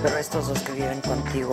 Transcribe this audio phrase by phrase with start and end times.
[0.00, 1.50] Pero estos dos que viven contigo.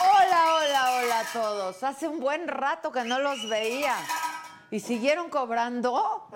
[0.00, 1.82] Hola, hola, hola todos.
[1.84, 3.96] Hace un buen rato que no los veía.
[4.70, 6.28] ¿Y siguieron cobrando?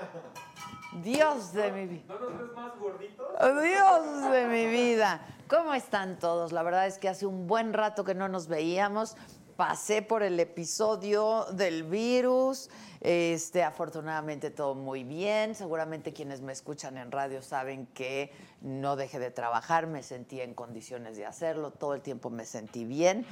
[1.03, 2.05] Dios de mi vida.
[2.09, 3.27] ¿No nos ves más gorditos?
[3.62, 5.20] Dios de mi vida.
[5.48, 6.53] ¿Cómo están todos?
[6.53, 9.17] La verdad es que hace un buen rato que no nos veíamos.
[9.57, 12.70] Pasé por el episodio del virus.
[13.01, 15.55] Este, afortunadamente todo muy bien.
[15.55, 20.55] Seguramente quienes me escuchan en radio saben que no dejé de trabajar, me sentí en
[20.55, 23.25] condiciones de hacerlo, todo el tiempo me sentí bien.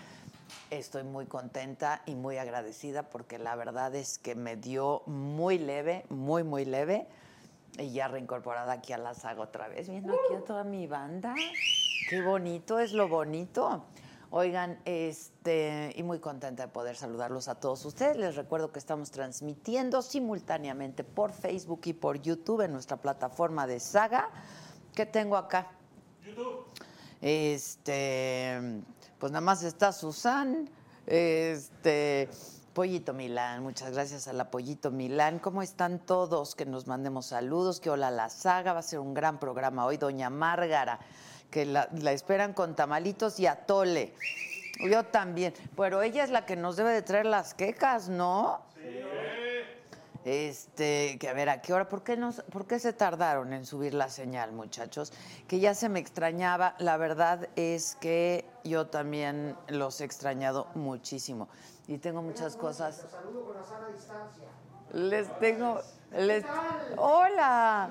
[0.71, 6.05] Estoy muy contenta y muy agradecida porque la verdad es que me dio muy leve,
[6.09, 7.07] muy, muy leve.
[7.79, 11.35] Y ya reincorporada aquí a la saga otra vez, viendo aquí a toda mi banda.
[12.09, 13.85] Qué bonito es lo bonito.
[14.31, 18.17] Oigan, este, y muy contenta de poder saludarlos a todos ustedes.
[18.17, 23.79] Les recuerdo que estamos transmitiendo simultáneamente por Facebook y por YouTube en nuestra plataforma de
[23.79, 24.31] Saga.
[24.95, 25.71] ¿Qué tengo acá?
[26.25, 26.65] YouTube.
[27.21, 28.83] Este,
[29.19, 30.69] pues nada más está Susan,
[31.07, 32.29] este,
[32.75, 35.39] Pollito Milán, muchas gracias a la Pollito Milán.
[35.39, 36.55] ¿Cómo están todos?
[36.55, 39.97] Que nos mandemos saludos, que hola la saga, va a ser un gran programa hoy,
[39.97, 40.99] Doña Márgara,
[41.51, 44.13] que la, esperan con tamalitos y atole.
[44.91, 48.61] Yo también, pero ella es la que nos debe de traer las quecas, ¿no?
[50.27, 51.89] Este, que a ver, ¿a qué hora?
[51.89, 55.13] ¿Por qué, no, ¿Por qué se tardaron en subir la señal, muchachos?
[55.47, 56.75] Que ya se me extrañaba.
[56.81, 61.49] La verdad es que yo también los he extrañado muchísimo.
[61.87, 63.07] Y tengo muchas cosas.
[63.09, 64.49] Saludo con la sana distancia.
[64.93, 65.81] Les tengo.
[66.11, 66.45] Les...
[66.97, 67.89] Hola.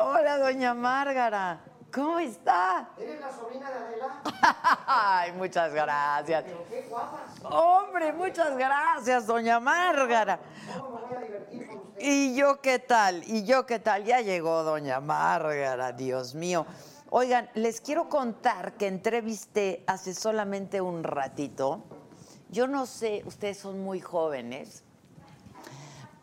[0.00, 1.64] Hola, doña Márgara.
[1.96, 2.90] ¿Cómo está?
[2.98, 4.22] ¿Eres la sobrina de Adela?
[4.86, 6.44] Ay, muchas gracias.
[6.44, 7.20] Pero qué guapas.
[7.42, 10.38] Hombre, muchas gracias, doña Márgara.
[10.78, 12.02] ¿Cómo me voy a divertir con usted?
[12.02, 13.22] ¿Y yo qué tal?
[13.26, 14.04] ¿Y yo qué tal?
[14.04, 16.66] Ya llegó doña Márgara, Dios mío.
[17.08, 21.82] Oigan, les quiero contar que entrevisté hace solamente un ratito.
[22.50, 24.84] Yo no sé, ustedes son muy jóvenes,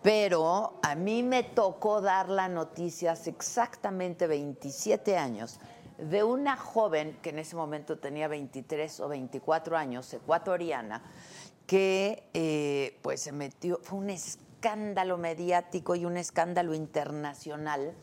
[0.03, 5.59] pero a mí me tocó dar la noticia hace exactamente 27 años
[5.97, 11.01] de una joven que en ese momento tenía 23 o 24 años, ecuatoriana,
[11.65, 17.93] que eh, pues se metió, fue un escándalo mediático y un escándalo internacional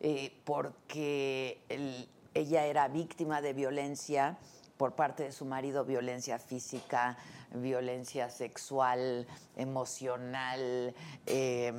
[0.00, 4.38] eh, porque el- ella era víctima de violencia
[4.76, 7.16] por parte de su marido, violencia física,
[7.54, 9.26] violencia sexual,
[9.56, 10.94] emocional,
[11.26, 11.72] eh,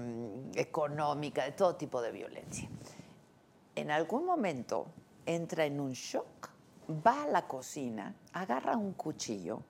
[0.55, 2.69] económica, de todo tipo de violencia.
[3.75, 4.87] En algún momento
[5.25, 6.49] entra en un shock,
[7.05, 9.61] va a la cocina, agarra un cuchillo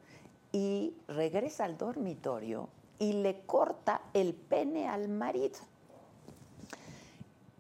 [0.52, 2.70] y regresa al dormitorio
[3.00, 5.60] y le corta el pene al marido.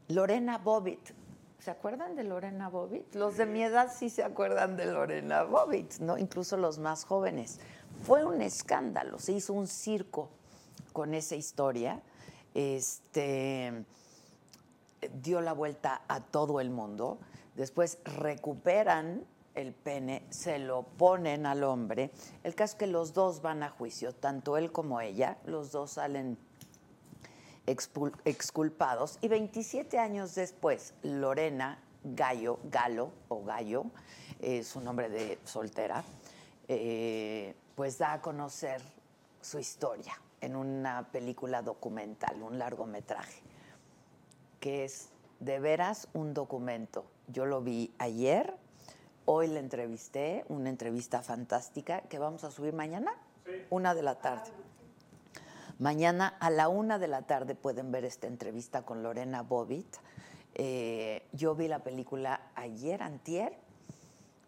[0.07, 1.13] Lorena Bobbitt.
[1.59, 3.15] ¿Se acuerdan de Lorena Bobbitt?
[3.15, 6.15] Los de mi edad sí se acuerdan de Lorena Bobbitt, ¿no?
[6.17, 7.59] Incluso los más jóvenes.
[8.03, 10.29] Fue un escándalo, se hizo un circo
[10.93, 12.01] con esa historia.
[12.53, 13.85] Este
[15.21, 17.19] dio la vuelta a todo el mundo.
[17.55, 19.25] Después recuperan
[19.55, 22.11] el pene, se lo ponen al hombre.
[22.43, 25.37] El caso es que los dos van a juicio, tanto él como ella.
[25.45, 26.37] Los dos salen
[27.65, 33.85] exculpados y 27 años después, Lorena Gallo, Galo o Gallo,
[34.39, 36.03] eh, su nombre de soltera,
[36.67, 38.81] eh, pues da a conocer
[39.41, 43.41] su historia en una película documental, un largometraje,
[44.59, 47.05] que es de veras un documento.
[47.27, 48.55] Yo lo vi ayer,
[49.25, 53.13] hoy le entrevisté, una entrevista fantástica que vamos a subir mañana,
[53.69, 54.51] una de la tarde.
[55.77, 59.97] Mañana a la una de la tarde pueden ver esta entrevista con Lorena Bobbitt.
[60.53, 63.57] Eh, yo vi la película ayer, antier,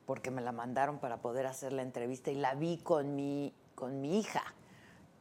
[0.07, 3.99] porque me la mandaron para poder hacer la entrevista y la vi con mi, con
[4.01, 4.41] mi hija.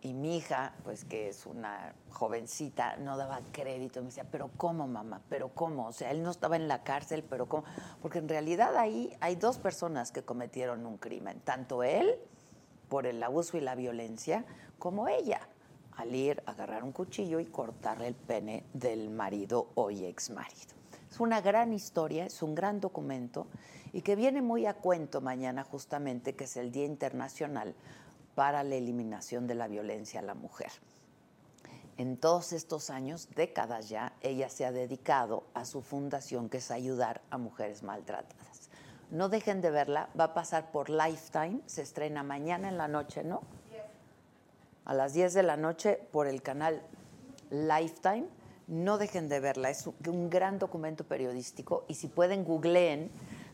[0.01, 4.01] Y mi hija, pues que es una jovencita, no daba crédito.
[4.01, 5.23] Me decía, pero ¿cómo, mamá?
[5.29, 5.89] ¿Pero cómo?
[5.89, 7.65] O sea, él no estaba en la cárcel, pero ¿cómo?
[8.01, 11.41] Porque en realidad ahí hay dos personas que cometieron un crimen.
[11.41, 12.15] Tanto él,
[12.89, 14.45] por el abuso y la violencia,
[14.79, 15.41] como ella,
[15.97, 20.77] al ir a agarrar un cuchillo y cortarle el pene del marido hoy ex marido.
[21.11, 23.49] Es una gran historia, es un gran documento
[23.97, 27.75] y que viene muy a cuento mañana justamente, que es el Día Internacional
[28.35, 30.71] para la Eliminación de la Violencia a la Mujer.
[31.97, 36.71] En todos estos años, décadas ya, ella se ha dedicado a su fundación, que es
[36.71, 38.69] ayudar a mujeres maltratadas.
[39.11, 43.25] No dejen de verla, va a pasar por Lifetime, se estrena mañana en la noche,
[43.25, 43.41] ¿no?
[44.85, 46.83] A las 10 de la noche por el canal
[47.51, 48.27] Lifetime.
[48.69, 53.11] No dejen de verla, es un- gran documento periodístico y si pueden googleen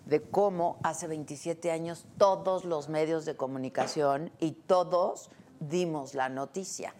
[0.06, 6.94] de cómo hace 27 años todos los medios de comunicación y todos dimos la noticia.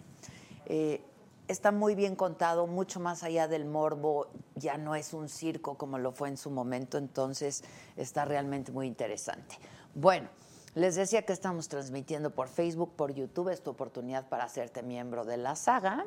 [0.67, 1.05] Eh,
[1.49, 5.99] está muy bien contado, mucho más allá del morbo, ya no es un circo como
[5.99, 7.65] lo fue en su momento, entonces
[7.97, 9.59] está realmente muy interesante.
[9.95, 10.29] Bueno,
[10.75, 15.25] les decía que estamos transmitiendo por Facebook, por YouTube, es tu oportunidad para hacerte miembro
[15.25, 16.07] de la saga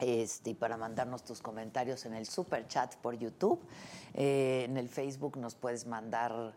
[0.00, 3.60] este, y para mandarnos tus comentarios en el super chat por YouTube.
[4.14, 6.54] Eh, en el Facebook nos puedes mandar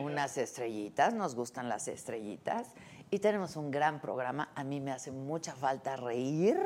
[0.00, 2.68] unas estrellitas, nos gustan las estrellitas.
[3.10, 4.50] Y tenemos un gran programa.
[4.54, 6.58] A mí me hace mucha falta reír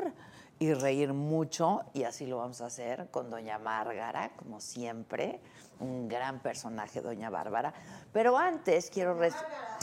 [0.59, 5.39] y reír mucho, y así lo vamos a hacer con Doña Márgara, como siempre.
[5.79, 7.73] Un gran personaje, Doña Bárbara.
[8.13, 9.17] Pero antes quiero.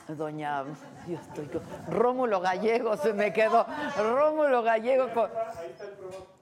[0.08, 0.64] Doña.
[1.06, 3.66] yo estoy con- Rómulo Gallego se me quedó.
[3.96, 5.12] Rómulo Gallego.
[5.12, 5.30] con-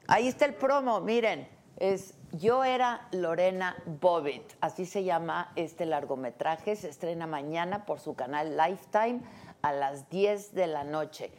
[0.06, 1.48] Ahí está el promo, miren.
[1.76, 6.76] Es Yo era Lorena Bobbitt, así se llama este largometraje.
[6.76, 9.20] Se estrena mañana por su canal Lifetime
[9.62, 11.32] a las 10 de la noche.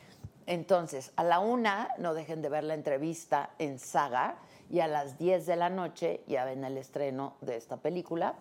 [0.47, 4.38] Entonces, a la una, no dejen de ver la entrevista en Saga,
[4.69, 8.33] y a las 10 de la noche ya ven el estreno de esta película,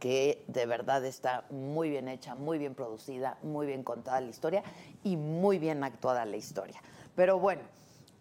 [0.00, 4.64] que de verdad está muy bien hecha, muy bien producida, muy bien contada la historia
[5.04, 6.82] y muy bien actuada la historia.
[7.14, 7.62] Pero bueno,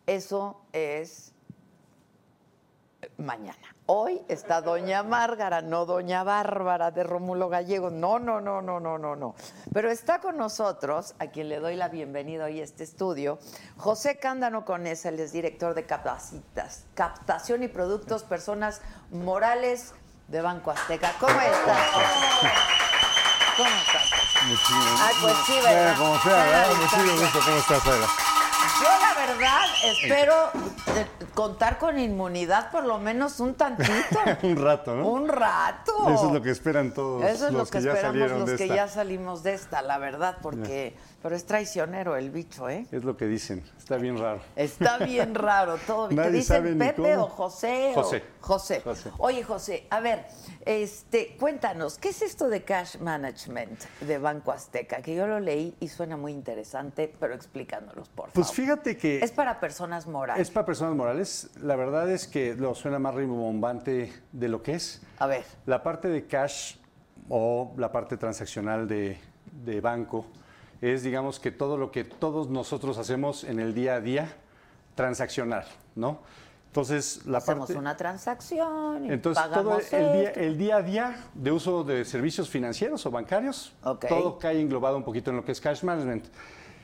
[0.05, 1.33] eso es
[3.17, 3.75] mañana.
[3.85, 7.89] Hoy está Doña Márgara, no Doña Bárbara de Rómulo Gallego.
[7.89, 9.35] No, no, no, no, no, no, no.
[9.73, 13.39] Pero está con nosotros, a quien le doy la bienvenida hoy a este estudio,
[13.77, 18.81] José Cándano Conesa, él es director de capacitas, captación y productos, personas
[19.11, 19.93] morales
[20.29, 21.11] de Banco Azteca.
[21.19, 21.77] ¿Cómo estás?
[23.57, 24.09] ¿Cómo estás?
[24.47, 25.97] Muchísimas Ay, pues sí, ¿verdad?
[25.97, 26.67] Como sea, ¿verdad?
[26.75, 27.39] Muchísimo gusto.
[27.43, 28.07] ¿Cómo estás, Aida?
[29.27, 30.33] Verdad espero
[30.95, 33.89] eh, contar con inmunidad por lo menos un tantito.
[34.43, 35.07] Un rato, ¿no?
[35.07, 35.91] Un rato.
[36.09, 38.39] Eso es lo que esperan todos Eso es los lo que, que ya esperamos salieron
[38.39, 38.75] los de que esta.
[38.75, 42.85] ya salimos de esta, la verdad, porque pero es traicionero el bicho, ¿eh?
[42.91, 43.61] Es lo que dicen.
[43.77, 44.39] Está bien raro.
[44.55, 46.07] Está bien raro todo.
[46.07, 47.25] ¿Te Nadie sabe dicen ni Pepe cómo.
[47.25, 47.91] o José?
[47.95, 48.23] o- José.
[48.39, 48.81] José.
[48.81, 49.11] José.
[49.17, 50.25] Oye, José, a ver,
[50.65, 55.01] este, cuéntanos, ¿qué es esto de cash management de Banco Azteca?
[55.01, 58.29] Que yo lo leí y suena muy interesante, pero explícanos, por favor.
[58.33, 60.41] Pues fíjate que Es para personas morales.
[60.41, 61.49] es para personas morales.
[61.61, 65.01] La verdad es que lo suena más rimbombante de lo que es.
[65.17, 66.75] A ver, La parte de cash
[67.29, 69.17] o la parte transaccional de,
[69.63, 70.25] de banco
[70.81, 74.33] es, digamos, que todo lo que todos nosotros hacemos en el día a día
[74.95, 76.19] transaccional, ¿no?
[76.67, 77.79] Entonces, la hacemos parte...
[77.79, 82.05] una transacción y Entonces, todo pagamos el día, el día a día de uso de
[82.05, 84.05] servicios financieros o bancarios, Ok.
[84.07, 86.25] todo cae englobado un poquito en lo que es cash management.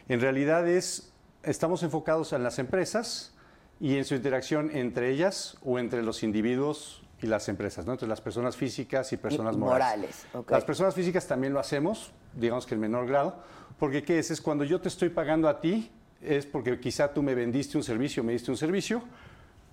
[0.10, 1.13] En realidad es,
[1.46, 3.34] estamos enfocados en las empresas
[3.80, 7.94] y en su interacción entre ellas o entre los individuos y las empresas, ¿no?
[7.94, 9.88] entre las personas físicas y personas Y morales.
[9.98, 10.52] morales, ok.
[10.52, 13.36] Las personas físicas también lo hacemos, digamos que en menor grado,
[13.80, 14.32] porque ¿qué es?
[14.32, 17.84] Es cuando yo te estoy pagando a ti, es porque quizá tú me vendiste un
[17.84, 19.02] servicio, me diste un servicio,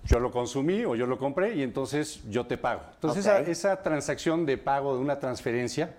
[0.05, 2.81] yo lo consumí o yo lo compré y entonces yo te pago.
[2.95, 3.31] Entonces Ok.
[3.41, 5.93] esa, esa transacción de pago de una transferencia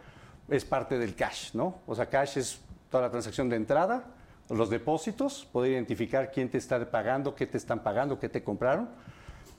[0.49, 1.81] es parte del cash, ¿no?
[1.87, 2.59] O sea, cash es
[2.90, 4.04] toda la transacción de entrada
[4.51, 8.89] los depósitos, poder identificar quién te está pagando, qué te están pagando, qué te compraron,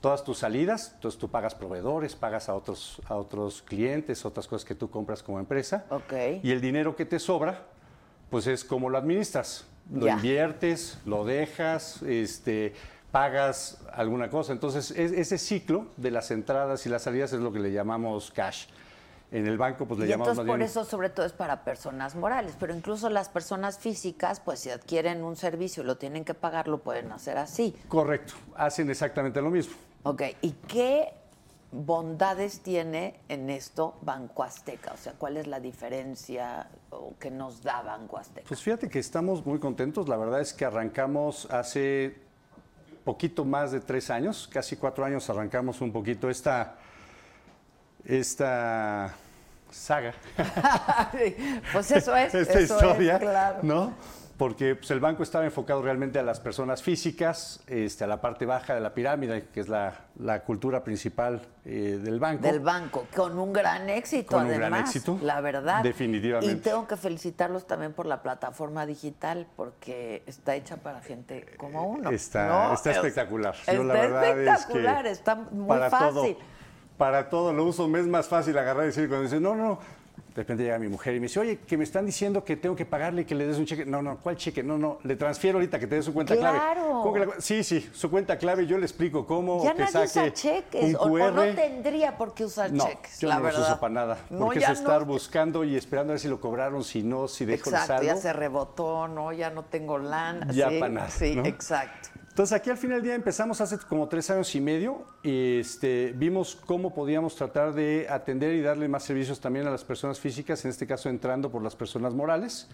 [0.00, 4.64] todas tus salidas, entonces tú pagas proveedores, pagas a otros, a otros clientes, otras cosas
[4.64, 5.84] que tú compras como empresa.
[6.42, 7.62] Y el dinero que te sobra,
[8.30, 9.66] pues es como lo administras.
[9.92, 10.14] Lo Ya.
[10.14, 12.74] inviertes, lo dejas, este,
[13.12, 14.52] pagas alguna cosa.
[14.52, 18.30] Entonces, es- ese ciclo de las entradas y las salidas es lo que le llamamos
[18.32, 18.66] cash.
[19.32, 21.64] En el banco, pues le Y llamamos entonces por bien- eso sobre todo es para
[21.64, 26.24] personas morales, pero incluso las personas físicas, pues si adquieren un servicio y lo tienen
[26.24, 27.76] que pagar, lo pueden hacer así.
[27.88, 29.74] Correcto, hacen exactamente lo mismo.
[30.04, 31.12] Ok, ¿y qué
[31.72, 34.92] bondades tiene en esto Banco Azteca?
[34.92, 38.46] O sea, ¿cuál es la diferencia o que nos da Banco Azteca?
[38.46, 40.08] Pues fíjate que estamos muy contentos.
[40.08, 42.16] La verdad es que arrancamos hace
[43.04, 46.76] poquito más de tres años, casi cuatro años, arrancamos un poquito esta,
[48.06, 49.14] esta
[49.70, 50.14] saga.
[51.72, 53.58] pues eso es, esta eso historia, es, claro.
[53.62, 53.94] ¿no?
[54.38, 58.44] Porque pues, el banco estaba enfocado realmente a las personas físicas, este, a la parte
[58.44, 62.42] baja de la pirámide, que es la, la cultura principal eh, del banco.
[62.42, 64.68] Del banco, con un gran éxito, Con un además.
[64.70, 65.82] gran éxito, La verdad.
[65.82, 66.52] definitivamente.
[66.54, 71.84] Y tengo que felicitarlos también por la plataforma digital, porque está hecha para gente como
[71.84, 72.10] uno.
[72.10, 72.74] Está, ¿no?
[72.74, 73.54] está Es- espectacular.
[73.54, 76.34] Está Yo la verdad es que espectacular, está muy para fácil.
[76.34, 76.55] Todo,
[76.96, 79.78] para todo lo uso, me es más fácil agarrar y decir cuando dice, no, no.
[80.34, 82.76] De repente llega mi mujer y me dice, oye, que me están diciendo que tengo
[82.76, 83.86] que pagarle y que le des un cheque.
[83.86, 84.62] No, no, ¿cuál cheque?
[84.62, 86.58] No, no, le transfiero ahorita que te dé su cuenta clave.
[86.58, 87.00] Claro.
[87.02, 89.64] ¿Cómo que la sí, sí, su cuenta clave, yo le explico cómo.
[89.64, 91.32] Ya que nadie saque usa cheques, un o, o QR.
[91.32, 93.58] no tendría por qué usar No, cheques, yo la no verdad.
[93.60, 94.18] los uso para nada.
[94.28, 95.06] No, Porque es estar no.
[95.06, 98.02] buscando y esperando a ver si lo cobraron, si no, si dejo el saldo.
[98.02, 100.48] ya se rebotó, no, ya no tengo lana.
[100.52, 101.46] Ya sí, pa' nada, Sí, ¿no?
[101.46, 102.10] exacto.
[102.36, 106.12] Entonces aquí al final del día empezamos hace como tres años y medio y este,
[106.14, 110.62] vimos cómo podíamos tratar de atender y darle más servicios también a las personas físicas,
[110.66, 112.68] en este caso entrando por las personas morales.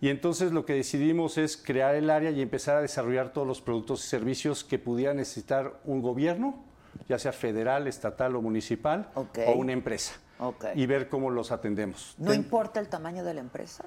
[0.00, 3.60] Y entonces lo que decidimos es crear el área y empezar a desarrollar todos los
[3.60, 6.64] productos y servicios que pudiera necesitar un gobierno,
[7.08, 10.14] ya sea federal, estatal o municipal, o una empresa.
[10.74, 12.16] Y ver cómo los atendemos.
[12.18, 13.84] ¿No Ten- importa el tamaño de la empresa?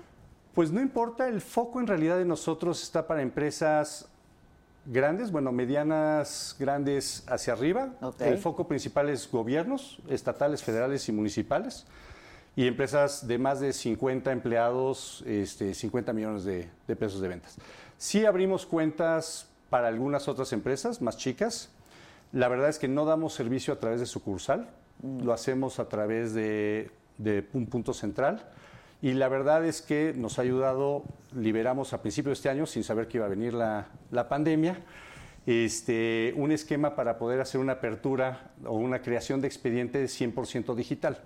[0.53, 4.08] pues no importa, el foco en realidad de nosotros está para empresas
[4.85, 7.93] grandes, bueno, medianas, grandes hacia arriba.
[8.01, 8.21] Ok.
[8.21, 11.85] El foco principal es gobiernos, estatales, federales y municipales.
[12.55, 17.57] Y empresas de más de 50 empleados, este, 50 millones de, de pesos de ventas.
[17.97, 21.69] Sí abrimos cuentas para algunas otras empresas más chicas.
[22.33, 24.69] La verdad es que no damos servicio a través de sucursal,
[25.01, 28.43] lo hacemos a través de, de un punto central.
[29.01, 31.03] Y la verdad es que nos ha ayudado,
[31.36, 34.77] liberamos a principios de este año, sin saber que iba a venir la, la pandemia,
[35.46, 41.20] este, un esquema para poder hacer una apertura o una creación de expediente 100% digital,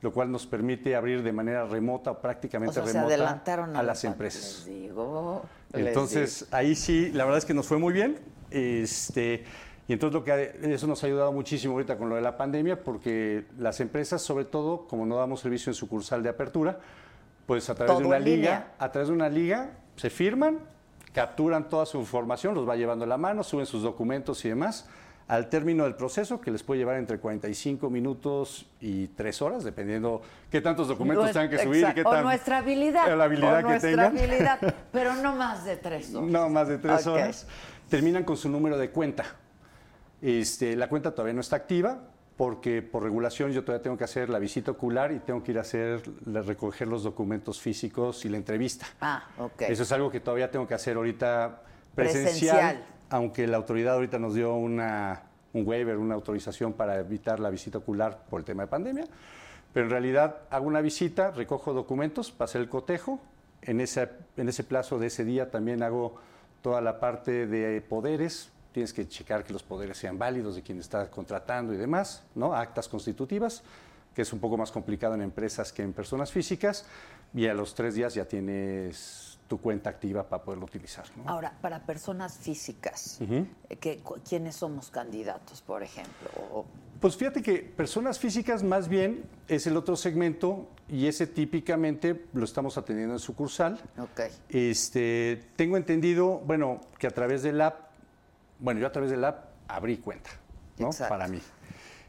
[0.00, 3.80] lo cual nos permite abrir de manera remota o O prácticamente se remota adelantaron a,
[3.80, 4.64] a la las empresas.
[4.66, 5.42] Les digo.
[5.74, 8.18] les Entonces, ahí sí, la verdad es que nos fue muy bien.
[8.50, 9.44] Este,
[9.86, 12.82] y entonces lo que eso nos ha ayudado muchísimo ahorita con lo de la pandemia,
[12.82, 16.80] porque las empresas, sobre todo, como no damos servicio en sucursal de apertura,
[17.48, 18.72] pues a través Todo de una liga, línea.
[18.78, 20.58] a través de una liga, se firman,
[21.14, 24.86] capturan toda su información, los va llevando en la mano, suben sus documentos y demás.
[25.28, 30.20] Al término del proceso, que les puede llevar entre 45 minutos y 3 horas, dependiendo
[30.50, 33.16] qué tantos documentos tengan que subir y qué O tan- nuestra habilidad.
[33.16, 34.06] la habilidad o que nuestra tengan.
[34.18, 36.28] habilidad, pero no más de tres horas.
[36.30, 37.14] No, más de tres Ok.
[37.14, 37.46] horas.
[37.88, 39.24] Terminan con su número de cuenta.
[40.20, 41.98] Este, la cuenta todavía no está activa
[42.38, 45.58] porque por regulación yo todavía tengo que hacer la visita ocular y tengo que ir
[45.58, 48.86] a hacer, la- recoger los documentos físicos y la entrevista.
[49.00, 49.62] Ah, ok.
[49.62, 51.62] Eso es algo que todavía tengo que hacer ahorita
[51.96, 52.84] presencial, Presencial.
[53.10, 57.78] aunque la autoridad ahorita nos dio una, un waiver, una autorización para evitar la visita
[57.78, 59.04] ocular por el tema de pandemia.
[59.72, 63.18] Pero en realidad hago una visita, recojo documentos hacer el cotejo.
[63.62, 66.14] En ese, en ese plazo de ese día también hago
[66.62, 68.52] toda la parte de poderes.
[68.72, 72.54] Tienes que checar que los poderes sean válidos de quien está contratando y demás, ¿no?
[72.54, 73.62] Actas constitutivas,
[74.14, 76.84] que es un poco más complicado en empresas que en personas físicas.
[77.34, 81.04] Y a los tres días ya tienes tu cuenta activa para poderlo utilizar.
[81.16, 81.28] ¿no?
[81.28, 83.46] Ahora, para personas físicas, eh,
[83.80, 86.28] que, ¿quiénes somos candidatos, por ejemplo?
[86.52, 86.66] O-
[87.00, 92.44] Pues fíjate que personas físicas más bien es el otro segmento y ese típicamente lo
[92.44, 93.78] estamos atendiendo en sucursal.
[93.98, 94.20] ok.
[94.50, 97.87] Este, tengo entendido, bueno, que a través del app,
[98.58, 100.30] bueno, yo a través del app abrí cuenta,
[100.78, 100.86] ¿no?
[100.86, 101.14] Exacto.
[101.14, 101.40] Para mí.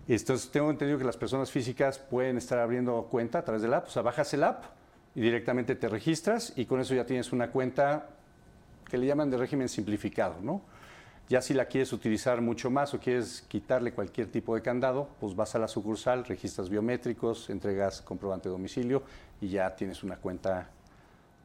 [0.08, 3.88] Entonces, tengo entendido que las personas físicas pueden estar abriendo cuenta a través del app,
[3.88, 4.64] o sea, bajas el app
[5.14, 8.10] y directamente te registras y con eso ya tienes una cuenta
[8.90, 10.62] que le llaman de régimen simplificado, ¿no?
[11.30, 15.36] Ya si la quieres utilizar mucho más o quieres quitarle cualquier tipo de candado, pues
[15.36, 19.04] vas a la sucursal, registras biométricos, entregas comprobante de domicilio
[19.40, 20.70] y ya tienes una cuenta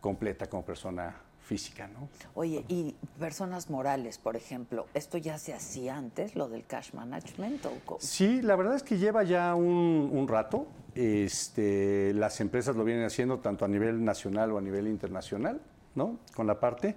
[0.00, 2.08] completa como persona física, ¿no?
[2.34, 7.64] Oye, y personas morales, por ejemplo, ¿esto ya se hacía antes, lo del cash management?
[7.66, 10.66] O Sí, la verdad es que lleva ya un, un rato.
[10.94, 15.60] Este, las empresas lo vienen haciendo tanto a nivel nacional o a nivel internacional,
[15.94, 16.18] ¿no?
[16.34, 16.96] Con la parte.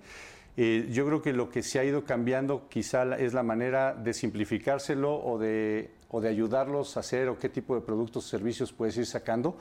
[0.56, 4.14] Eh, yo creo que lo que se ha ido cambiando quizá es la manera de
[4.14, 8.74] simplificárselo o de, o de ayudarlos a hacer o qué tipo de productos o servicios
[8.74, 9.58] puedes ir sacando.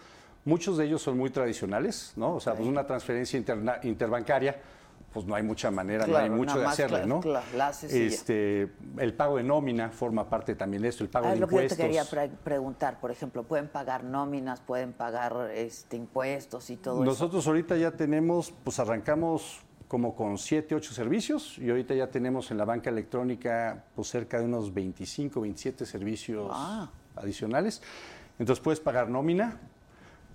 [0.46, 2.36] Muchos de ellos son muy tradicionales, ¿no?
[2.36, 4.56] O sea, pues una transferencia interna- interbancaria,
[5.16, 7.20] pues no hay mucha manera, no hay mucho de hacerle, claro, ¿no?
[7.20, 11.30] claro, la este, el pago de nómina forma parte también de esto, el pago Ah,
[11.30, 11.78] de que yo te impuestos.
[11.78, 17.04] quería pre- preguntar, por ejemplo, ¿pueden pagar nóminas, pueden pagar este, impuestos y todo eso?
[17.06, 22.50] Nosotros ahorita ya tenemos, pues arrancamos como con 7, 8 servicios y ahorita ya tenemos
[22.50, 26.90] en la banca electrónica pues cerca de unos 25, 27 servicios Ah.
[27.14, 27.80] adicionales.
[28.38, 29.58] Entonces puedes pagar nómina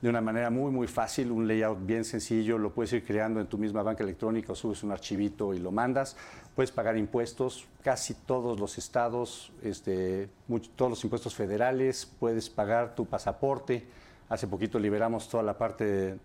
[0.01, 3.47] de una manera muy, muy fácil, un layout bien sencillo, lo puedes ir creando en
[3.47, 6.17] tu misma banca electrónica o subes un archivito y lo mandas.
[6.55, 10.27] Puedes pagar impuestos, casi todos los estados, este,
[10.75, 13.85] todos los impuestos federales, puedes pagar tu pasaporte.
[14.27, 16.17] Hace poquito liberamos toda la parte de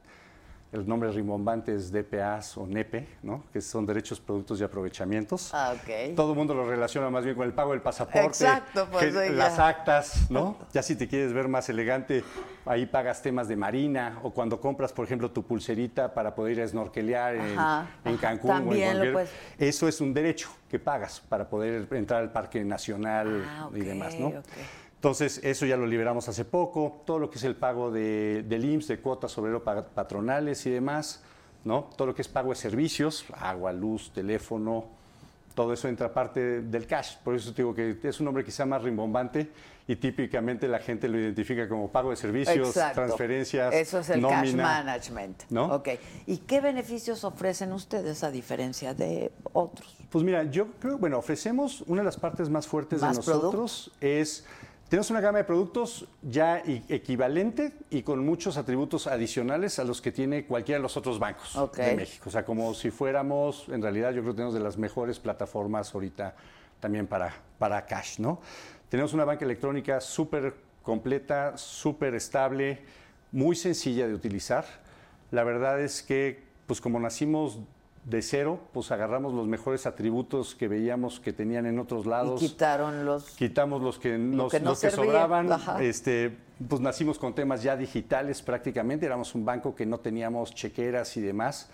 [0.73, 3.45] el nombre rimbombante es DPAs o NEPE, ¿no?
[3.53, 5.55] que son derechos, productos y aprovechamientos.
[5.55, 6.15] Ah, ok.
[6.17, 9.31] Todo el mundo lo relaciona más bien con el pago del pasaporte, Exacto, pues, que-
[9.31, 10.57] las actas, ¿no?
[10.73, 12.25] Ya si te quieres ver más elegante,
[12.67, 16.63] ahí pagas temas de marina o cuando compras, por ejemplo, tu pulserita para poder ir
[16.63, 19.29] a snorkelear en, Ajá, en ajá, Cancún o en cualquier...
[19.59, 24.19] Eso es un derecho que pagas para poder entrar al Parque Nacional Ah, y demás,
[24.19, 24.33] ¿no?
[25.07, 27.01] Entonces, eso ya lo liberamos hace poco.
[27.07, 30.71] Todo lo que es el pago de, del IMSS, de cuotas obrero pa- patronales y
[30.71, 31.23] demás,
[31.65, 31.85] ¿no?
[31.97, 34.87] Todo lo que es pago de servicios, agua, luz, teléfono,
[35.55, 37.19] todo eso entra parte del cash.
[37.23, 39.49] Por eso te digo que es un nombre quizá más rimbombante
[39.87, 42.97] y típicamente la gente lo identifica como pago de servicios, Exacto.
[43.03, 45.45] transferencias, Eso es el cash management.
[45.51, 45.67] ¿no?
[45.73, 45.89] Ok.
[46.27, 49.97] ¿Y qué beneficios ofrecen ustedes a diferencia de otros?
[50.11, 53.93] Pues mira, yo creo, bueno, ofrecemos una de las partes más fuertes ¿Más de nosotros
[54.01, 54.45] es
[54.89, 60.13] tenemos una gama de productos ya equivalente y con muchos atributos adicionales a los que
[60.13, 61.77] tiene cualquiera de los otros bancos Ok.
[61.79, 62.29] de México.
[62.29, 65.93] O sea, como si fuéramos, en realidad yo creo que tenemos de las mejores plataformas
[65.95, 66.35] ahorita
[66.81, 68.41] también para, para cash, ¿no?
[68.89, 72.81] Tenemos una banca electrónica súper completa, súper estable,
[73.33, 74.65] muy sencilla de utilizar.
[75.33, 77.59] La verdad es que, pues como nacimos
[78.07, 82.41] de cero, pues agarramos los mejores atributos que veíamos que tenían en otros lados.
[82.41, 83.25] Y quitaron los...
[83.31, 85.83] Quitamos los que nos que no los que sobraban, ajá.
[85.83, 86.37] este,
[86.69, 91.21] pues nacimos con temas ya digitales prácticamente, éramos un banco que no teníamos chequeras y
[91.21, 91.69] demás.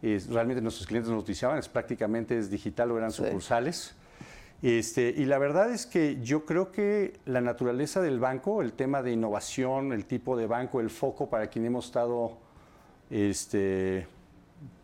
[0.00, 3.94] Es- realmente nuestros clientes nos utilizaban, es prácticamente es digital o eran sucursales.
[4.62, 9.02] Este, y la verdad es que yo creo que la naturaleza del banco, el tema
[9.02, 12.38] de innovación, el tipo de banco, el foco para quien hemos estado
[13.10, 14.06] este,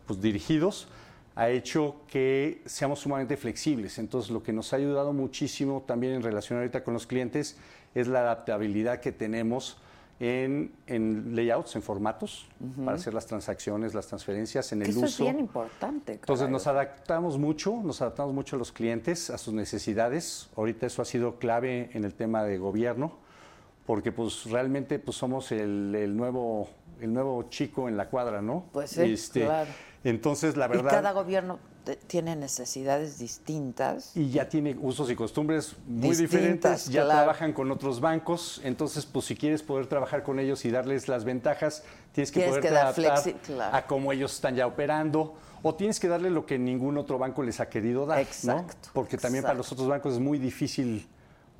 [0.06, 0.88] pues, dirigidos,
[1.36, 3.98] ha hecho que seamos sumamente flexibles.
[3.98, 7.56] Entonces, lo que nos ha ayudado muchísimo también en relación ahorita con los clientes
[7.94, 9.78] es la adaptabilidad que tenemos
[10.20, 12.46] en, en layouts, en formatos,
[12.84, 15.24] para hacer las transacciones, las transferencias, en el eso es uso.
[15.24, 16.12] bien importante.
[16.12, 16.52] Entonces caray.
[16.52, 20.48] nos adaptamos mucho, nos adaptamos mucho a los clientes, a sus necesidades.
[20.56, 23.18] Ahorita eso ha sido clave en el tema de gobierno,
[23.86, 26.68] porque pues realmente pues somos el, el nuevo
[27.00, 28.66] el nuevo chico en la cuadra, ¿no?
[28.72, 29.70] Pues sí, claro.
[30.04, 31.58] Entonces la Y verdad cada gobierno
[32.06, 34.16] tiene necesidades distintas.
[34.16, 37.20] y ya tiene usos y costumbres muy Distintas, diferentes, ya claro.
[37.20, 41.24] trabajan con otros bancos, entonces pues si quieres poder trabajar con ellos y darles las
[41.24, 43.76] ventajas, tienes que Tienes poder que adaptar claro.
[43.76, 47.42] a cómo ellos están ya operando o tienes que darle lo que ningún otro banco
[47.42, 48.22] les ha querido dar, ¿no?
[48.22, 51.06] Exacto, Porque también para los otros bancos es muy difícil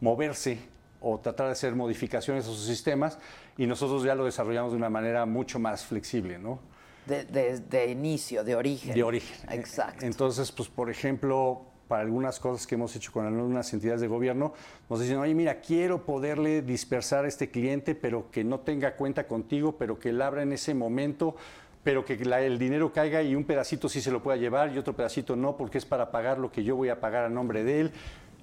[0.00, 0.58] moverse
[1.00, 3.18] o tratar de hacer modificaciones a sus sistemas
[3.58, 6.58] y nosotros ya lo desarrollamos de una manera mucho más flexible, ¿no?
[7.06, 8.94] De, de- de inicio, de origen.
[8.94, 9.36] de origen.
[9.50, 10.04] Exacto.
[10.06, 14.54] Entonces, pues, por ejemplo, para algunas cosas que hemos hecho con algunas entidades de gobierno,
[14.88, 19.26] nos dicen, oye, mira, quiero poderle dispersar a este cliente, pero que no tenga cuenta
[19.26, 21.36] contigo, pero que él abra en ese momento,
[21.82, 24.78] pero que la- el dinero caiga y un pedacito sí se lo pueda llevar y
[24.78, 27.62] otro pedacito no, porque es para pagar lo que yo voy a pagar a nombre
[27.64, 27.92] de él.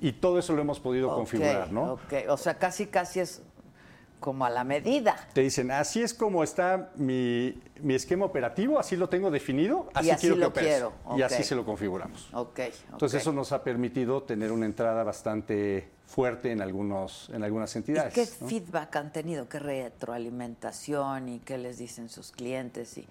[0.04, 1.94] Y todo eso lo hemos podido configurar, ¿no?
[1.94, 2.14] ok.
[2.30, 3.44] O sea, casi, casi es
[4.22, 5.18] como a la medida.
[5.34, 10.12] Te dicen, así es como está mi, mi esquema operativo, así lo tengo definido, así,
[10.12, 10.70] así quiero que lo operes".
[10.70, 12.30] quiero, Y así se lo configuramos.
[12.34, 12.60] Ok.
[12.94, 17.80] Entonces eso nos ha permitido tener una entrada bastante fuerte en algunos en algunas ¿Y
[17.80, 18.14] entidades.
[18.14, 18.48] qué ¿no?
[18.48, 19.50] feedback han tenido?
[19.50, 21.28] ¿Qué retroalimentación?
[21.30, 22.98] ¿Y qué les dicen sus clientes?
[22.98, 23.08] Y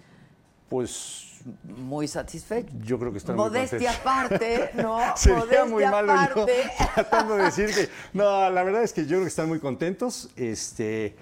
[0.71, 1.27] Pues
[1.65, 2.73] muy satisfechos.
[2.83, 4.01] yo creo que están muy Modestia contentos.
[4.01, 4.99] aparte, ¿no?
[5.17, 6.53] Sería Modestia muy malo yo aparte.
[6.95, 10.31] tratando de decir que no, la verdad es que yo creo que están muy contentos.
[10.37, 11.17] Este,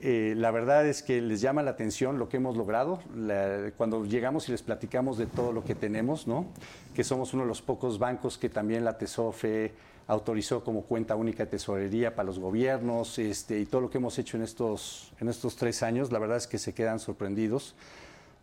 [0.00, 3.00] eh, la verdad es que les llama la atención lo que hemos logrado.
[3.16, 6.46] La- cuando llegamos y les platicamos de todo lo que tenemos, ¿no?
[6.94, 9.72] que somos uno de los pocos bancos que también la TESOFE
[10.06, 14.18] autorizó como cuenta única de tesorería para los gobiernos este, y todo lo que hemos
[14.18, 17.74] hecho en estos, en estos tres años, la verdad es que se quedan sorprendidos.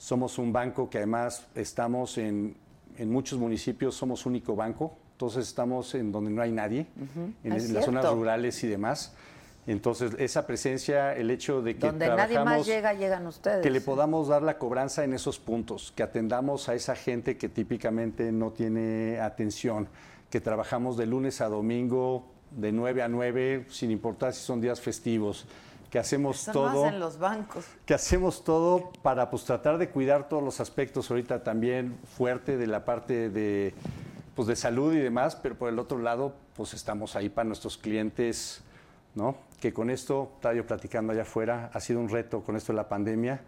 [0.02, 2.56] Somos un banco que además estamos en,
[2.98, 6.88] en muchos municipios, somos único banco, entonces estamos en donde no hay nadie,
[7.44, 9.14] en, las zonas rurales y demás.
[9.68, 13.62] Entonces, esa presencia, el hecho de que Donde nadie más trabajamos- llega, llegan ustedes.
[13.62, 17.48] que le podamos dar la cobranza en esos puntos, que atendamos a esa gente que
[17.48, 19.88] típicamente no tiene atención,
[20.32, 24.82] que trabajamos de lunes a domingo de 9 a 9, sin importar si son días
[24.82, 25.46] festivos,
[25.92, 27.66] que hacemos Eso todo no hacen los bancos.
[27.86, 32.66] que hacemos todo para pues tratar de cuidar todos los aspectos ahorita también fuerte de
[32.66, 33.76] la parte de
[34.34, 37.78] pues de salud y demás, pero por el otro lado pues estamos ahí para nuestros
[37.78, 38.62] clientes,
[39.14, 39.36] ¿no?
[39.60, 42.78] Que con esto estaba yo platicando allá afuera, ha sido un reto con esto de
[42.78, 43.42] la pandemia,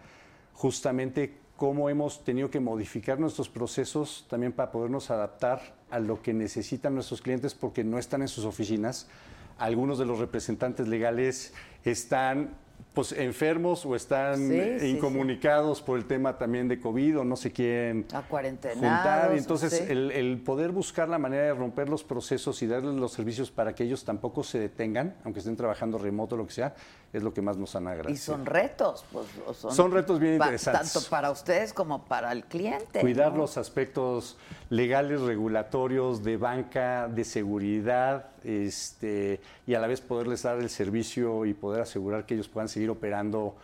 [0.54, 6.34] justamente cómo hemos tenido que modificar nuestros procesos también para podernos adaptar a lo que
[6.34, 9.08] necesitan nuestros clientes porque no están en sus oficinas.
[9.58, 12.56] Algunos de los representantes legales están
[12.94, 14.88] pues enfermos o están Sí, sí, sí.
[14.90, 19.32] incomunicados por el tema también de COVID o no se quieren Acuarentenados, juntar.
[19.34, 23.12] Y entonces el, el poder buscar la manera de romper los procesos y darles los
[23.12, 26.76] servicios para que ellos tampoco se detengan, aunque estén trabajando remoto o lo que sea,
[27.14, 28.14] es lo que más nos han agradecido.
[28.16, 29.28] Y son retos, pues.
[29.56, 30.94] Son, Son retos bien pa- interesantes.
[30.94, 33.00] Tanto para ustedes como para el cliente.
[33.02, 33.38] Cuidar ¿no?
[33.40, 34.36] los aspectos
[34.70, 41.46] legales, regulatorios, de banca, de seguridad, este, y a la vez poderles dar el servicio
[41.46, 43.56] y poder asegurar que ellos puedan seguir operando,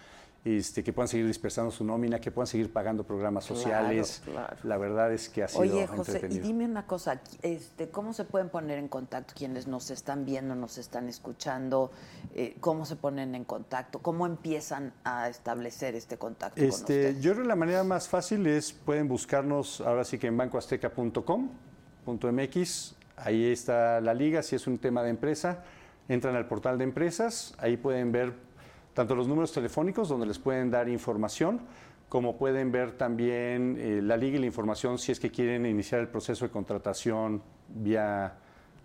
[0.46, 4.22] este, que puedan seguir dispersando su nómina, que puedan seguir pagando programas sociales.
[4.24, 4.56] claro.
[4.64, 8.24] La verdad es que ha sido Oye, José, y dime una cosa, este, ¿cómo se
[8.24, 11.92] pueden poner en contacto quienes nos están viendo, nos están escuchando?
[12.34, 14.00] Eh, ¿Cómo se ponen en contacto?
[14.00, 17.22] ¿Cómo empiezan a establecer este contacto con Este, ustedes?
[17.22, 22.96] yo creo que la manera más fácil es, pueden buscarnos ahora sí que en bancoazteca.com.mx,
[23.18, 25.66] ahí está la liga, si es un tema de empresa,
[26.08, 28.48] entran al portal de empresas, ahí pueden ver
[28.94, 31.62] tanto los números telefónicos donde les pueden dar información,
[32.10, 36.02] como pueden ver también eh, la liga y la información si es que quieren iniciar
[36.02, 38.34] el proceso de contratación vía,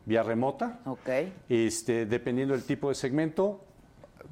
[0.04, 0.80] vía remota.
[0.84, 1.08] Ok.
[1.48, 3.64] Este, dependiendo del tipo de segmento,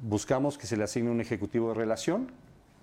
[0.01, 2.31] buscamos que se le asigne un ejecutivo de relación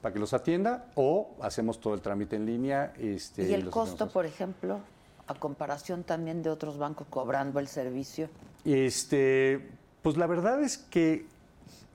[0.02, 2.92] para que los atienda o hacemos todo el trámite en línea.
[2.98, 4.80] Este, ¿Y el costo, por ejemplo,
[5.26, 8.28] a comparación también de otros bancos cobrando el servicio?
[8.64, 9.70] Este,
[10.02, 11.26] pues la verdad es que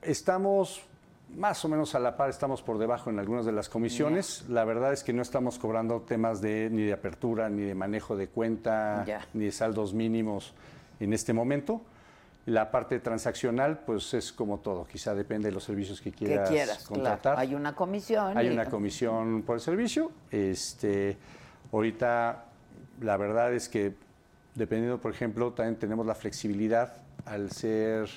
[0.02, 0.82] estamos
[1.36, 4.44] más o menos a la par, estamos por debajo en algunas de las comisiones.
[4.48, 8.16] La verdad es que no estamos cobrando temas de ni de apertura, ni de manejo
[8.16, 9.04] de cuenta,
[9.34, 10.54] ni de saldos mínimos
[11.00, 11.82] en este momento.
[12.46, 16.84] La parte transaccional, pues es como todo, quizá depende de los servicios que Que quieras,
[16.86, 17.20] contratar.
[17.20, 17.38] claro.
[17.40, 18.38] Hay una comisión.
[18.38, 20.12] Hay y- una comisión por el servicio.
[20.30, 21.16] Este,
[21.72, 22.44] ahorita,
[23.00, 23.94] la verdad es que,
[24.54, 28.08] dependiendo, por ejemplo, también tenemos la flexibilidad al ser,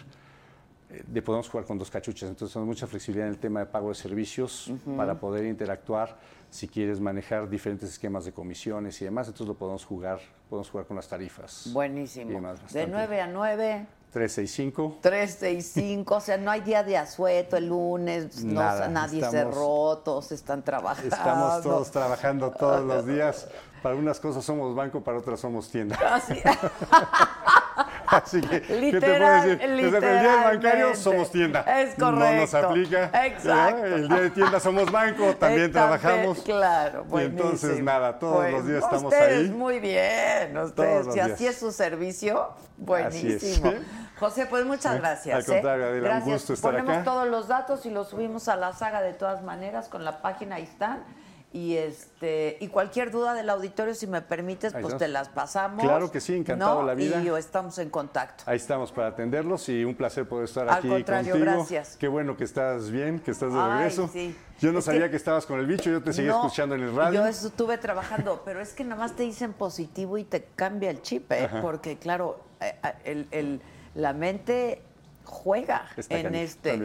[1.08, 2.30] de podemos jugar con dos cachuchas.
[2.30, 6.18] Entonces, tenemos mucha flexibilidad en el tema de pago de servicios para poder interactuar.
[6.50, 10.88] Si quieres manejar diferentes esquemas de comisiones y demás, entonces lo podemos jugar, podemos jugar
[10.88, 11.70] con las tarifas.
[11.72, 12.32] Buenísimo.
[12.32, 12.88] demás, De bastante.
[12.92, 13.86] 9 a 9.
[14.12, 14.98] 365.
[15.02, 19.20] 3, 6, 5, o sea, no hay día de asueto el lunes, no, Nada, nadie
[19.24, 21.16] estamos- cerró, todos están trabajando.
[21.16, 23.48] Estamos todos trabajando todos los días.
[23.84, 25.96] Para unas cosas somos banco, para otras somos tienda.
[26.16, 26.34] Así,
[28.24, 29.60] Así que, ¿qué te puedo Literal- decir?
[29.92, 31.62] Desde el día del bancario somos tienda.
[31.62, 32.20] Es No nos
[32.50, 32.58] correcto.
[32.70, 33.26] aplica.
[33.26, 33.86] Exacto.
[33.86, 36.40] El día de tienda somos banco, también trabajamos.
[36.42, 39.56] Claro, Y entonces, nada, todos los días estamos ustedes ahí.
[39.56, 43.74] muy bien, ustedes, si así es su servicio, buenísimo.
[44.20, 45.36] José, pues muchas gracias.
[45.38, 45.90] al contrario, ¿eh?
[45.90, 46.34] Adela, un gracias.
[46.34, 47.04] gusto estar Ponemos acá.
[47.06, 50.56] todos los datos y los subimos a la saga de todas maneras con la página,
[50.56, 51.04] ahí están.
[51.52, 55.00] Y este y cualquier duda del auditorio, si me permites, Ahí pues estamos.
[55.00, 55.84] te las pasamos.
[55.84, 56.86] Claro que sí, encantado ¿no?
[56.88, 57.20] la vida.
[57.22, 58.44] Y yo estamos en contacto.
[58.46, 61.52] Ahí estamos para atenderlos y un placer poder estar Al aquí contrario, contigo.
[61.56, 61.98] gracias.
[61.98, 64.08] Qué bueno que estás bien, que estás de Ay, regreso.
[64.14, 64.36] sí.
[64.60, 65.16] Yo no Es sabía que- que...
[65.18, 67.22] estabas con el bicho, yo te seguía No, escuchando en el radio.
[67.22, 71.02] Yo estuve trabajando, pero es que nada más te dicen positivo y te cambia el
[71.02, 71.50] chip, ¿eh?
[71.64, 73.62] Porque claro, eh, eh, el- el-
[73.96, 74.84] la mente
[75.24, 76.80] juega Está en este,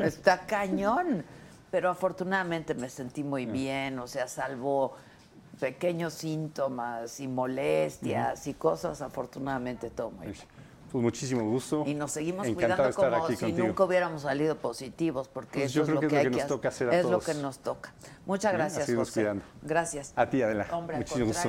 [0.00, 1.24] está cañón,
[1.70, 4.94] pero afortunadamente me sentí muy bien, o sea, salvo
[5.60, 10.38] pequeños síntomas y molestias y cosas, afortunadamente todo muy bien.
[10.90, 11.84] Pues muchísimo gusto.
[11.86, 13.68] Y nos seguimos Encantado cuidando como si contigo.
[13.68, 16.30] nunca hubiéramos salido positivos, porque Pues eso es lo que que, es lo hay que
[16.32, 17.92] que nos toca hacer a es lo que nos toca.
[18.26, 18.56] Muchas ¿Eh?
[18.56, 19.20] gracias, José.
[19.20, 19.44] cuidando.
[19.62, 20.12] Gracias.
[20.16, 20.66] A ti, Adela.
[20.72, 21.48] Hombre, al Muchísimo gusto.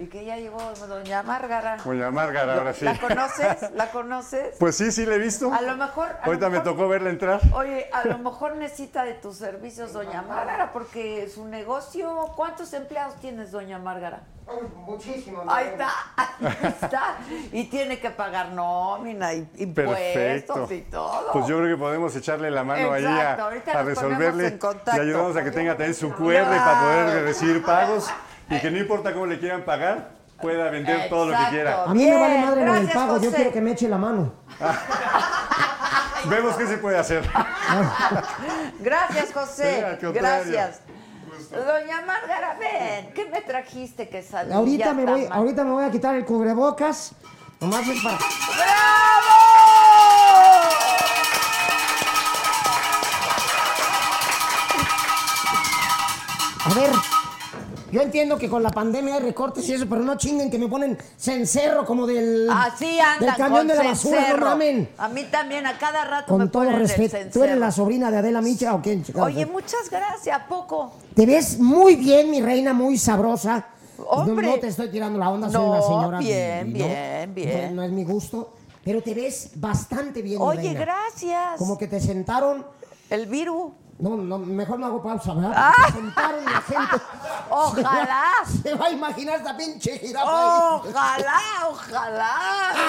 [0.00, 0.58] Y que ya llegó
[0.88, 1.76] doña Márgara.
[1.84, 2.86] Doña Márgara, ahora sí.
[2.86, 3.70] ¿La conoces?
[3.74, 4.56] ¿La conoces?
[4.58, 5.52] Pues sí, sí, le he visto.
[5.52, 6.08] A lo mejor.
[6.08, 7.38] a lo Ahorita me tocó verla entrar.
[7.52, 12.32] Oye, a lo mejor necesita de tus servicios doña Márgara, porque su negocio.
[12.34, 14.22] ¿Cuántos empleados tienes, doña Márgara?
[14.46, 15.44] Uy, Muchísimo.
[15.46, 17.16] Ahí está, ahí está.
[17.52, 20.54] Y tiene que pagar nómina, y Perfecto.
[20.54, 21.30] impuestos y todo.
[21.32, 24.46] Pues yo creo que podemos echarle la mano ahí Exacto, a, ahorita a resolverle.
[24.46, 24.58] en.
[24.94, 28.10] Le ayudamos a que tenga también su QR para poder recibir pagos
[28.50, 30.10] y que no importa cómo le quieran pagar,
[30.40, 31.84] pueda vender todo lo que quiera.
[31.84, 34.32] A mí me vale Bien, madre gracias, pago, yo quiero que me eche la mano.
[36.28, 37.24] Vemos qué se puede hacer.
[38.80, 39.98] Gracias, José.
[40.12, 40.80] Gracias.
[41.50, 44.54] Doña Márgara, ven, ¿qué me trajiste que salía?
[44.54, 47.12] Ahorita me voy, ahorita me voy a quitar el cubrebocas.
[47.58, 48.18] Nomás es para.
[48.18, 49.40] ¡Bravo!
[56.62, 56.90] A ver,
[57.92, 60.68] yo entiendo que con la pandemia hay recortes y eso, pero no chinguen que me
[60.68, 64.40] ponen cencerro como del, Así andan del camión con de la basura, cencerro.
[64.40, 64.88] no mamen.
[64.98, 67.10] A mí también, a cada rato me Con todo ponen el respeto.
[67.10, 67.60] ¿Tú eres cencerro.
[67.60, 69.02] la sobrina de Adela Micha o quién?
[69.04, 69.26] chingado?
[69.26, 70.92] Oye, muchas gracias, ¿a poco?
[71.14, 73.66] Te ves muy bien, mi reina, muy sabrosa.
[74.06, 74.46] Hombre.
[74.46, 76.18] No, no te estoy tirando la onda, soy No, una señora.
[76.18, 77.76] bien, no, bien, bien.
[77.76, 80.80] No, no es mi gusto, pero te ves bastante bien, mi Oye, reina.
[80.80, 81.58] gracias.
[81.58, 82.64] Como que te sentaron.
[83.10, 83.72] El virus.
[84.00, 85.52] No, no, mejor no hago pausa, ¿verdad?
[85.54, 85.72] Ah.
[85.92, 87.04] Sentaron la gente.
[87.50, 88.24] Ojalá.
[88.62, 90.80] Se va a imaginar esta pinche jirafa ahí.
[90.88, 92.36] Ojalá, ojalá.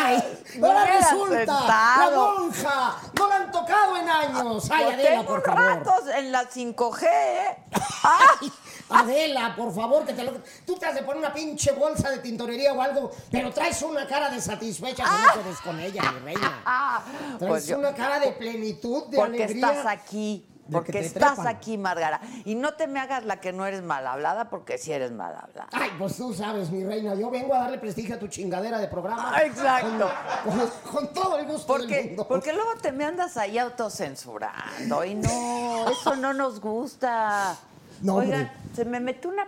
[0.05, 0.43] ¡Ay!
[0.61, 1.35] Ahora hubiera resulta!
[1.37, 1.67] sentado.
[1.67, 2.95] ¡La monja!
[3.17, 4.69] ¡No la han tocado en años!
[4.71, 5.61] ¡Ay, Adela, por favor!
[5.65, 7.57] ratos en la 5G, ¿eh?
[8.03, 8.17] ¡Ah!
[8.39, 8.51] Ay,
[8.89, 10.33] Adela, por favor, que te lo...
[10.65, 14.05] Tú te has de poner una pinche bolsa de tintorería o algo, pero traes una
[14.05, 16.61] cara de satisfecha que no con ella, mi reina.
[16.65, 17.01] Ah,
[17.39, 19.67] Traes pues yo- una cara de plenitud, de porque alegría.
[19.71, 20.45] estás aquí.
[20.71, 21.47] Porque estás trepan.
[21.55, 22.21] aquí, Margara.
[22.45, 25.35] Y no te me hagas la que no eres mal hablada, porque sí eres mal
[25.35, 25.67] hablada.
[25.71, 28.87] Ay, pues tú sabes, mi reina, yo vengo a darle prestigio a tu chingadera de
[28.87, 29.31] programa.
[29.35, 30.09] Ah, exacto.
[30.43, 32.27] Con, con- con todo el gusto del Porque, mundo.
[32.27, 37.55] porque luego te me andas ahí autocensurando y no, eso no nos gusta.
[38.01, 38.51] No, Oigan, hombre.
[38.75, 39.45] se me metió una,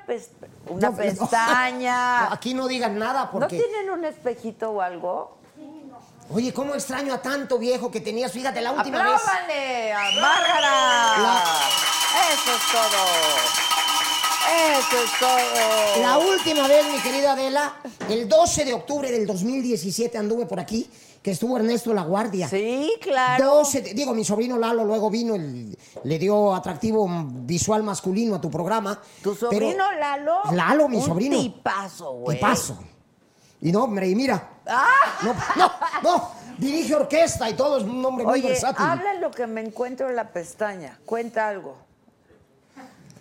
[0.70, 0.98] una No, no.
[0.98, 2.32] pestaña.
[2.34, 3.58] Aquí no digan nada ¿No porque...
[3.58, 5.38] tienen un espejito o algo?
[6.30, 8.32] Oye, ¿cómo extraño a tanto viejo que tenías?
[8.32, 9.14] Fíjate, la última vez...
[9.22, 11.14] ¡Apláudale a Márgara!
[12.34, 13.04] Eso es todo.
[14.80, 16.02] Eso es todo.
[16.02, 17.76] La última vez, mi querida Adela,
[18.10, 20.90] el 12 de octubre del 2017 anduve por aquí,
[21.22, 22.48] que estuvo Ernesto La Guardia.
[22.50, 23.46] Sí, claro.
[23.58, 28.42] 12, de- digo, mi sobrino Lalo luego vino, el- le dio atractivo visual masculino a
[28.42, 29.00] tu programa.
[29.22, 30.42] ¿Tu pero- sobrino Lalo?
[30.52, 31.38] Lalo, mi Un sobrino.
[31.40, 32.38] tipazo, güey.
[32.38, 32.78] Tipazo.
[33.62, 34.50] Y no, hombre, y mira.
[34.67, 35.19] ¡Ah!
[35.23, 35.71] No, no,
[36.02, 36.32] no.
[36.58, 38.86] Dirige orquesta y todo, es un hombre muy versátil.
[38.86, 40.99] habla lo que me encuentro en la pestaña.
[41.06, 41.78] Cuenta algo.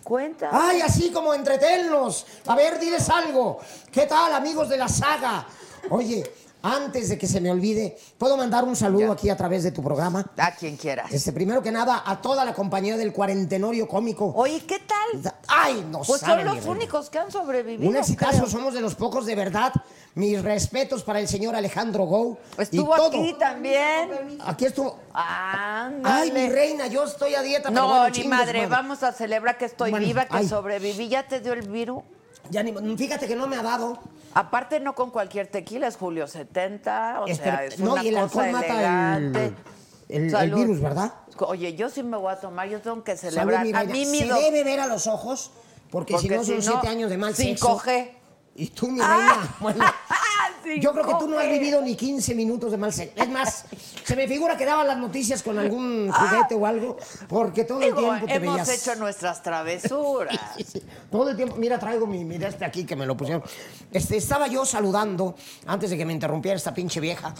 [0.03, 0.49] Cuenta.
[0.51, 2.25] Ay, así como entretenlos.
[2.45, 3.59] A ver, diles algo.
[3.91, 5.45] ¿Qué tal, amigos de la saga?
[5.89, 6.23] Oye,
[6.63, 9.83] antes de que se me olvide, ¿puedo mandar un saludo aquí a través de tu
[9.83, 10.25] programa?
[10.37, 11.11] A quien quieras.
[11.11, 14.33] Este, primero que nada, a toda la compañía del Cuarentenorio Cómico.
[14.35, 15.33] Oye, ¿qué tal?
[15.47, 17.89] Ay, no Pues saben, son los únicos que han sobrevivido.
[17.89, 19.73] Un exitazo, somos de los pocos de verdad.
[20.15, 22.37] Mis respetos para el señor Alejandro Gou.
[22.57, 23.07] Estuvo y todo.
[23.07, 24.37] aquí también.
[24.45, 24.99] Aquí estuvo.
[25.11, 26.03] Ándale.
[26.05, 27.69] Ay, mi reina, yo estoy a dieta.
[27.69, 30.47] pero No, bueno, ni madre, vamos a celebrar que estoy Bueno, viva, que ay.
[30.47, 31.09] sobreviví.
[31.09, 32.03] ¿Ya te dio el virus?
[32.49, 33.99] Ya ni- fíjate que no me ha dado.
[34.33, 38.07] Aparte, no con cualquier tequila, es Julio 70, o Espera, sea, es no, una y
[38.09, 39.53] el cosa alcohol mata el- elegante.
[40.09, 41.13] el- el virus, ¿verdad?
[41.39, 43.65] Oye, yo sí me voy a tomar, yo tengo que celebrar.
[43.65, 45.51] mi a mí mi Se doc- debe ver a los ojos,
[45.91, 47.85] porque, si Porque no son si no, siete años de mal 5G.
[47.85, 48.19] sexo.
[48.55, 49.49] Y tú, mi Ah.
[49.61, 49.85] reina,
[50.79, 51.51] yo creo que tú no has 5G.
[51.51, 53.21] vivido ni 15 minutos de mal sexo.
[53.21, 53.65] Es más,
[54.03, 56.97] se me figura que daban las noticias con algún juguete o algo,
[57.27, 57.95] porque todo el Ah.
[57.95, 58.69] Digo, tiempo te hemos veías...
[58.69, 60.39] hecho nuestras travesuras.
[60.57, 60.81] Sí, sí.
[61.11, 63.43] Todo el tiempo, mira, traigo mi, mira este aquí que me lo pusieron.
[63.91, 67.33] Este, estaba yo saludando, antes de que me interrumpiera esta pinche vieja,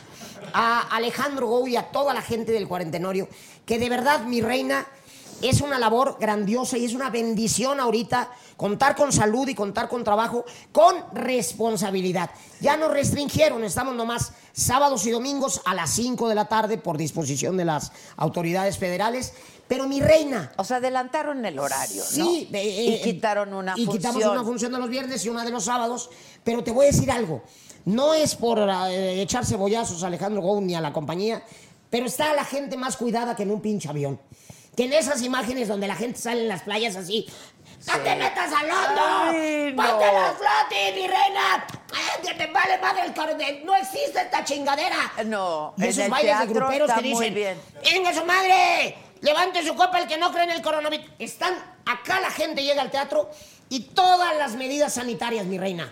[0.53, 3.27] a Alejandro Gou y a toda la gente del cuarentenorio,
[3.65, 4.86] que de verdad, mi reina,
[5.41, 10.03] es una labor grandiosa y es una bendición ahorita contar con salud y contar con
[10.03, 12.29] trabajo, con responsabilidad.
[12.59, 16.97] Ya nos restringieron, estamos nomás sábados y domingos a las 5 de la tarde por
[16.97, 19.33] disposición de las autoridades federales.
[19.67, 22.09] Pero mi reina, O sea, adelantaron el horario, ¿no?
[22.09, 23.97] Sí, eh, y eh, quitaron una y función.
[23.97, 26.09] quitamos una función de los viernes y una de los sábados.
[26.43, 27.41] Pero te voy a decir algo.
[27.85, 31.43] No es por eh, echar cebollazos a Alejandro Gou ni a la compañía,
[31.89, 34.19] pero está la gente más cuidada que en un pinche avión.
[34.75, 37.27] Que en esas imágenes donde la gente sale en las playas así.
[37.88, 39.02] ¡No te metas al hondo!
[39.76, 39.84] No.
[39.84, 41.67] ¡Ponte los flotis, mi reina!
[41.93, 43.63] ¡Ay, que te vale madre el carnet!
[43.65, 45.12] ¡No existe esta chingadera!
[45.26, 47.62] No, Y en esos el bailes de gruperos que dicen, bien.
[47.84, 48.98] ¡Venga su madre!
[49.22, 51.06] ¡Levante su copa el que no cree en el coronavirus!
[51.19, 51.54] Están,
[51.86, 53.30] acá la gente llega al teatro
[53.69, 55.91] y todas las medidas sanitarias, mi reina.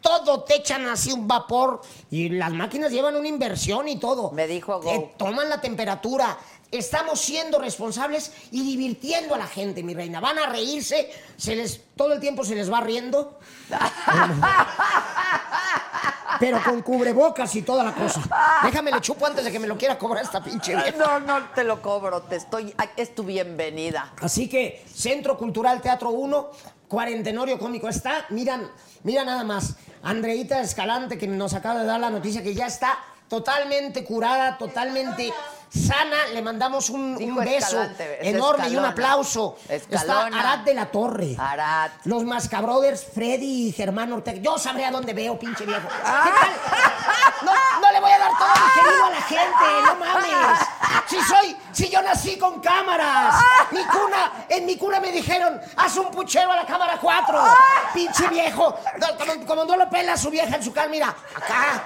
[0.00, 4.30] todo te echan así un vapor y las máquinas llevan una inversión y todo.
[4.32, 4.90] Me dijo Go.
[4.90, 6.38] Te toman la temperatura.
[6.70, 10.20] Estamos siendo responsables y divirtiendo a la gente, mi reina.
[10.20, 13.38] Van a reírse, se les, todo el tiempo se les va riendo.
[16.40, 18.20] Pero con cubrebocas y toda la cosa.
[18.62, 20.92] Déjame le chupo antes de que me lo quiera cobrar esta pinche vieja.
[20.98, 22.74] No, no te lo cobro, te estoy.
[22.96, 24.12] Es tu bienvenida.
[24.20, 26.50] Así que Centro Cultural Teatro 1,
[26.86, 28.26] Cuarentenorio Cómico está.
[28.28, 28.70] Miran,
[29.04, 29.76] mira nada más.
[30.02, 35.32] Andreita Escalante que nos acaba de dar la noticia que ya está totalmente curada, totalmente
[35.70, 36.26] sana.
[36.32, 38.88] Le mandamos un, beso Escalante, es enorme y un Escalona.
[38.88, 39.56] aplauso.
[39.68, 40.40] Está Escalona.
[40.40, 41.36] Arad de la Torre.
[41.38, 41.90] Arad.
[42.04, 44.38] Los Mascabrothers, Freddy y Germán Ortega.
[44.40, 45.88] Yo sabré a dónde veo, pinche viejo.
[45.88, 46.24] ¿Qué Ah.
[46.40, 47.46] tal?
[47.46, 50.58] No, no le voy a dar todo mi querido a la gente, no mames.
[51.06, 53.36] Si soy, si yo nací con cámaras.
[53.70, 57.44] Mi cuna, en mi cuna me dijeron, haz un puchero a la cámara 4.
[57.94, 58.76] Pinche viejo.
[58.98, 61.82] No, como, como no lo pela su vieja en su cara, mira, acá,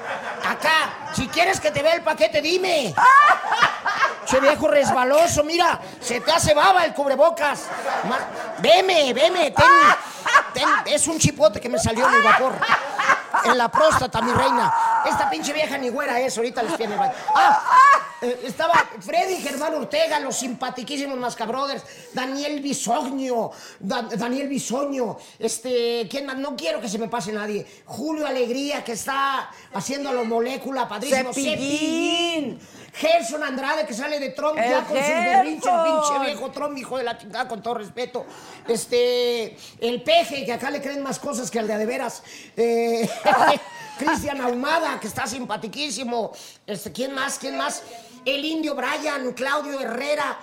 [0.48, 1.12] acá.
[1.14, 2.94] Si quieres que te vea el paquete, dime.
[4.26, 7.64] Che viejo resbaloso, mira, se te hace baba el cubrebocas.
[8.08, 8.20] Ma-
[8.60, 9.66] veme, veme, ten,
[10.54, 12.54] ten- es un chipote que me salió en el vapor.
[13.44, 14.72] En la próstata, mi reina.
[15.04, 17.12] Esta pinche vieja ni güera es, ahorita les tiene el baño.
[17.34, 17.60] Ah,
[18.20, 21.82] eh, estaba Freddy Germán Ortega, los simpatiquísimos Mascabrothers,
[22.12, 26.36] Daniel Bisoño, Da- Daniel Bisoño, este, ¿quién más?
[26.38, 27.66] No quiero que se me pase nadie.
[27.86, 31.32] Julio Alegría, que está haciendo la molécula, padrísimo.
[31.32, 32.60] Cepillín.
[32.60, 32.68] Cepillín.
[32.92, 35.84] Gerson Andrade, que sale de Trump El ya con sus berrinches, Gerson.
[35.84, 38.26] pinche viejo Trump, hijo de la chingada, con todo respeto.
[38.68, 42.22] Este, el peje, que acá le creen más cosas que al de a de veras.
[42.56, 43.08] Eh,
[43.98, 46.32] Cristian Ahumada, que está simpatiquísimo.
[46.66, 47.38] Este, ¿quién más?
[47.38, 47.82] ¿Quién más?
[48.24, 50.38] El indio Brian, Claudio Herrera,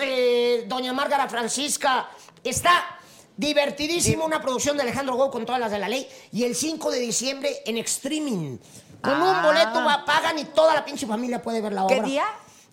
[0.00, 2.08] eh, Doña Márgara Francisca.
[2.44, 2.97] Está
[3.38, 6.06] divertidísimo una producción de Alejandro Gou con todas las de la ley.
[6.32, 8.58] Y el 5 de diciembre en streaming.
[9.00, 9.42] Con un Ah.
[9.44, 12.04] boleto va, pagan y toda la pinche familia puede ver la ¿Qué obra.
[12.06, 12.24] día?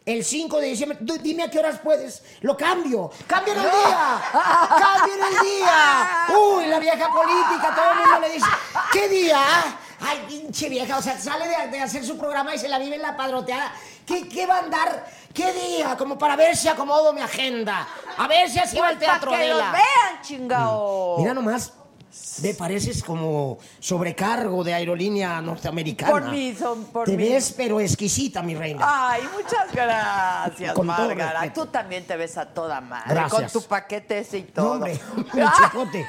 [0.06, 0.98] El 5 de diciembre.
[1.06, 2.24] Tú dime a qué horas puedes.
[2.42, 3.12] Lo cambio.
[3.28, 4.22] ¡Cambien el día!
[4.70, 6.28] ¡Cambien el día!
[6.38, 8.48] Uy, la vieja política, todo el mundo le dice,
[8.92, 9.40] ¿qué día?
[10.02, 12.96] Ay, pinche vieja, o sea, sale de, de hacer su programa y se la vive
[12.98, 13.72] en la padroteada.
[14.06, 15.06] ¿Qué, qué va a andar?
[15.34, 15.96] ¿Qué día?
[15.98, 17.88] Como para ver si acomodo mi agenda.
[18.18, 19.72] A ver si así va el teatro Para que los Adela.
[19.72, 21.18] vean, chingao.
[21.20, 21.74] Mira nomás,
[22.42, 26.12] me pareces como sobrecargo de aerolínea norteamericana.
[26.12, 27.28] Por mí, son por Te mí.
[27.30, 28.86] ves, pero exquisita, mi reina.
[28.88, 31.52] Ay, muchas gracias, Con Márgara.
[31.52, 33.10] Tú también te ves a toda madre.
[33.14, 33.52] Gracias.
[33.52, 34.72] Con tu paquete ese y No, todo.
[34.74, 35.00] hombre,
[35.34, 36.08] mi chipote.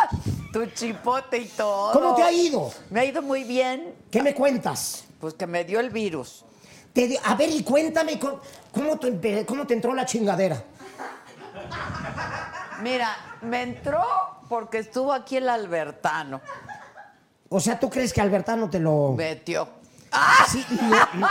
[0.52, 1.92] tu chipote y todo.
[1.92, 2.72] ¿Cómo te ha ido?
[2.90, 3.94] Me ha ido muy bien.
[4.10, 5.04] ¿Qué me cuentas?
[5.20, 6.44] Pues que me dio el virus.
[6.94, 8.40] Te a ver, y cuéntame cómo,
[8.72, 10.62] cómo te, empe- cómo te entró la chingadera.
[12.82, 14.02] Mira, me entró
[14.48, 16.40] porque estuvo aquí el Albertano.
[17.48, 19.12] O sea, ¿tú crees que Albertano te lo...?
[19.16, 19.68] Metió.
[20.48, 21.28] Sí, no, no.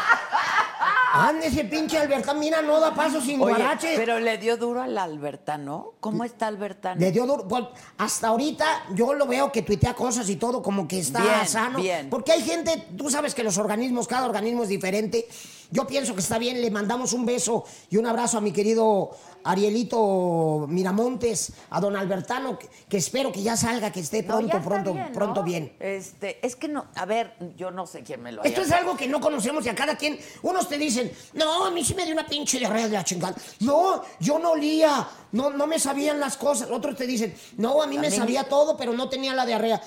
[1.16, 3.94] Ande ese pinche Albertano, mira, no da paso sin Oye, guarache.
[3.96, 5.92] pero le dio duro al Albertano.
[6.00, 7.00] ¿Cómo está Albertano?
[7.00, 7.48] Le dio duro.
[7.48, 7.66] Pues,
[8.00, 11.78] hasta ahorita yo lo veo que tuitea cosas y todo como que está Bien, sano.
[11.78, 12.10] bien.
[12.10, 15.28] Porque hay gente, tú sabes que los organismos, cada organismo es diferente.
[15.70, 16.60] Yo pienso que está bien.
[16.62, 19.12] Le mandamos un beso y un abrazo a mi querido
[19.44, 24.94] Arielito Miramontes, a don Albertano, que, que espero que ya salga, que esté pronto, pronto,
[24.94, 25.14] bien, ¿no?
[25.14, 25.74] pronto bien.
[25.80, 28.80] Este, es que no, a ver, yo no sé quién me lo Esto haya es
[28.82, 30.20] algo que no conocemos y a cada quien.
[30.42, 33.36] Unos te dicen, no, a mí sí me dio una pinche diarrea de la chingada.
[33.60, 36.70] No, yo no olía, no, no me sabían las cosas.
[36.72, 39.82] Otros te dicen, no, a mí me sabía todo, pero no tenía la diarrea.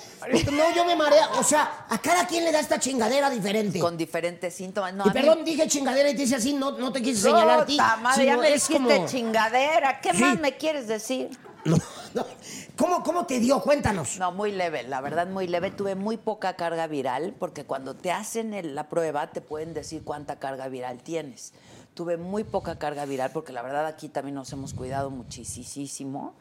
[0.53, 1.31] No, yo me marea.
[1.39, 3.79] O sea, a cada quien le da esta chingadera diferente.
[3.79, 4.93] con diferentes síntomas.
[4.95, 7.23] No, y a mí- perdón, dije chingadera y te dice así, no, no te quise
[7.23, 7.77] señalar a ti.
[8.03, 9.46] Madre, ya me es dijiste como- chingadera.
[10.03, 10.21] ¿Qué Sí.
[10.23, 11.31] más me quieres decir?
[11.67, 11.77] No,
[12.15, 12.25] no.
[12.77, 13.61] ¿Cómo, ¿Cómo te dio?
[13.61, 14.19] Cuéntanos.
[14.21, 15.73] No, muy leve, la verdad muy leve.
[15.73, 20.05] Tuve muy poca carga viral porque cuando te hacen el- la prueba te pueden decir
[20.05, 21.53] cuánta carga viral tienes.
[21.95, 26.35] Tuve muy poca carga viral porque la verdad aquí también nos hemos cuidado muchísimo.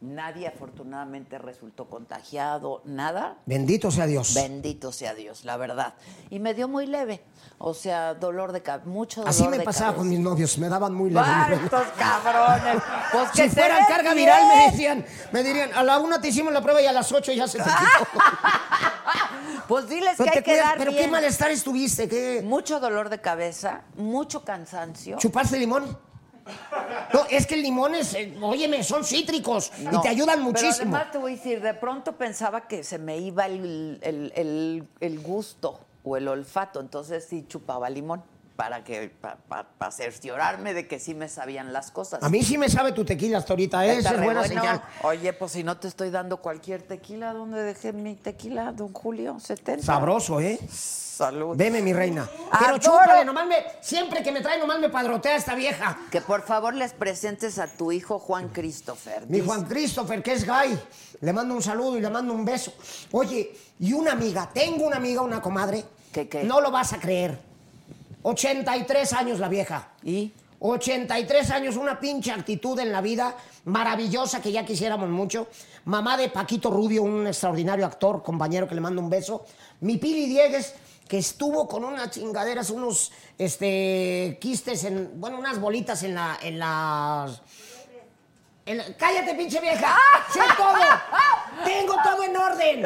[0.00, 3.38] Nadie afortunadamente resultó contagiado, nada.
[3.46, 4.32] Bendito sea Dios.
[4.32, 5.94] Bendito sea Dios, la verdad.
[6.30, 7.24] Y me dio muy leve.
[7.58, 9.98] O sea, dolor de cabeza, mucho dolor Así me de pasaba cabeza.
[9.98, 11.26] con mis novios, me daban muy leve.
[11.26, 11.64] mi ¡Ay, reina.
[11.64, 12.82] estos cabrones!
[13.10, 14.26] Pues que Si se fuera den carga bien.
[14.26, 17.10] viral, me decían, me dirían, a la una te hicimos la prueba y a las
[17.10, 18.20] ocho ya se te quitó.
[19.66, 22.40] Pues diles Pero, que hay que cuidas, dar pero qué malestar estuviste, ¿qué?
[22.42, 25.18] Mucho dolor de cabeza, mucho cansancio.
[25.18, 25.98] ¿Chupaste limón?
[27.12, 30.44] No, es que el limón es, eh, óyeme, son cítricos y No, te ayudan Pero
[30.44, 30.96] muchísimo.
[30.96, 34.88] además te voy a decir, de pronto pensaba que se me iba el, el- el-
[35.00, 38.22] el gusto o el olfato, entonces sí chupaba limón.
[38.56, 39.12] para que
[39.48, 42.20] para cerciorarme de que sí me sabían las cosas.
[42.24, 43.98] A mí sí me sabe tu tequila hasta ahorita, ¿eh?
[43.98, 44.52] Esa es buena bueno.
[44.60, 44.82] señal.
[45.04, 49.38] Oye, pues si no te estoy dando cualquier tequila, ¿dónde dejé mi tequila, don Julio?
[49.38, 49.86] 70.
[49.86, 50.58] Sabroso, ¿eh?
[51.18, 51.56] Salud.
[51.56, 52.30] Veme, mi reina.
[52.60, 55.98] Pero chúpale, nomás me, siempre que me trae, nomás me padrotea esta vieja.
[56.12, 59.26] Que por favor les presentes a tu hijo Juan Christopher.
[59.26, 60.78] Mi Dice- Juan Christopher, que es gay,
[61.20, 62.72] le mando un saludo y le mando un beso.
[63.10, 65.84] Oye, y una amiga, tengo una amiga, una comadre.
[66.12, 66.44] ¿Qué, qué?
[66.44, 67.36] No lo vas a creer.
[68.22, 69.88] 83 años la vieja.
[70.04, 70.32] ¿Y?
[70.60, 75.48] 83 años, una pinche actitud en la vida maravillosa que ya quisiéramos mucho.
[75.84, 79.44] Mamá de Paquito Rubio, un extraordinario actor, compañero que le mando un beso.
[79.80, 80.74] Mi Pili Diegues,
[81.08, 86.58] que estuvo con unas chingaderas, unos este, quistes, en, bueno, unas bolitas en, la, en
[86.58, 87.40] las...
[88.98, 89.96] ¡Cállate, pinche vieja!
[90.30, 91.64] ¡Sé todo!
[91.64, 92.82] ¡Tengo todo en orden!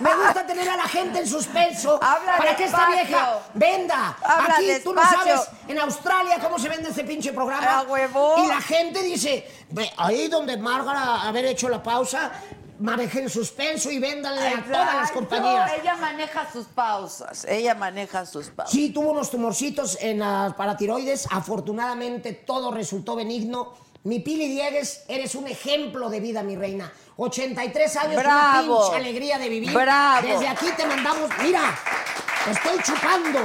[0.00, 3.06] Me gusta tener a la gente en suspenso Habla para que esta despacio.
[3.06, 4.16] vieja venda.
[4.22, 5.36] Habla Aquí tú no despacio.
[5.38, 7.78] sabes en Australia cómo se vende este pinche programa.
[7.78, 8.44] ¡A huevo!
[8.44, 12.30] Y la gente dice, "Ve, ahí donde Margarita haber hecho la pausa,
[12.82, 15.72] manejen suspenso y véndanle a todas las compañías.
[15.80, 17.44] Ella maneja sus pausas.
[17.48, 18.72] Ella maneja sus pausas.
[18.72, 21.28] Sí, tuvo unos tumorcitos en las paratiroides.
[21.30, 23.74] Afortunadamente todo resultó benigno.
[24.04, 26.92] Mi Pili Diegues, eres un ejemplo de vida, mi reina.
[27.16, 28.72] 83 años, Bravo.
[28.78, 29.72] una pinche alegría de vivir.
[29.72, 30.26] Bravo.
[30.26, 31.60] Desde aquí te mandamos, mira,
[32.44, 33.38] te estoy chupando.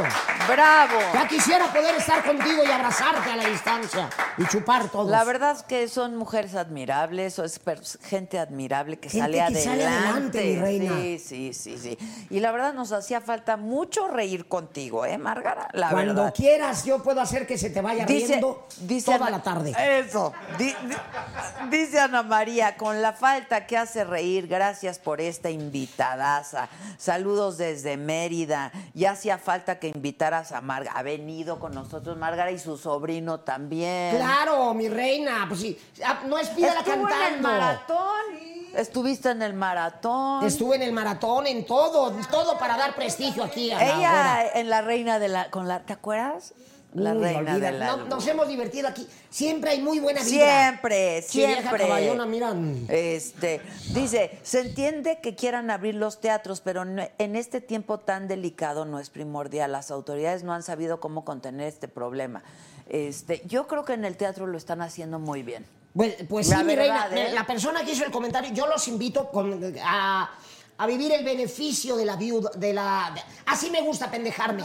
[0.47, 0.97] ¡Bravo!
[1.13, 5.09] Ya quisiera poder estar contigo y abrazarte a la distancia y chupar todos.
[5.09, 7.59] La verdad es que son mujeres admirables, o es
[8.03, 9.63] gente admirable que Gente sale que adelante.
[9.70, 10.93] sale adelante, mi reina.
[11.01, 11.97] Sí, sí, sí, sí.
[12.30, 15.68] Y la verdad nos hacía falta mucho reír contigo, ¿eh, Márgara?
[15.74, 16.34] La Cuando verdad.
[16.34, 18.68] quieras, yo puedo hacer que se te vaya riendo
[19.05, 19.74] toda Ana- la tarde.
[19.99, 20.32] Eso.
[20.57, 26.69] Di- di- dice Ana María, con la falta que hace reír, gracias por esta invitadaza.
[26.97, 28.71] Saludos desde Mérida.
[28.93, 30.91] Ya hacía falta que invitaras a Marga.
[30.93, 34.15] Ha venido con nosotros Márgara y su sobrino también.
[34.17, 35.79] Claro, mi reina, pues sí.
[36.05, 37.47] Ah, No es pídala Estuvo en el cantando.
[37.49, 38.57] maratón.
[38.75, 40.45] Estuviste en el maratón.
[40.45, 44.81] Estuve en el maratón, en todo, todo para dar prestigio aquí a Ella en la
[44.81, 45.49] reina de la.
[45.49, 46.53] Con la ¿Te acuerdas?
[46.97, 47.87] La Uy, reina olvida, de la.
[47.97, 49.07] no- nos hemos divertido aquí.
[49.29, 50.29] Siempre hay muy buena vida.
[50.71, 51.83] Siempre, siempre.
[51.83, 52.53] caballona, mira.
[52.89, 53.61] Este,
[53.93, 58.85] dice, se entiende que quieran abrir los teatros, pero no- en este tiempo tan delicado
[58.85, 59.71] no es primordial.
[59.71, 62.41] Las autoridades no han sabido cómo contener este problema.
[62.89, 65.65] Este, yo creo que en el teatro lo están haciendo muy bien.
[65.93, 67.29] Pues, pues sí, La mi verdad, reina.
[67.29, 67.33] ¿eh?
[67.33, 70.31] La persona que hizo el comentario, yo los invito con- a,
[70.79, 73.13] a vivir el beneficio de la viuda, de la...
[73.47, 74.63] así me gusta pendejarme.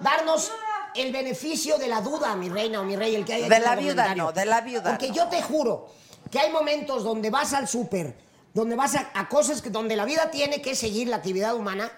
[0.00, 0.50] Darnos
[0.94, 3.76] el beneficio de la duda, mi reina o mi rey, el que haya De la
[3.76, 5.14] viuda no, de la viuda Porque no.
[5.14, 5.88] yo te juro
[6.30, 8.16] que hay momentos donde vas al súper,
[8.52, 11.92] donde vas a, a cosas que donde la vida tiene que seguir la actividad humana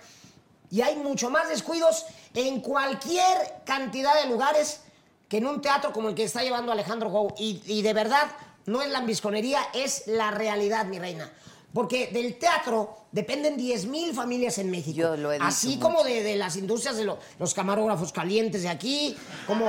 [0.70, 4.80] y hay mucho más descuidos en cualquier cantidad de lugares
[5.28, 7.34] que en un teatro como el que está llevando Alejandro Gou.
[7.38, 8.28] Y, y de verdad,
[8.66, 11.32] no es lambisconería, es la realidad, mi reina.
[11.76, 14.96] Porque del teatro dependen 10.000 familias en México.
[14.96, 15.80] Yo lo he dicho Así mucho.
[15.80, 19.14] como de, de las industrias de lo- los camarógrafos calientes de aquí,
[19.46, 19.66] como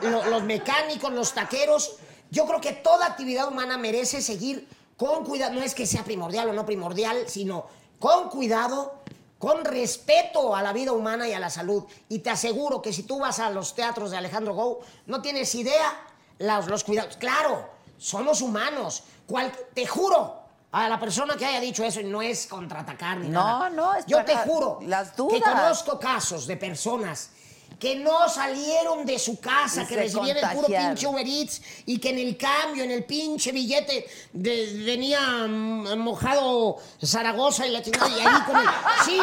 [0.00, 1.96] lo- los mecánicos, los taqueros.
[2.30, 5.52] Yo creo que toda actividad humana merece seguir con cuidado.
[5.52, 7.66] No es que sea primordial o no primordial, sino
[7.98, 8.94] con cuidado,
[9.38, 11.84] con respeto a la vida humana y a la salud.
[12.08, 15.54] Y te aseguro que si tú vas a los teatros de Alejandro Gou, no tienes
[15.54, 16.06] idea
[16.38, 17.18] los, los cuidados.
[17.18, 19.02] Claro, somos humanos.
[19.26, 20.39] Cual- te juro.
[20.72, 23.70] A la persona que haya dicho eso, no es contraatacar ni No, nada.
[23.70, 25.42] no, es Yo te juro las que dudas.
[25.42, 27.30] conozco casos de personas
[27.78, 31.98] que no salieron de su casa, Y que recibían el puro pinche Uber Eats y
[31.98, 37.82] que en el cambio, en el pinche billete, de- venía mm, mojado Zaragoza y la
[37.82, 38.66] chingada y ahí con el...
[39.06, 39.18] Sí,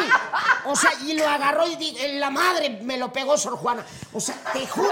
[0.66, 3.86] o sea, y lo agarró y la madre me lo pegó Sor Juana.
[4.12, 4.90] O sea, te juro,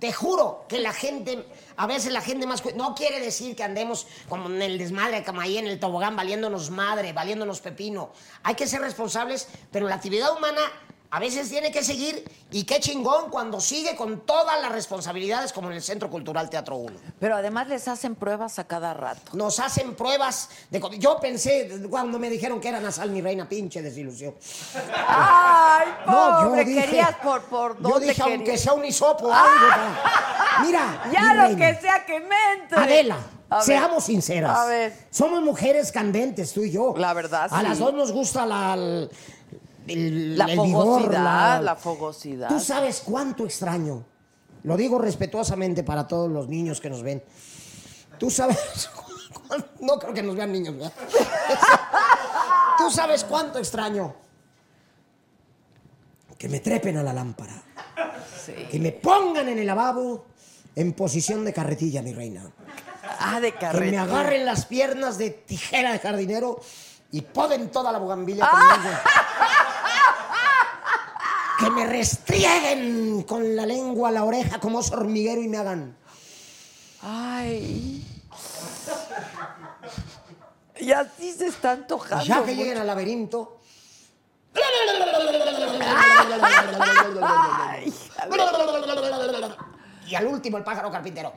[0.00, 1.46] te juro que la gente,
[1.78, 2.62] a veces la gente más...
[2.74, 6.70] No quiere decir que andemos como en el desmadre, como ahí en el tobogán, valiéndonos
[6.70, 8.12] madre, valiéndonos pepino.
[8.42, 10.60] Hay que ser responsables, pero la actividad humana
[11.10, 15.68] a veces tiene que seguir y qué chingón cuando sigue con todas las responsabilidades como
[15.70, 16.96] en el Centro Cultural Teatro 1.
[17.18, 19.32] Pero además les hacen pruebas a cada rato.
[19.32, 20.82] Nos hacen pruebas de...
[20.98, 24.34] Yo pensé cuando me dijeron que era nasal mi reina, pinche desilusión.
[25.06, 26.64] ¡Ay, No, yo pobre!
[26.64, 29.68] dije- Querías por, por Yo dónde dije, aunque sea un hisopo algo.
[29.68, 31.72] pa- Mira, Ya lo reina.
[31.74, 32.78] que sea que me entre.
[32.78, 33.64] Adela, A ver.
[33.64, 34.58] seamos sinceras.
[34.58, 34.92] A ver.
[35.10, 36.94] Somos mujeres candentes, tú y yo.
[36.96, 37.64] La verdad, A sí.
[37.66, 38.76] las dos nos gusta la,
[39.88, 42.48] el, La el vigor, fogosidad, la fogosidad.
[42.48, 44.04] Tú sabes cuánto extraño.
[44.64, 47.22] Lo digo respetuosamente para todos los niños que nos ven.
[48.18, 48.58] Tú sabes.
[49.80, 50.92] No creo que nos vean niños, ¿verdad?
[52.78, 54.14] Tú sabes cuánto extraño.
[56.36, 57.62] Que me trepen a la lámpara.
[58.70, 60.26] Que me pongan en el lavabo
[60.76, 62.50] en posición de carretilla, mi reina.
[63.20, 64.04] Ah, de Que carretilla.
[64.04, 66.60] me agarren las piernas de tijera de jardinero
[67.10, 68.50] y poden toda la bugambilla Ah.
[68.74, 68.96] conmigo.
[71.58, 75.96] Que me restrieguen con la lengua la oreja como oso hormiguero y me hagan.
[77.02, 78.04] Ay.
[80.78, 82.24] Y así se está antojando.
[82.24, 83.58] Ya que lleguen al laberinto.
[87.20, 87.92] Ay,
[90.06, 91.32] Y al último el pájaro carpintero.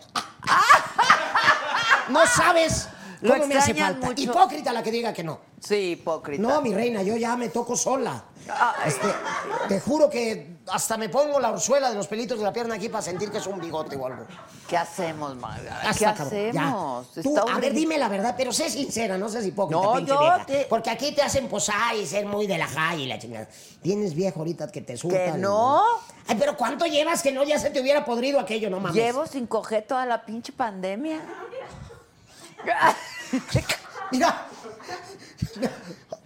[2.10, 2.88] No sabes
[3.22, 4.08] Lo cómo me hace falta.
[4.08, 4.22] mucho.
[4.22, 5.40] Hipócrita la que diga que no.
[5.60, 6.42] Sí, hipócrita.
[6.42, 8.24] No, mi reina, yo ya me toco sola.
[8.86, 9.08] Este,
[9.68, 12.90] te juro que hasta me pongo la orzuela de los pelitos de la pierna aquí
[12.90, 14.26] para sentir que es un bigote o algo.
[14.68, 15.82] ¿Qué hacemos, Marga?
[15.84, 17.12] Ya ¿Qué hacemos?
[17.22, 20.20] Tú, a ver, dime la verdad, pero sé sincera, no seas hipócrita, No, pinche yo
[20.20, 20.46] vieja.
[20.46, 23.48] te- Porque aquí te hacen posar y ser muy de la high y la chingada.
[23.84, 25.40] Tienes viejo ahorita que te surtan.
[25.40, 25.84] no?
[26.28, 28.96] Ay, pero ¿cuánto llevas que no ya se te hubiera podrido aquello, no mames?
[28.96, 31.20] Llevo sin coger toda la pinche pandemia.
[34.12, 34.48] Mira.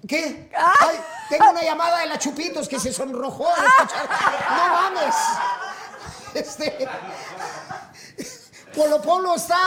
[0.08, 0.52] ¿Qué?
[0.56, 4.10] Ay, tengo una llamada de la Chupitos que se sonrojó al escuchar.
[4.50, 5.16] ¡No mames!
[6.34, 6.88] Este.
[8.76, 9.58] Polo Polo está.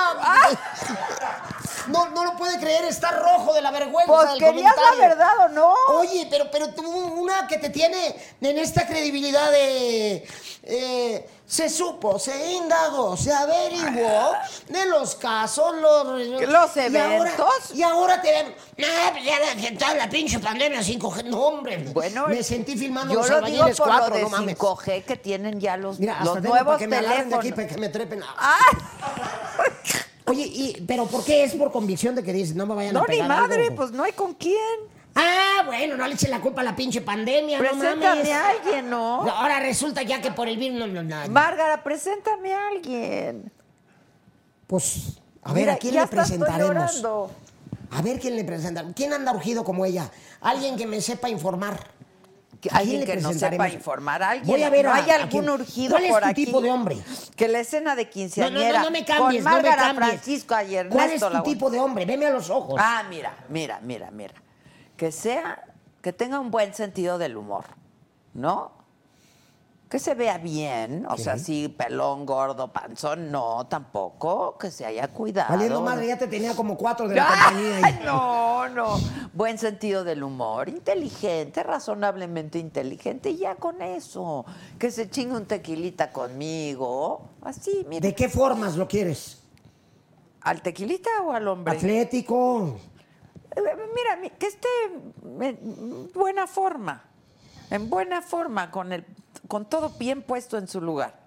[1.88, 5.08] No, no lo puede creer, está rojo de la vergüenza Pues del querías la comentario.
[5.08, 5.74] verdad o no.
[5.98, 10.28] Oye, pero, pero tú, una que te tiene en esta credibilidad de.
[10.64, 14.32] eh, se supo, se indagó, se averiguó
[14.68, 16.04] de los casos, los.
[16.06, 17.74] Los y ahora- eventos.
[17.74, 18.54] Y ahora, te ven.
[18.76, 21.24] No, pues ya la, toda la pinche pandemia sin coger.
[21.24, 21.78] No, hombre.
[21.94, 24.58] Bueno, me sentí filmando yo los lo digo por cuatro, lo de no mames.
[24.58, 27.54] 5G que tienen ya los, Mira, los nuevos para que me agarren de aquí teléfonos.
[27.66, 28.22] para que me trepen.
[28.36, 28.58] ¡Ah!
[30.26, 33.00] Oye, y, pero ¿por qué es por convicción de que dices no me vayan a
[33.00, 33.76] No, ni pegar madre, algo?
[33.76, 34.97] pues no hay con quién.
[35.14, 38.30] Ah, bueno, no le echen la culpa a la pinche pandemia, no Preséntame mames.
[38.30, 39.22] a alguien, ¿no?
[39.30, 41.28] Ahora resulta ya que por el virus no, no, no.
[41.28, 43.50] Márgara, preséntame a alguien.
[44.66, 46.68] Pues, a ver, ¿a quién ya le estoy presentaremos?
[46.68, 47.30] llorando.
[47.90, 48.84] A ver quién le presenta.
[48.94, 50.10] ¿Quién anda urgido como ella?
[50.40, 51.74] Alguien que me sepa informar.
[51.74, 53.66] ¿A quién Alguien que nos presentaremos?
[53.66, 54.22] sepa informar.
[54.22, 55.48] Alguien, Voy a ver ¿No a- hay a algún quién.
[55.48, 56.44] urgido ¿Cuál es por tu aquí?
[56.44, 56.98] tipo de hombre?
[57.34, 59.82] Que la escena de No, no, quinceañera no, no me cambies, con no me Márgara
[59.82, 60.08] cambies.
[60.08, 62.04] Francisco Ernesto ¿Cuál es tu tipo de hombre?
[62.04, 62.74] Veme a los ojos.
[62.78, 64.34] Ah, mira, mira, mira, mira.
[64.98, 65.64] Que sea,
[66.02, 67.64] que tenga un buen sentido del humor,
[68.34, 68.72] ¿no?
[69.88, 75.06] Que se vea bien, o sea, sí, pelón, gordo, panzón, no, tampoco, que se haya
[75.08, 75.50] cuidado.
[75.50, 77.80] Valiendo madre, ya te tenía como cuatro de la compañía.
[77.82, 78.00] ahí.
[78.04, 78.98] no, no.
[79.32, 84.44] Buen sentido del humor, inteligente, razonablemente inteligente, y ya con eso.
[84.80, 87.30] Que se chingue un tequilita conmigo.
[87.40, 88.00] Así, mira.
[88.00, 89.42] ¿De qué formas lo quieres?
[90.40, 91.76] ¿Al tequilita o al hombre?
[91.76, 92.78] Atlético.
[93.56, 97.04] Mira, mi- que esté en buena forma.
[97.70, 99.04] En buena forma, con, el,
[99.46, 101.18] con todo bien puesto en su lugar.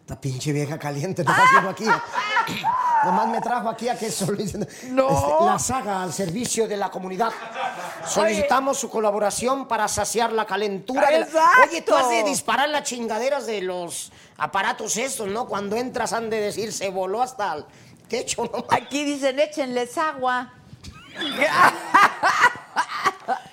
[0.00, 1.84] Esta pinche vieja caliente nomás vino aquí.
[3.04, 4.66] nomás me trajo aquí a que solo diciendo.
[4.88, 5.08] No.
[5.08, 7.30] Este, la saga al servicio de la comunidad.
[8.06, 11.06] Solicitamos su colaboración para saciar la calentura.
[11.10, 11.62] de la- ¡Exacto!
[11.68, 15.46] Oye, tú has de disparar las chingaderas de los aparatos estos, ¿no?
[15.46, 17.64] Cuando entras han de decir, se voló hasta el
[18.10, 18.66] techo, ¿no?
[18.68, 20.52] Aquí dicen, échenles agua.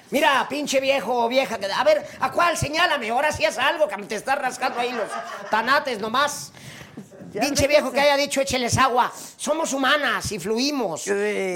[0.10, 1.58] Mira, pinche viejo o vieja.
[1.76, 2.58] A ver, ¿a cuál?
[2.58, 3.10] Señálame.
[3.10, 5.08] Ahora sí haz algo, que me te estás rascando ahí los
[5.52, 6.52] tanates nomás.
[7.40, 9.12] Pinche viejo que haya dicho écheles agua.
[9.36, 11.02] Somos humanas y fluimos.
[11.04, 11.12] Sí.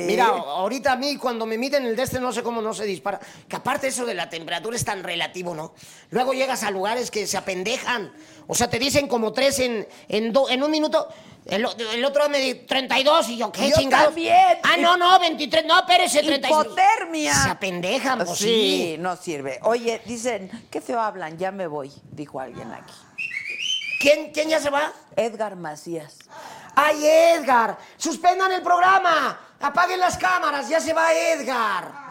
[0.06, 2.84] Mira, ahorita a mí cuando me miden el de este no sé cómo no se
[2.84, 3.20] dispara.
[3.48, 5.74] Que aparte eso de la temperatura es tan relativo, ¿no?
[6.10, 8.12] Luego llegas a lugares que se apendejan.
[8.48, 11.08] O sea, te dicen como tres en, en, do- en un minuto.
[11.46, 11.66] El,
[12.06, 14.08] otro me dice 32 y yo, ¿qué Yo chingados?
[14.08, 14.60] también.
[14.64, 15.66] Ah, no, no, 23.
[15.66, 16.66] No, espérese, 36.
[16.66, 17.34] Hipotermia.
[17.34, 18.96] Se apendejan, pues sí, sí.
[19.00, 19.60] no sirve.
[19.64, 22.94] Oye, dicen, qué feo hablan, ya me voy, dijo alguien aquí.
[24.00, 24.94] ¿Quién, ¿Quién ya se va?
[25.16, 26.16] Edgar Macías.
[26.76, 27.78] ¡Ay, Edgar!
[27.98, 29.38] ¡Suspendan el programa!
[29.60, 30.70] ¡Apaguen las cámaras!
[30.70, 32.11] ¡Ya se va Edgar!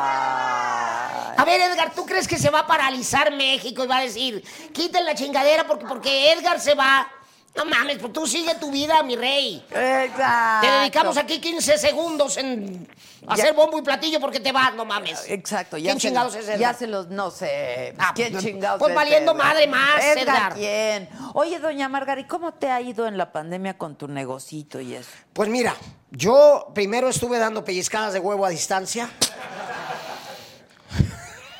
[0.00, 1.34] Ah.
[1.36, 4.42] A ver, Edgar, ¿tú crees que se va a paralizar México y va a decir,
[4.72, 7.08] quiten la chingadera porque, porque Edgar se va?
[7.56, 9.64] No mames, pues tú sigue tu vida, mi rey.
[9.70, 10.66] Exacto.
[10.66, 12.86] Te dedicamos aquí 15 segundos en
[13.26, 15.24] hacer bombo y platillo porque te vas, no mames.
[15.28, 16.60] Exacto, ya ¿Quién se chingados los- es Edgar?
[16.60, 17.94] Ya se los, no sé.
[17.98, 19.46] Ah, ¿Quién pues, chingados pues es valiendo Edgar?
[19.46, 20.54] madre más, Edgar.
[20.54, 21.08] ¿quién?
[21.34, 25.10] Oye, doña Margarita, ¿cómo te ha ido en la pandemia con tu negocito y eso?
[25.32, 25.74] Pues mira,
[26.10, 29.10] yo primero estuve dando pellizcadas de huevo a distancia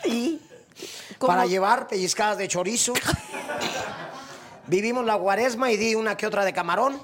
[0.04, 0.40] ¿Y?
[1.18, 1.28] ¿Cómo?
[1.28, 2.92] para llevar pellizcadas de chorizo.
[4.66, 7.00] Vivimos la guaresma y di una que otra de camarón.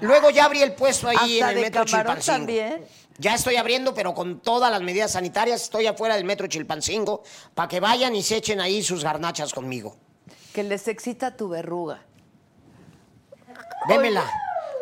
[0.00, 2.38] Luego ya abrí el puesto ahí en ¿Hasta el metro Chilpancingo.
[2.38, 2.84] también?
[3.18, 5.62] Ya estoy abriendo, pero con todas las medidas sanitarias.
[5.62, 7.22] Estoy afuera del metro Chilpancingo
[7.54, 9.96] para que vayan y se echen ahí sus garnachas conmigo.
[10.52, 12.00] Que les excita tu verruga.
[13.86, 14.24] Démela.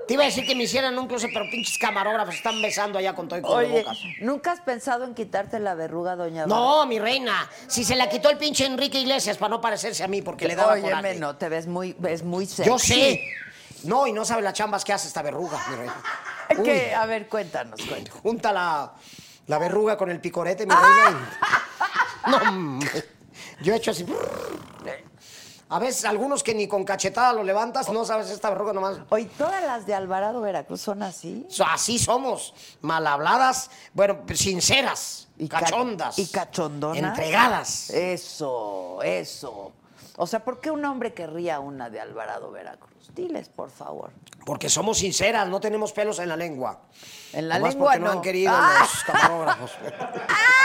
[0.07, 3.15] Te iba a decir que me hicieran un closet, pero pinches camarógrafos están besando allá
[3.15, 3.99] con todo y Oye, cubrebocas.
[4.21, 7.51] ¿nunca has pensado en quitarte la verruga, doña No, mi reina.
[7.67, 10.55] Si se la quitó el pinche Enrique Iglesias para no parecerse a mí, porque le
[10.55, 11.15] daba Óyeme, coraje.
[11.19, 12.71] no, te ves muy, ves muy sexy.
[12.71, 13.21] Yo sé.
[13.83, 15.95] No, y no sabe las chambas que hace esta verruga, mi reina.
[16.65, 18.21] Que, a ver, cuéntanos, cuéntanos.
[18.21, 18.93] junta la,
[19.49, 21.31] la verruga con el picorete, mi reina.
[22.27, 23.05] y- No, hombre.
[23.61, 24.07] yo he hecho así.
[25.69, 28.99] A veces algunos que ni con cachetada lo levantas, no sabes esta verruga nomás.
[29.09, 31.45] Oye, todas las de Alvarado Veracruz son así.
[31.67, 36.19] Así somos, mal habladas, bueno, sinceras, ca- cachondas.
[36.21, 37.03] Y cachondonas.
[37.03, 37.91] Entregadas.
[37.91, 39.73] Eso, eso.
[40.19, 42.93] O sea, ¿por qué un hombre querría una de Alvarado Veracruz?
[43.15, 44.11] Diles, por favor.
[44.45, 46.81] Porque somos sinceras, no tenemos pelos en la lengua.
[47.33, 48.13] En la Nomás lengua porque no, no.
[48.13, 48.79] han querido Ah.
[48.81, 49.73] los camarógrafos.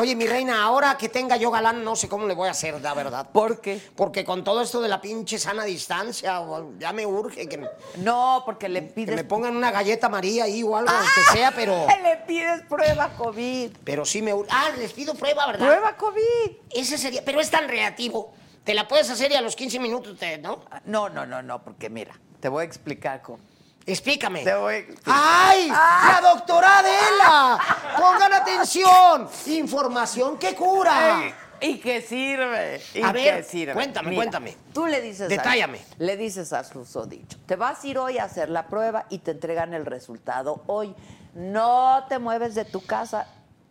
[0.00, 2.80] Oye, mi reina, ahora que tenga yo galán, no sé cómo le voy a hacer,
[2.80, 3.28] la verdad.
[3.32, 3.80] ¿Por qué?
[3.94, 6.40] Porque con todo esto de la pinche sana distancia,
[6.78, 9.14] ya me urge que me, No, porque le que pides.
[9.16, 13.70] me pongan una galleta María ahí o algo, que sea, pero, Le pides prueba COVID.
[13.84, 14.50] pero sí me urge.
[14.52, 15.66] Ah, les pido prueba, ¿verdad?
[15.66, 16.56] Prueba COVID.
[16.74, 18.32] Ese sería, pero es tan reactivo.
[18.64, 20.60] Te la puedes hacer y a los 15 minutos, te, ¿no?
[20.84, 23.38] No, no, no, no, porque mira, te voy a explicar cómo.
[23.86, 24.42] Explícame.
[24.42, 25.14] Te voy a explicar.
[25.16, 25.68] ¡Ay!
[25.68, 27.58] ¡La doctora Adela!
[27.96, 29.28] ¡Pongan atención!
[29.46, 31.22] Información que cura.
[31.60, 32.82] ¿Y qué sirve?
[32.94, 33.72] ¿Y A ver, qué sirve?
[33.72, 34.56] cuéntame, cuéntame.
[34.74, 35.28] Tú le dices.
[35.28, 35.78] Detállame.
[35.78, 37.38] A, le dices a susodicho.
[37.46, 40.94] Te vas a ir hoy a hacer la prueba y te entregan el resultado hoy.
[41.34, 43.26] No te mueves de tu casa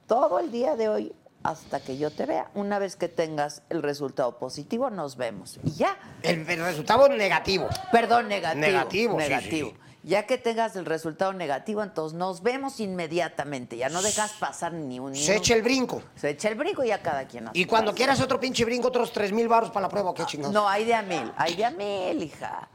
[0.07, 1.13] todo el día de hoy
[1.43, 2.49] hasta que yo te vea.
[2.55, 5.59] Una vez que tengas el resultado positivo, nos vemos.
[5.63, 5.95] Y ya.
[6.23, 7.67] El, el resultado negativo.
[7.91, 8.61] Perdón, negativo.
[8.65, 9.69] Negativo, sí, Negativo.
[9.69, 9.77] sí.
[10.05, 13.75] Ya que tengas el resultado negativo, entonces nos vemos inmediatamente.
[13.75, 16.03] Ya no dejas pasar ni un Se echa el brinco.
[16.15, 18.89] Se echa el brinco y ya cada quien a Y cuando quieras otro pinche brinco,
[18.89, 20.53] otros tres mil baros para la prueba, ¿o ¿qué chingados?
[20.53, 21.31] No, hay de a mil.
[21.35, 22.69] Hay de a mil, hija.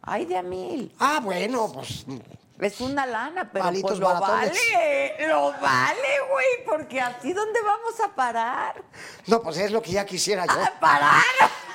[0.00, 0.90] Hay de a mil.
[0.98, 2.06] Ah, bueno, pues.
[2.60, 4.52] Es una lana, pero Palitos pues lo baratones.
[4.72, 5.26] vale.
[5.28, 6.46] Lo vale, güey.
[6.64, 8.80] Porque así, ¿dónde vamos a parar?
[9.26, 10.52] No, pues es lo que ya quisiera yo.
[10.52, 11.22] ¡A parar!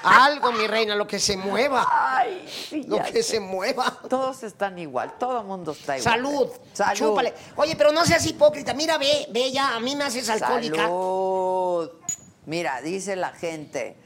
[0.04, 1.86] Algo, mi reina, lo que se mueva.
[1.92, 3.24] Ay, sí, Lo ya que sé.
[3.24, 4.00] se mueva.
[4.10, 5.16] Todos están igual.
[5.20, 6.14] Todo el mundo está igual.
[6.16, 6.50] Salud.
[6.74, 6.98] Salud.
[7.10, 7.34] Chúpale.
[7.58, 8.74] Oye, pero no seas hipócrita.
[8.74, 10.84] Mira, ve, ve ya, a mí me haces alcohólica.
[10.84, 11.92] Salud.
[12.46, 13.98] Mira, dice la gente,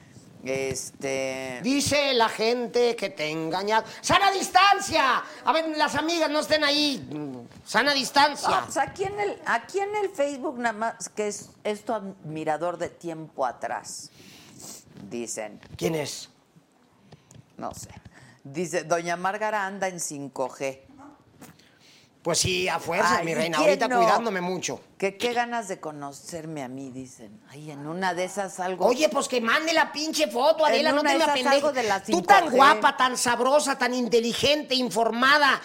[0.46, 1.60] este...
[1.64, 3.86] Dice la gente que te he engañado.
[4.02, 5.24] ¡Sana distancia!
[5.46, 7.08] A ver, las amigas no estén ahí.
[7.66, 8.50] Sana distancia.
[8.52, 12.78] Ah, pues aquí en el, aquí en el Facebook nada más que es esto admirador
[12.78, 14.10] de tiempo atrás.
[15.10, 16.30] Dicen, ¿Quién es?
[17.58, 17.90] no sé.
[18.44, 20.80] Dice, Doña Márgara anda en 5G.
[22.24, 23.58] Pues sí, a fuerza, Ay, mi ¿y reina.
[23.58, 23.98] Ahorita no?
[23.98, 24.80] cuidándome mucho.
[24.98, 27.42] Qué ganas de conocerme a mí, dicen.
[27.50, 28.86] Ay, en una de esas algo.
[28.86, 32.06] Oye, pues que mande la pinche foto, Adela, En no te me apendejes.
[32.08, 32.52] Tú tan 5G.
[32.52, 35.62] guapa, tan sabrosa, tan inteligente, informada,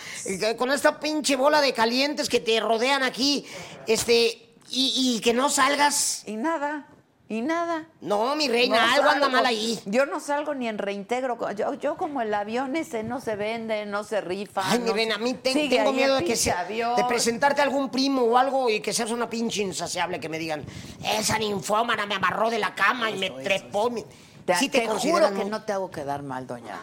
[0.56, 3.46] con esta pinche bola de calientes que te rodean aquí,
[3.86, 6.24] este, y, y que no salgas.
[6.26, 6.88] Y nada,
[7.30, 7.84] y nada.
[8.00, 9.78] No, mi reina, No algo anda mal ahí.
[9.84, 11.36] Yo no salgo ni en reintegro.
[11.52, 14.62] Yo, yo como el avión ese no se vende, no se rifa.
[14.64, 16.96] Ay, mi no reina, a mí tengo miedo de que sea, avión.
[16.96, 20.38] de presentarte a algún primo o algo y que seas una pinche insaciable que me
[20.38, 20.64] digan,
[21.04, 23.90] esa ninfómana me amarró de la cama y me trepó.
[23.90, 24.04] mi-".
[24.46, 26.80] Te, Sí te consideras, juro que no te hago quedar mal, doña.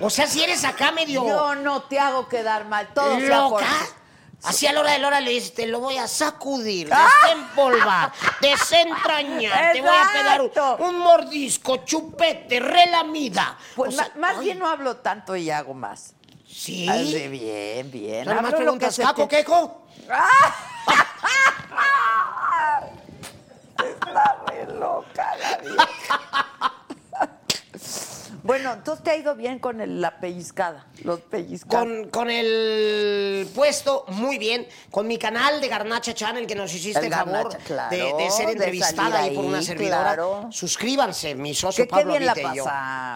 [0.00, 2.88] O sea, si eres acá medio Yo no te hago quedar mal.
[2.92, 3.72] Todo sea por- loca.
[4.42, 7.08] Así a la hora de la hora le dices, te lo voy a sacudir, ¡Ah!
[7.22, 10.50] desempolvar, desentrañar, te voy a pegar un,
[10.86, 13.56] un mordisco, chupete, relamida.
[13.74, 16.14] Pues O sea, ma- más ay, bien no hablo tanto y hago más.
[16.46, 16.88] Sí.
[16.88, 18.26] Así, bien, bien.
[18.26, 19.86] Nada más preguntas, ¿caco, te- queco?
[23.78, 26.20] Está re loca la vieja.
[28.44, 31.86] Bueno, entonces te ha ido bien con el- la pellizcada, los pellizcados.
[31.88, 34.68] Con, con el puesto, muy bien.
[34.90, 38.30] Con mi canal de Garnacha Channel, que nos hiciste El el favor claro, de, de
[38.30, 40.02] ser de entrevistada salir ahí por una servidora.
[40.02, 40.48] claro.
[40.50, 42.66] Suscríbanse, mi socio Que qué Pablo bien la y yo.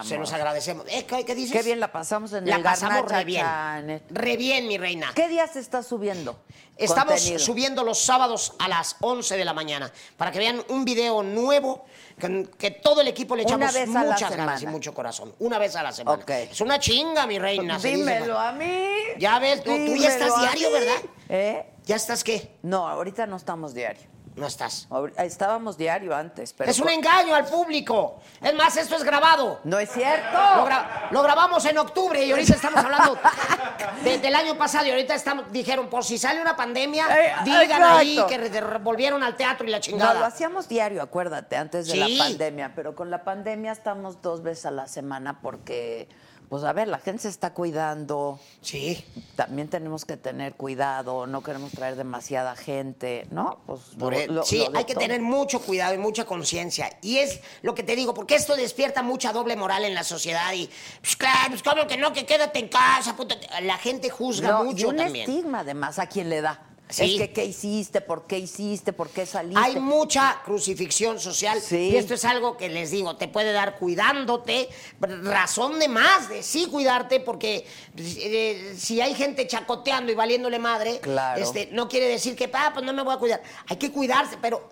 [0.09, 0.85] Se los agradecemos.
[0.89, 1.55] Eh, ¿qué, qué dices?
[1.55, 3.41] Qué bien la pasamos en La el pasamos Garnacha re bien.
[3.45, 4.01] Channel.
[4.09, 5.11] Re bien, mi reina.
[5.13, 6.39] ¿Qué días estás subiendo?
[6.79, 7.39] Estamos contenido?
[7.39, 11.85] subiendo los sábados a las 11 de la mañana para que vean un video nuevo
[12.19, 15.33] que, que todo el equipo le echamos muchas ganas y mucho corazón.
[15.39, 16.17] Una vez a la semana.
[16.51, 17.77] Es una chinga, mi reina.
[17.79, 18.87] Dímelo a mí.
[19.17, 20.71] Ya ves, tú- tú ya estás diario.
[20.71, 20.95] ¿verdad?
[21.29, 21.65] ¿Eh?
[21.85, 22.55] ¿Ya estás qué?
[22.61, 24.03] No, ahorita no estamos diario.
[24.35, 24.87] No estás.
[25.17, 26.71] Estábamos diario antes, pero...
[26.71, 28.21] es un engaño al público.
[28.41, 29.59] Es más, esto es grabado.
[29.65, 30.31] No es cierto.
[30.55, 33.17] Lo, gra- lo grabamos en octubre y ahorita estamos hablando
[34.03, 37.83] de- del año pasado y ahorita estamos, dijeron, por si sale una pandemia, Eh, digan
[37.83, 40.19] ahí que volvieron al teatro y la No, chingada.
[40.19, 41.99] lo hacíamos diario, acuérdate, antes de Sí.
[42.17, 46.07] la pandemia, pero con la pandemia estamos dos veces a la semana porque,
[46.49, 49.05] pues a ver, la gente se está cuidando, Sí.
[49.35, 53.59] también tenemos que tener cuidado, no queremos traer demasiada gente, ¿no?
[53.67, 56.89] Pues Por lo- lo- sí, lo hay que tener mucho cuidado y mucha conciencia.
[57.01, 60.51] Y es lo que te digo, porque esto despierta mucha doble moral en la sociedad.
[60.53, 60.69] Y,
[61.01, 63.35] pues claro, pues como que no, que quédate en casa, puta.
[63.61, 65.29] La gente juzga No, y mucho un también.
[65.29, 66.61] estigma además a quien le da.
[66.89, 67.03] Sí.
[67.15, 68.01] Es que, ¿qué hiciste?
[68.01, 68.93] ¿Por qué hiciste?
[68.93, 69.61] ¿Por qué saliste?
[69.63, 71.89] Hay mucha crucifixión social Sí.
[71.93, 74.67] y esto es algo que les digo, te puede dar cuidándote,
[74.99, 77.65] razón de más de sí cuidarte, porque
[77.95, 81.41] eh, si hay gente chacoteando y valiéndole madre, Claro.
[81.43, 83.43] este, no quiere decir que, ah, pues no me voy a cuidar.
[83.67, 84.67] Hay que cuidarse, pero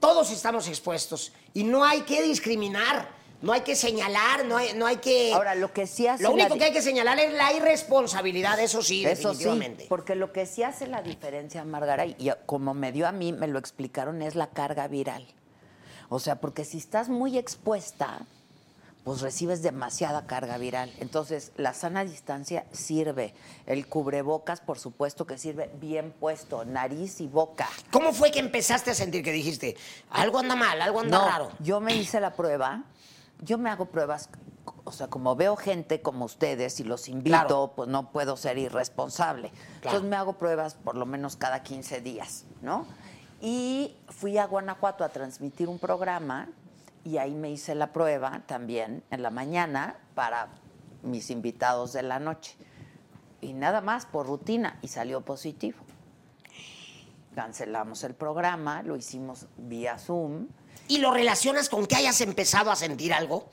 [0.00, 3.08] todos estamos expuestos y no hay que discriminar,
[3.42, 5.32] no hay que señalar, no hay, no hay que...
[5.34, 8.58] Ahora, lo que sí hace Lo único la- que hay que señalar es la irresponsabilidad,
[8.60, 9.86] eso sí, Eso sí, definitivamente.
[9.88, 13.46] porque lo que sí hace la diferencia, Margara, y como me dio a mí, me
[13.46, 15.26] lo explicaron, es la carga viral.
[16.08, 18.20] O sea, porque si estás muy expuesta,
[19.04, 20.92] pues recibes demasiada carga viral.
[20.98, 23.34] Entonces, la sana distancia sirve.
[23.66, 27.68] El cubrebocas, por supuesto que sirve bien puesto, nariz y boca.
[27.92, 29.76] ¿Cómo fue que empezaste a sentir que dijiste,
[30.10, 31.52] algo anda mal, algo anda No, raro?
[31.60, 32.82] yo me hice la prueba.
[33.40, 34.28] Yo me hago pruebas,
[34.84, 37.72] o sea, como veo gente como ustedes y los invito, Claro.
[37.76, 39.52] pues no puedo ser irresponsable.
[39.76, 42.86] Entonces me hago pruebas por lo menos cada 15 días, ¿no?
[43.40, 46.48] Y fui a Guanajuato a transmitir un programa
[47.04, 50.48] y ahí me hice la prueba también en la mañana para
[51.02, 52.56] mis invitados de la noche.
[53.42, 55.78] Y nada más por rutina y salió positivo.
[57.34, 60.46] Cancelamos el programa, lo hicimos vía Zoom.
[60.88, 63.50] ¿Y lo relacionas con que hayas empezado a sentir algo?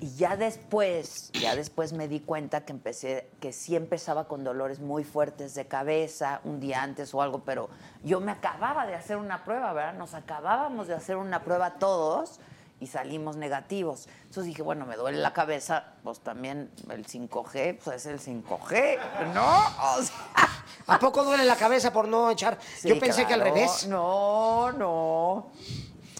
[0.00, 4.78] Y ya después, ya después me di cuenta que empecé, que sí empezaba con dolores
[4.78, 7.68] muy fuertes de cabeza, un día antes o algo, pero
[8.04, 9.94] yo me acababa de hacer una prueba, ¿verdad?
[9.94, 12.38] Nos acabábamos de hacer una prueba todos
[12.80, 14.08] y salimos negativos.
[14.22, 18.98] Entonces dije, bueno, me duele la cabeza, pues también el 5G, pues es el 5G,
[19.34, 19.96] ¿no?
[19.96, 20.48] O sea,
[20.88, 22.58] ¿A poco duele la cabeza por no echar?
[22.78, 23.86] Sí, Yo pensé que al revés.
[23.88, 25.50] No, no.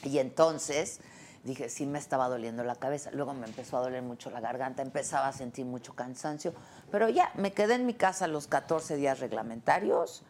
[0.04, 1.00] Y entonces
[1.44, 3.10] dije, sí me estaba doliendo la cabeza.
[3.12, 6.52] Luego me empezó a doler mucho la garganta, empezaba a sentir mucho cansancio.
[6.90, 10.22] Pero ya, me quedé en mi casa los 14 días reglamentarios,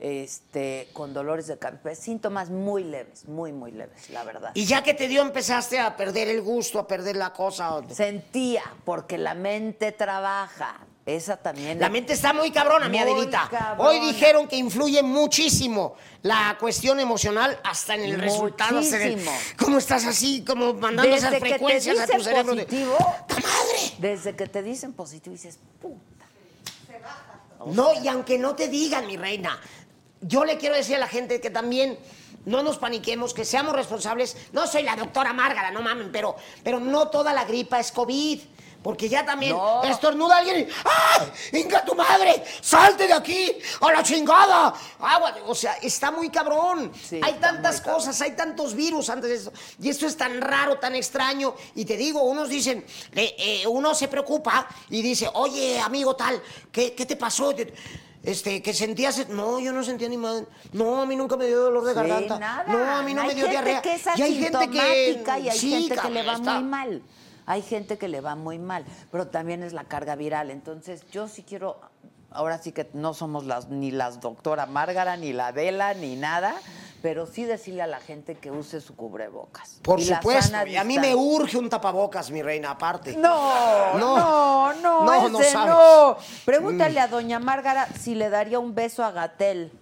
[0.00, 4.50] este, con dolores de cabeza, síntomas muy leves, muy, muy leves, la verdad.
[4.54, 7.80] Y ya que te dio, empezaste a perder el gusto, a perder la cosa.
[7.88, 10.86] Sentía, porque la mente trabaja.
[11.04, 11.80] Esa también.
[11.80, 13.48] La mente está muy cabrona, mi Adelita.
[13.50, 13.90] cabrona.
[13.90, 18.80] Hoy dijeron que influye muchísimo la cuestión emocional hasta en el resultado.
[19.58, 20.44] ¿Cómo estás así?
[20.44, 22.54] Como mandando esas Desde que te frecuencias a tu dicen cerebro.
[22.54, 22.96] de- positivo,
[23.26, 23.92] ¡Ta madre!
[23.98, 25.98] desde que te dicen positivo dices, puta.
[27.66, 29.58] No, y aunque no te digan, mi reina,
[30.20, 31.98] yo le quiero decir a la gente que también
[32.44, 34.36] no nos paniquemos, que seamos responsables.
[34.52, 38.40] No soy la doctora Márgara, no mamen, pero, pero no toda la gripa es COVID.
[38.82, 39.82] Porque ya también No.
[39.84, 40.72] estornuda alguien y
[41.52, 41.60] ¡ay!
[41.60, 42.42] ¡Inga tu madre!
[42.60, 43.52] ¡Salte de aquí!
[43.80, 44.74] ¡A la chingada!
[44.98, 45.34] Agua.
[45.46, 46.90] O sea, está muy cabrón.
[47.08, 47.96] Sí, hay tantas cabrón.
[48.00, 49.52] cosas, hay tantos virus antes de esto.
[49.80, 51.54] Y esto es tan raro, tan extraño.
[51.74, 56.42] Y te digo, unos dicen, eh, eh, uno se preocupa y dice, oye, amigo tal,
[56.72, 57.54] ¿qué, qué te pasó?
[57.54, 57.72] Te-
[58.24, 61.60] Este, que sentías, no, yo no sentía ni mal, no, a mí nunca me dio
[61.60, 62.64] dolor de Sí, garganta, nada.
[62.68, 63.82] no, a mí no me dio diarrea.
[63.82, 66.62] que es y hay gente que, y hay sí, gente que le va está- muy
[66.68, 67.02] mal.
[67.46, 70.50] Hay gente que le va muy mal, pero también es la carga viral.
[70.50, 71.80] Entonces, yo sí quiero,
[72.30, 76.54] ahora sí que no somos las ni las doctora Márgara, ni la Vela, ni nada,
[77.02, 79.80] pero sí decirle a la gente que use su cubrebocas.
[79.82, 83.16] Por Y supuesto, y a mí me urge un tapabocas, mi reina, aparte.
[83.16, 85.74] No, No, no, no, no, no ese sabes.
[85.74, 86.16] no.
[86.44, 89.72] Pregúntale a doña Márgara si le daría un beso a Gatel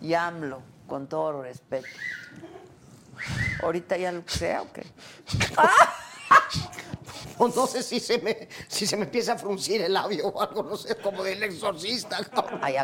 [0.00, 1.86] y AMLO, con todo respeto.
[3.62, 4.86] Ahorita ya lo sea o qué.
[7.42, 10.42] O no sé si se me, si se me empieza a fruncir el labio o
[10.42, 12.18] algo, no sé, como del exorcista.
[12.60, 12.76] Ay.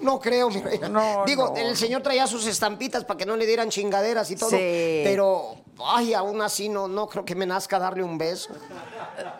[0.00, 0.90] No creo, mi reina.
[0.90, 1.56] No, Digo, no.
[1.56, 4.50] el señor traía sus estampitas para que no le dieran chingaderas y todo.
[4.50, 5.00] Sí.
[5.02, 8.50] Pero, ay, aún así no, no creo que me nazca darle un beso.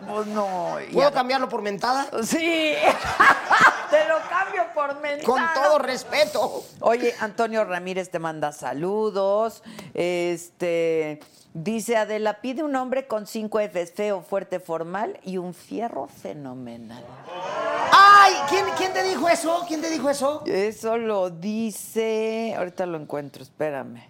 [0.09, 0.81] Pues no.
[0.81, 2.07] y ¿Puedo cambiarlo por mentada?
[2.23, 2.73] Sí.
[3.91, 5.23] Te lo cambio por mentada.
[5.23, 6.63] Con todo respeto.
[6.79, 9.61] Oye, Antonio Ramírez te manda saludos.
[9.93, 11.19] Este
[11.63, 17.03] dice Adela, pide un hombre con cinco Fs, feo, fuerte, formal y un fierro fenomenal.
[17.91, 18.33] ¡Ay!
[18.49, 19.65] ¿quién, ¿quién te dijo eso?
[19.67, 20.43] ¿Quién te dijo eso?
[20.45, 22.53] Eso lo dice.
[22.57, 24.03] Ahorita lo encuentro, espérame.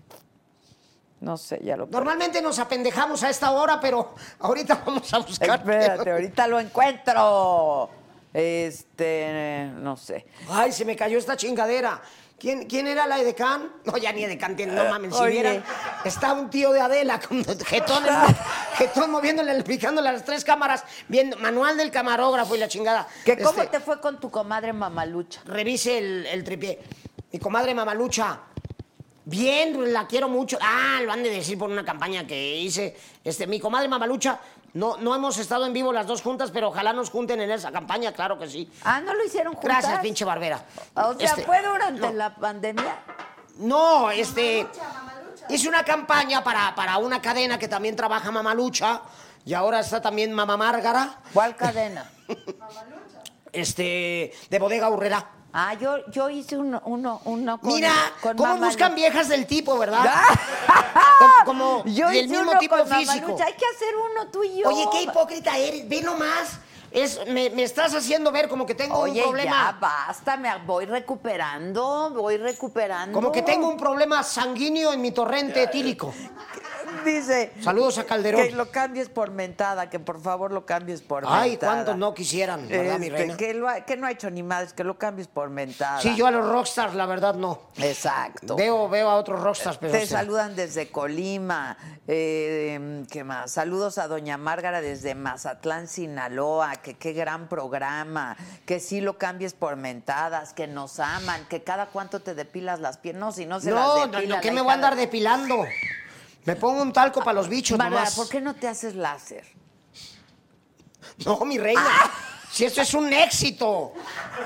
[1.20, 1.88] No sé, ya lo.
[1.88, 5.60] Normalmente nos apendejamos a esta hora, pero ahorita vamos a buscar.
[5.60, 7.89] Espérate, ahorita lo encuentro.
[8.38, 10.27] Este, no sé.
[10.49, 11.99] Ay, se me cayó esta chingadera.
[12.39, 13.71] ¿Quién, quién era la edecán?
[13.83, 15.31] No, ya ni edecán tiene, no mames, si Oye.
[15.31, 15.63] vieran.
[16.05, 18.35] Está un tío de Adela con jetón, en-
[18.77, 23.07] jetón moviéndole, picándole las tres cámaras, viendo, manual del camarógrafo y la chingada.
[23.25, 25.41] ¿Que ¿Cómo Este, te fue con tu comadre Mamalucha?
[25.45, 26.77] Revise el, el tripié.
[27.31, 28.39] Mi comadre Mamalucha.
[29.25, 30.57] Bien, la quiero mucho.
[30.61, 32.95] Ah, lo han de decir por una campaña que hice.
[33.23, 34.39] Este, mi comadre Mamalucha,
[34.74, 37.72] no, no hemos estado en vivo las dos juntas, pero ojalá nos junten en esa
[37.72, 38.70] campaña, claro que sí.
[38.84, 39.80] Ah, ¿no lo hicieron juntas?
[39.84, 40.61] Gracias, pinche barbera.
[40.95, 42.13] O sea, Este, ¿fue durante no.
[42.13, 42.95] la pandemia?
[43.57, 44.68] No, este.
[45.49, 49.01] Hice una campaña para, para una cadena que también trabaja Mamalucha.
[49.45, 51.20] Y ahora está también Mamá Márgara.
[51.34, 52.09] ¿Cuál cadena?
[53.51, 54.34] Este.
[54.49, 55.26] De bodega Urrera.
[55.60, 57.91] Ah, yo, yo hice uno, uno, uno con Mira,
[58.22, 60.05] con cómo buscan viejas del tipo, ¿verdad?
[61.45, 63.36] Como Yo del hice mismo uno tipo con físico.
[63.43, 64.70] Hay que hacer uno tú y yo.
[64.70, 65.89] Oye, qué hipócrita eres.
[65.89, 66.60] Ve nomás.
[66.91, 69.72] Es, me, me estás haciendo ver como que tengo Oye, un problema.
[69.72, 73.14] ya basta, me voy recuperando, voy recuperando.
[73.14, 76.14] Como que tengo un problema sanguíneo en mi torrente etílico.
[77.05, 77.51] Dice.
[77.61, 78.41] Saludos a Calderón.
[78.43, 81.73] Que lo cambies por mentada, que por favor lo cambies por Ay, mentada.
[81.73, 83.38] cuántos no quisieran, ¿verdad, mi Este, reina?
[83.38, 86.01] Que, lo ha- que no ha hecho ni madres, que lo cambies por mentada.
[86.01, 87.59] Sí, yo a los rockstars, la verdad, no.
[87.77, 88.55] Exacto.
[88.55, 89.91] Veo, veo a otros rockstars, pero...
[89.93, 91.77] Te saludan desde Colima.
[92.07, 93.51] eh, ¿Qué más?
[93.51, 96.75] Saludos a Doña Márgara desde Mazatlán, Sinaloa.
[96.77, 98.35] Que qué gran programa.
[98.65, 100.53] Que sí lo cambies por mentadas.
[100.53, 101.45] Que nos aman.
[101.49, 103.19] Que cada cuánto te depilas las piernas.
[103.19, 104.35] No, si no se No, las no, depila.
[104.35, 105.55] no, ¿qué me voy a andar de- depilando?
[106.48, 108.16] Me pongo un talco para los bichos nomás.
[108.16, 109.43] ¿por qué no te haces láser?
[111.26, 111.84] No, mi reina.
[112.50, 113.91] Si esto es un éxito.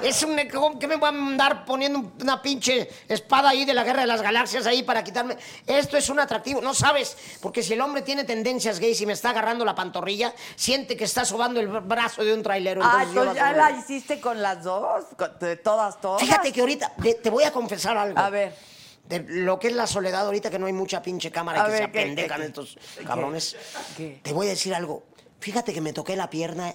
[0.02, 0.36] Es un...
[0.52, 4.08] ¿cómo- ¿Qué me voy a andar poniendo una pinche espada ahí de la Guerra de
[4.08, 5.38] las Galaxias ahí para quitarme?
[5.68, 6.60] Esto es un atractivo.
[6.60, 10.34] No sabes, porque si el hombre tiene tendencias gays y me está agarrando la pantorrilla,
[10.56, 12.82] siente que está sobando el brazo de un trailero.
[12.84, 15.06] Ah, la- ya la hiciste con las dos,
[15.39, 16.20] de todas, todas.
[16.22, 18.18] Fíjate que ahorita te, te voy a confesar algo.
[18.18, 18.70] A ver.
[19.08, 21.72] De lo que es la soledad ahorita que no hay mucha pinche cámara A que
[21.72, 22.47] ver, se ¿qué, apendejan qué, qué?
[22.47, 23.56] estos cabrones.
[23.97, 24.20] ¿Qué?
[24.24, 25.04] Te voy a decir algo.
[25.39, 26.74] Fíjate que me toqué la pierna.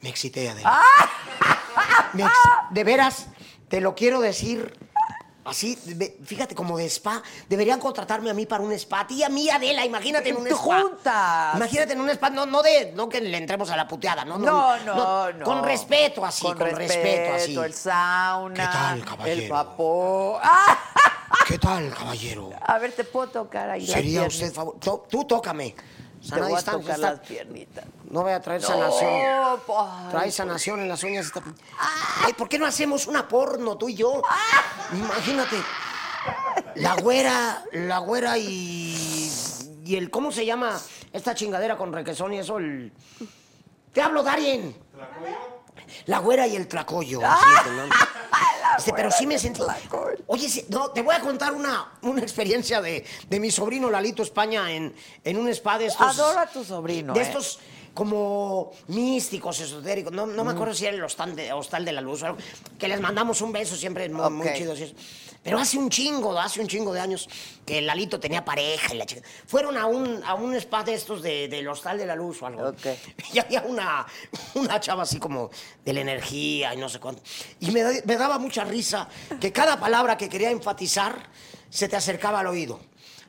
[0.00, 0.70] Me excité, Adela.
[0.72, 2.10] ¡Ah!
[2.14, 2.32] Me ex-
[2.70, 3.26] de veras,
[3.68, 4.76] te lo quiero decir.
[5.48, 5.76] Así,
[6.24, 7.22] fíjate, como de spa.
[7.48, 9.06] Deberían contratarme a mí para un spa.
[9.10, 10.80] Y a mí, Adela, imagínate en un Tú spa.
[10.82, 11.56] juntas.
[11.56, 14.38] Imagínate en un spa, no, no de, no que le entremos a la puteada, no,
[14.38, 15.44] No, no, no.
[15.44, 17.56] Con respeto, así, con, respeto, así.
[17.56, 18.54] el sauna.
[18.54, 19.42] ¿Qué tal, caballero?
[19.42, 20.40] El vapor.
[20.42, 20.78] ¡Ah!
[21.46, 22.50] ¿Qué tal, caballero?
[22.66, 23.86] A ver, te puedo tocar ahí.
[23.86, 24.76] Sería usted favor.
[24.80, 25.74] Tú, tú tócame.
[26.28, 27.84] Te Sana a distancia, tocar está- las piernitas.
[28.10, 29.10] No voy a traer sanación.
[29.10, 31.24] No, ay, Trae sanación en las uñas.
[31.26, 31.42] Esta...
[32.24, 34.20] Ay, ¿por qué no hacemos una porno, tú y yo?
[34.92, 35.56] Imagínate.
[36.74, 39.32] La güera, la güera y.
[39.84, 40.10] y el.
[40.10, 40.78] ¿Cómo se llama
[41.12, 42.58] esta chingadera con requesón y eso?
[42.58, 42.92] El.
[43.94, 44.76] Te hablo, Darien.
[46.04, 47.20] La güera y el tlacoyo.
[47.24, 47.44] así,
[48.94, 49.60] pero sí me sentí.
[50.26, 54.72] Oye, no, te voy a contar una, una experiencia de, de mi sobrino Lalito España
[54.72, 54.94] en,
[55.24, 56.18] en un spa de estos.
[56.18, 57.12] Adoro a tu sobrino.
[57.14, 57.22] De ¿eh?
[57.24, 57.58] estos
[57.94, 60.12] como místicos, esotéricos.
[60.12, 62.38] No, no me acuerdo si era el hostal de, hostal de la luz o algo.
[62.78, 64.54] Que les mandamos un beso siempre muy, muy Ok.
[64.54, 64.94] chidos y eso.
[65.42, 67.28] Pero hace un chingo, hace un chingo de años
[67.64, 69.22] que Lalito tenía pareja y la chica.
[69.46, 72.46] Fueron a un, a un spa de estos de- del hostal de la luz o
[72.46, 72.68] algo.
[72.68, 72.86] Ok.
[73.32, 74.06] Y había una,
[74.54, 75.50] una chava así como
[75.84, 77.22] de la energía y no sé cuánto.
[77.60, 79.08] Y me, me daba mucha risa
[79.40, 81.30] que cada palabra que quería enfatizar
[81.70, 82.80] se te acercaba al oído.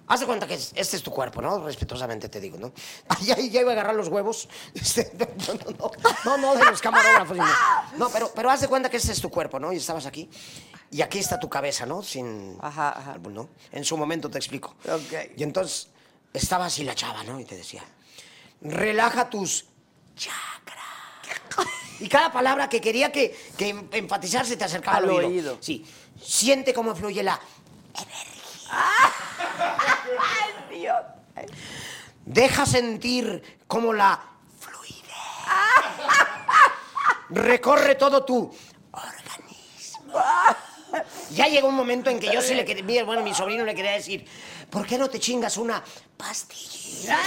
[0.07, 1.59] Haz de cuenta que es- este es tu cuerpo, ¿no?
[1.63, 2.73] Respetuosamente te digo, ¿no?
[3.09, 4.49] Ahí, ahí ya iba a agarrar los huevos.
[4.73, 5.91] Este, no, no, no,
[6.25, 7.37] no, no, de los camarógrafos.
[7.97, 9.71] No, pero, pero haz de cuenta que este es tu cuerpo, ¿no?
[9.71, 10.27] Y estabas aquí.
[10.91, 12.01] Y aquí está tu cabeza, ¿no?
[12.01, 12.57] Sin...
[12.61, 13.17] Ajá, ajá.
[13.29, 13.49] ¿no?
[13.71, 14.75] En su momento te explico.
[14.85, 15.35] Ok.
[15.37, 15.87] Y entonces
[16.33, 17.39] estaba así la chava, ¿no?
[17.39, 17.83] Y te decía,
[18.61, 19.65] relaja tus
[20.15, 20.79] chakras.
[21.99, 25.27] Y cada palabra que quería que, que em- enfatizarse te acercaba al, Al oído.
[25.27, 25.57] oído.
[25.61, 25.85] Sí.
[26.21, 27.39] Siente cómo fluye la
[30.69, 30.95] Dios.
[32.25, 34.19] Deja sentir como la
[34.59, 35.03] fluidez
[37.29, 38.51] recorre todo tu
[38.91, 40.13] organismo.
[41.31, 43.91] Ya llegó un momento en que yo sí le quería, bueno, mi sobrino le quería
[43.91, 44.25] decir,
[44.69, 45.83] ¿por qué no te chingas una
[46.17, 47.17] pastillita?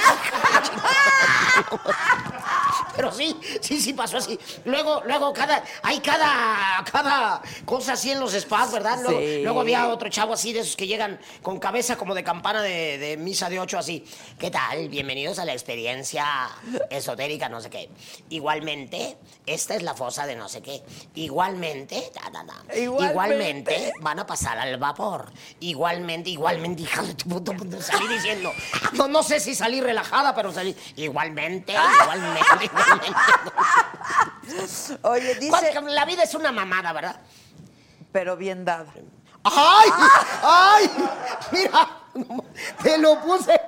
[2.96, 4.38] Pero sí, sí, sí pasó así.
[4.64, 8.98] Luego, luego cada, hay cada, cada cosa así en los spas, ¿verdad?
[9.02, 9.40] Luego, Sí.
[9.42, 12.98] luego había otro chavo así de esos que llegan con cabeza como de campana de,
[12.98, 14.04] de misa de ocho así.
[14.38, 14.88] ¿Qué tal?
[14.88, 16.26] Bienvenidos a la experiencia
[16.90, 17.88] esotérica, no sé qué.
[18.28, 19.16] Igualmente,
[19.46, 20.82] esta es la fosa de no sé qué.
[21.14, 22.76] Igualmente, ta, ta, ta.
[22.76, 23.12] Igualmente.
[23.12, 25.32] Igualmente van a pasar al vapor.
[25.60, 27.28] Igualmente, igualmente, hija de tu
[27.80, 28.52] salí diciendo.
[28.92, 30.76] No, no sé si salí relajada, pero salí.
[30.96, 31.72] Igualmente,
[32.02, 33.06] igualmente, igualmente.
[35.02, 37.20] Oye, dice, La vida es una mamada, ¿verdad?
[38.12, 38.92] pero bien dada.
[39.42, 39.90] ¡Ay!
[40.42, 40.90] ¡Ay!
[41.50, 41.88] Mira,
[42.82, 43.60] te lo puse,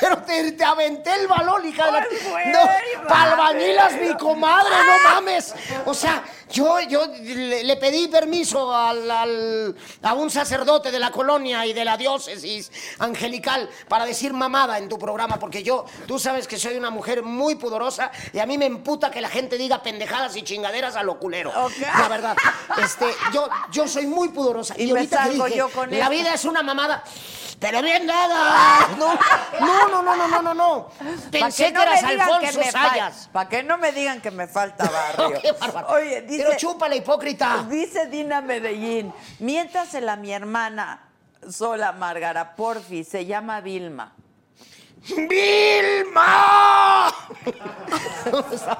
[0.00, 2.00] pero te, te aventé el balón, hija de la...
[2.00, 2.82] No, madre.
[3.08, 5.54] palvañilas, mi comadre, no mames.
[5.86, 11.10] O sea, yo, yo le, le pedí permiso al, al- a un sacerdote de la
[11.10, 16.18] colonia y de la diócesis angelical para decir mamada en tu programa, porque yo, tú
[16.18, 19.56] sabes que soy una mujer muy pudorosa y a mí me emputa que la gente
[19.58, 21.52] diga pendejadas y chingaderas a lo culero.
[21.98, 22.36] La verdad,
[22.82, 24.74] este, yo, yo soy muy pudorosa.
[24.82, 26.10] Y Y, me ahorita que salgo dije, yo con la esto.
[26.10, 27.04] vida es una mamada.
[27.60, 28.88] Pero bien dada.
[28.98, 29.14] No,
[29.60, 30.88] no, no, no, no, no, no, no.
[31.30, 33.28] Pensé que, eras Alfonso Sayas.
[33.32, 35.40] Para que no me digan que me falta barrio.
[35.40, 35.54] Qué.
[35.88, 37.64] Oye, dice, Pero chúpala, hipócrita.
[37.68, 41.08] dice Dina Medellín, miéntasela a mi hermana
[41.50, 44.12] sola Márgara, porfi, se llama Vilma.
[45.28, 47.12] ¡Vilma!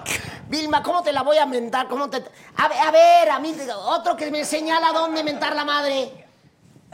[0.48, 1.88] Vilma, ¿cómo te la voy a mentar?
[1.88, 2.22] ¿Cómo te...
[2.56, 3.56] A ver, a ver, a mí,
[3.86, 6.21] otro que me señala dónde mentar la madre.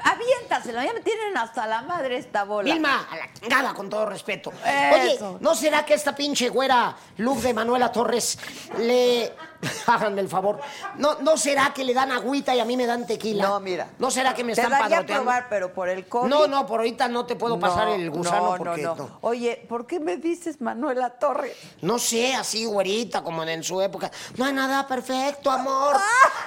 [0.02, 2.72] Aviéntasela, ya me tienen hasta la madre esta bola.
[2.72, 4.52] Vilma, a la chingada, con todo respeto.
[4.64, 5.30] Eso.
[5.30, 8.38] Oye, ¿no será que esta pinche güera Luz de Manuela Torres
[8.78, 9.32] le...
[9.86, 10.60] Háganme el favor.
[10.98, 13.48] ¿No, ¿No será que le dan agüita y a mí me dan tequila?
[13.48, 13.88] No, mira.
[13.98, 16.28] ¿No será que me Te están daría a probar, pero por el COVID.
[16.28, 18.82] No, no, por ahorita no te puedo pasar No, el gusano no, porque...
[18.82, 19.18] no, no.
[19.22, 21.56] Oye, ¿por qué me dices Manuela Torres?
[21.82, 24.12] No sé, así güerita, como en su época.
[24.36, 25.96] No hay nada perfecto, amor.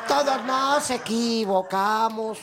[0.08, 2.38] Todos nos equivocamos.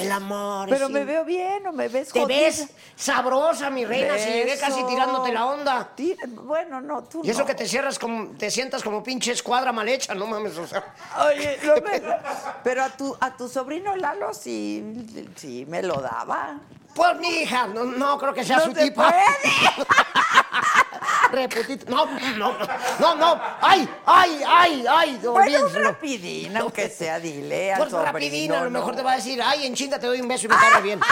[0.00, 0.68] El amor.
[0.68, 2.36] Pero me veo bien o me ves Te jodida?
[2.38, 2.66] ves
[2.96, 5.90] sabrosa, mi reina, si llegué casi tirándote la onda.
[6.28, 7.46] Bueno, no, tú Y eso no.
[7.46, 10.84] que te cierras como, te sientas como pinche escuadra mal hecha, no mames, o sea.
[11.26, 12.02] Oye, no me-
[12.64, 14.82] pero a tu, a tu sobrino Lalo sí,
[15.36, 16.58] sí me lo daba.
[16.94, 19.12] Pues mi hija, no, no creo que sea No su se tipa.
[21.32, 21.86] Reputito.
[21.90, 22.56] No, no,
[23.00, 23.40] no, no.
[23.60, 25.20] Ay, ay, ay, ay.
[25.24, 28.12] Bueno, un rapidín, aunque sea, dile al Pues sobrino.
[28.12, 30.46] rapidín, a lo mejor te va a decir, ay, en chinga te doy un beso
[30.46, 31.00] y me cae bien.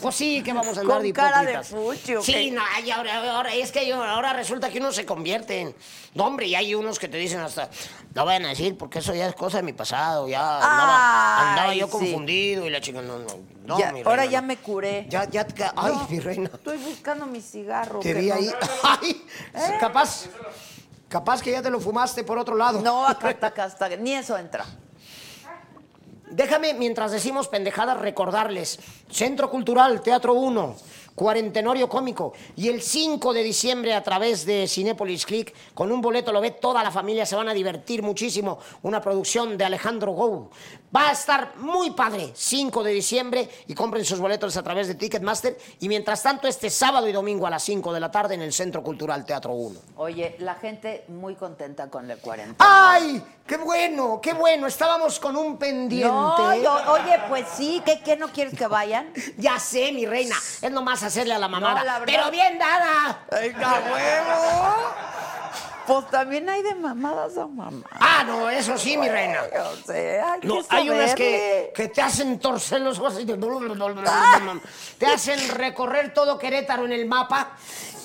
[0.00, 1.68] Pues sí, que vamos a andar Con de cara de hipócritas.
[1.68, 2.50] fuchi, ¿o Sí, qué?
[2.52, 5.74] no, ay, ahora, ahora, es que ahora resulta que uno se convierte en...
[6.14, 7.68] No, hombre, y hay unos que te dicen hasta,
[8.14, 11.68] no vayan a decir, porque eso ya es cosa de mi pasado, ya andaba, andaba
[11.70, 11.92] Ay, yo sí.
[11.92, 13.26] confundido y la chica, no, no,
[13.66, 14.46] no, Ya- mi ahora reina, ya no.
[14.48, 15.06] me curé.
[15.08, 15.46] Ya, ya,
[15.76, 16.50] ay, No, mi reina.
[16.52, 18.00] Estoy buscando mi cigarro.
[18.00, 18.50] Te que vi no- ahí,
[18.82, 19.24] ay,
[19.54, 19.76] ¿Eh?
[19.78, 20.26] capaz,
[21.08, 22.80] capaz que ya te lo fumaste por otro lado.
[22.80, 23.88] No, acá acá está.
[23.90, 24.64] Ni eso entra.
[26.30, 28.78] Déjame, mientras decimos pendejadas, recordarles.
[29.10, 30.76] Centro Cultural, Teatro 1,
[31.20, 32.32] Cuarentenorio Cómico.
[32.56, 36.52] Y el 5 de diciembre a través de Cinépolis Click, con un boleto lo ve
[36.52, 38.58] toda la familia, se van a divertir muchísimo.
[38.84, 40.48] Una producción de Alejandro Gou.
[40.96, 44.94] Va a estar muy padre, 5 de diciembre, y compren sus boletos a través de
[44.94, 45.58] Ticketmaster.
[45.80, 48.52] Y mientras tanto, este sábado y domingo a las 5 de la tarde en el
[48.54, 49.78] Centro Cultural Teatro 1.
[49.96, 52.56] Oye, la gente muy contenta con el 40.
[52.58, 53.22] ¡Ay!
[53.46, 54.20] ¡Qué bueno!
[54.22, 54.66] ¡Qué bueno!
[54.66, 56.08] Estábamos con un pendiente.
[56.08, 59.12] No, yo- oye, pues sí, ¿qué, qué no quieres que vayan?
[59.38, 60.34] Ya sé, mi reina.
[60.60, 61.80] Es nomás hacerle a la mamada.
[61.80, 63.20] No, la verdad- Pero bien dada.
[63.30, 64.94] ¡Venga, huevo!
[65.86, 67.82] Pues también hay de mamadas a mamá.
[67.90, 69.40] Ah, no, eso sí, mi reina.
[69.42, 73.36] O sea, hay No, hay unas que, que te hacen torcer los ojos y te...
[74.98, 77.56] te hacen recorrer todo Querétaro en el mapa.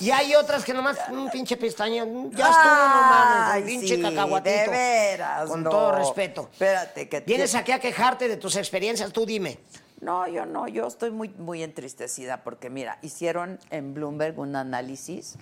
[0.02, 3.96] Y hay otras que nomás, un pinche pestaña, ya estuvo, no mames, Ay, un pinche
[3.96, 4.50] sí, cacahuatito.
[4.62, 5.70] de veras, Con no.
[5.70, 6.50] todo respeto.
[6.52, 9.60] Espérate, que Vienes aquí a quejarte de tus experiencias, tú dime.
[10.06, 15.36] No, yo no, yo estoy muy, muy entristecida porque, mira, hicieron en Bloomberg un análisis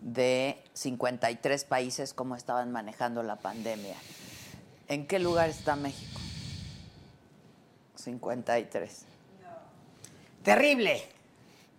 [0.00, 3.96] de 53 países cómo estaban manejando la pandemia.
[4.86, 6.20] ¿En qué lugar está México?
[7.96, 9.04] 53.
[10.44, 11.02] Terrible.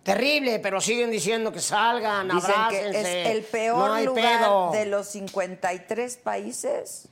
[0.02, 3.22] Terrible, pero siguen diciendo que salgan, Dicen que abrácense.
[3.22, 4.70] es el peor no lugar pedo.
[4.72, 7.08] de los 53 países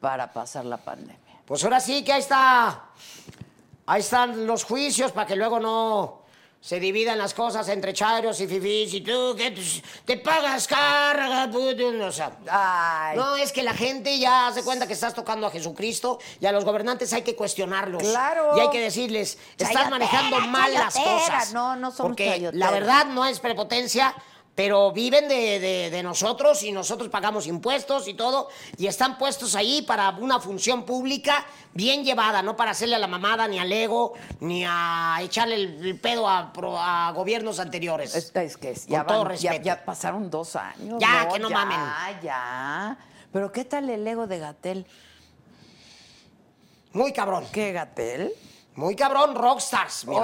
[0.00, 1.40] para pasar la pandemia.
[1.44, 2.90] Pues ahora sí que ahí está.
[3.86, 6.26] Ahí están los juicios para que luego no
[6.60, 9.54] se dividan las cosas entre chairos y fifís y tú que
[10.04, 12.32] te, pagas carga, puto, o sea.
[12.50, 16.46] Ay, No, es que la gente ya se cuenta que estás tocando a Jesucristo y
[16.46, 18.02] a los gobernantes hay que cuestionarlos.
[18.02, 18.56] Claro.
[18.56, 21.52] Y hay que decirles, estás Chayotera, manejando mal las cosas.
[21.52, 24.12] No, no somos Porque la verdad no es prepotencia,
[24.56, 28.48] pero viven de, de- de nosotros y nosotros pagamos impuestos y todo,
[28.78, 31.44] y están puestos ahí para una función pública
[31.74, 35.86] bien llevada, no para hacerle a la mamada, ni al ego, ni a echarle el,
[35.86, 38.14] el pedo a, pro- a gobiernos anteriores.
[38.14, 39.64] Es, es que ya, van- ya- respeto.
[39.64, 40.96] ya pasaron dos años.
[40.98, 41.78] Ya, que no ya, mamen.
[42.22, 42.98] ya.
[43.32, 44.86] Pero ¿qué tal el ego de Gatel?
[46.94, 47.44] Muy cabrón.
[47.52, 48.32] ¿Qué Gatel?
[48.76, 50.14] Muy cabrón, rockstars, mi.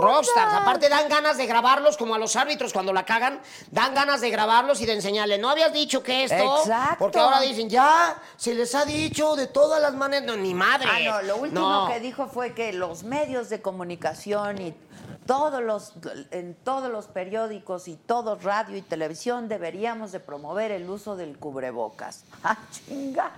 [0.00, 0.54] Rockstars.
[0.54, 3.40] Aparte dan ganas de grabarlos como a los árbitros cuando la cagan.
[3.72, 5.40] Dan ganas de grabarlos y de enseñarles.
[5.40, 6.58] No habías dicho que esto.
[6.60, 6.96] Exacto.
[7.00, 10.26] Porque ahora dicen, ya, se les ha dicho de todas las maneras.
[10.26, 10.88] No, ni madre.
[10.88, 11.88] Ah, no, lo último No.
[11.88, 14.74] que dijo fue que los medios de comunicación y
[15.26, 15.94] todos los
[16.30, 21.36] en todos los periódicos y todo radio y televisión deberíamos de promover el uso del
[21.38, 22.24] cubrebocas.
[22.44, 23.32] Ah, chinga.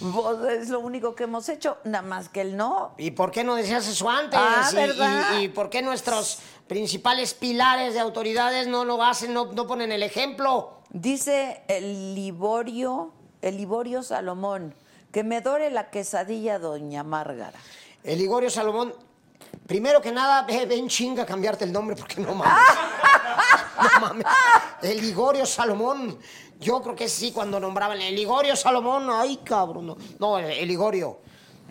[0.00, 2.94] Pues es lo único que hemos hecho, nada más que el no.
[2.98, 4.38] ¿Y por qué no decías eso antes?
[4.42, 5.38] Ah, y, ¿verdad?
[5.38, 9.92] y- y por qué nuestros principales pilares de autoridades no lo hacen, no, no ponen
[9.92, 10.78] el ejemplo?
[10.90, 14.74] Dice el Liborio, el Liborio Salomón,
[15.10, 17.58] que me dore la quesadilla doña Márgara.
[18.04, 18.94] El Ligorio Salomón,
[19.66, 22.52] primero que nada, ve, ven chinga a cambiarte el nombre porque no mames.
[24.00, 24.26] no mames.
[24.82, 26.18] El Ligorio Salomón.
[26.62, 29.86] Yo creo que sí, cuando nombraban el Ligorio Salomón, ay cabrón.
[29.88, 31.18] No, No, el, Ligorio.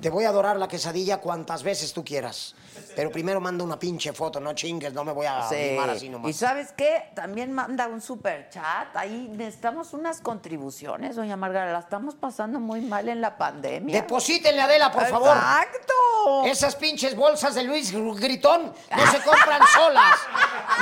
[0.02, 2.56] Te voy a adorar la quesadilla cuantas veces tú quieras.
[2.96, 5.56] Pero primero manda una pinche foto, no chingues, no me voy a Sí.
[5.56, 6.30] animar así nomás.
[6.30, 8.96] Y sabes qué, también manda un super chat.
[8.96, 11.74] Ahí necesitamos unas contribuciones, doña Margarita.
[11.74, 13.96] La estamos pasando muy mal en la pandemia.
[14.02, 15.38] Deposítenle, Adela, por favor.
[15.38, 16.46] Exacto.
[16.46, 20.16] Esas pinches bolsas de Luis Gritón no se compran solas.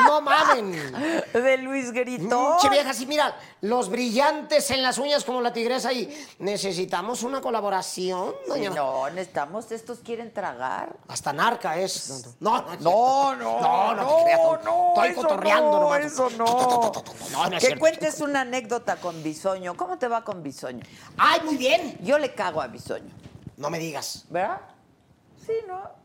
[0.06, 0.72] No mamen.
[1.34, 2.58] De Luis Gritón.
[2.62, 7.42] Che vieja, sí, mira, los brillantes en las uñas como la tigresa y necesitamos una
[7.42, 8.70] colaboración, doña.
[8.70, 10.96] No, necesitamos, estos quieren tragar.
[11.08, 12.36] Hasta narca es.
[12.40, 15.96] No, no, No, no, no, no, te creas, Estoy eso cotorreando no.
[15.96, 16.46] Eso no.
[16.46, 17.80] No, no es que cierto.
[17.80, 19.76] cuentes una anécdota con Bisoño.
[19.76, 20.84] ¿Cómo te va con Bisoño?
[21.18, 21.98] Ay, muy bien.
[22.02, 23.14] Yo le cago a Bisoño,
[23.58, 24.26] No me digas.
[24.30, 24.62] ¿verdad?
[25.46, 25.99] Sí, ¿no?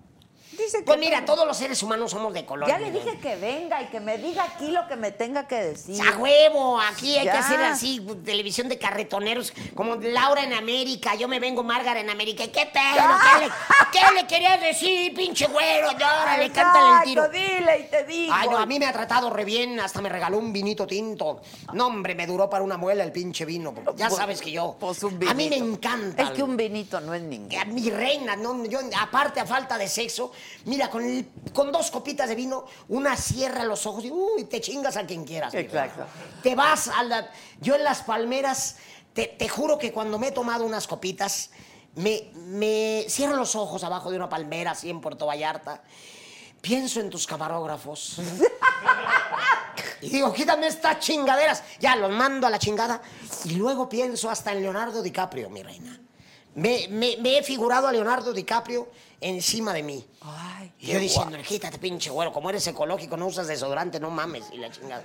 [0.57, 2.68] Dice que Pues mira, todos los seres humanos somos de color.
[2.68, 5.57] Ya le dije que venga y que me diga aquí lo que me tenga que
[5.57, 6.00] decir.
[6.07, 7.32] A huevo, aquí hay Ya.
[7.32, 12.00] que hacer así, pues, televisión de carretoneros, como Laura en América, yo me vengo Márgara
[12.00, 12.44] en América.
[12.44, 13.05] ¿Y ¿Qué pedo?
[13.32, 13.50] ¿Qué le,
[13.92, 15.88] qué le querías decir, pinche güero?
[15.90, 17.28] Órale, cántale el tiro.
[17.28, 18.32] Dile y te digo.
[18.34, 21.40] Ay, no, a mí me ha tratado re bien, hasta me regaló un vinito tinto.
[21.72, 23.74] No, hombre, me duró para una muela el pinche vino.
[23.96, 24.76] Ya Pues- sabes que yo.
[24.78, 25.64] Pues un a mí me vinito.
[25.64, 26.22] encanta.
[26.22, 29.88] Es que un vinito no es a mi reina, no, yo aparte a falta de
[29.88, 30.32] sexo,
[30.64, 34.61] mira, con, el- con dos copitas de vino, una cierra los ojos y uy, te
[34.61, 35.55] chingas a quien quieras.
[35.55, 36.05] Exacto.
[36.42, 37.30] Te vas a la...
[37.61, 38.76] Yo en las palmeras,
[39.12, 41.51] te, te juro que cuando me he tomado unas copitas,
[41.97, 45.82] me, me cierro los ojos abajo de una palmera así en Puerto Vallarta,
[46.61, 48.16] pienso en tus camarógrafos.
[50.01, 51.62] Y digo, quítame estas chingaderas.
[51.80, 53.01] Ya, los mando a la chingada.
[53.45, 55.99] Y luego pienso hasta en Leonardo DiCaprio, mi reina.
[56.57, 58.88] Me, me- me he figurado a Leonardo DiCaprio
[59.24, 60.06] encima de mí.
[60.20, 64.44] Ay, Y yo diciendo, quítate, pinche güero, como eres ecológico, no usas desodorante, no mames,
[64.52, 65.02] y la chingada.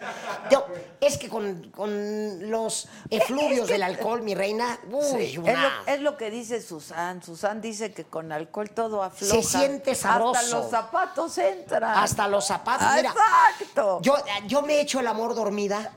[0.51, 0.65] Yo,
[0.99, 6.01] es que con, con los efluvios del alcohol, mi reina, uy, Sí, es, lo, es
[6.01, 7.24] lo que dice Susan.
[7.24, 9.41] Susan dice que con alcohol todo afloja.
[9.41, 10.38] Se siente sabroso.
[10.39, 11.97] Hasta los zapatos entran.
[11.97, 12.88] hasta los zapatos.
[12.95, 13.13] Mira,
[13.59, 13.99] Exacto.
[14.01, 14.15] Yo,
[14.47, 15.91] yo me he hecho el amor dormida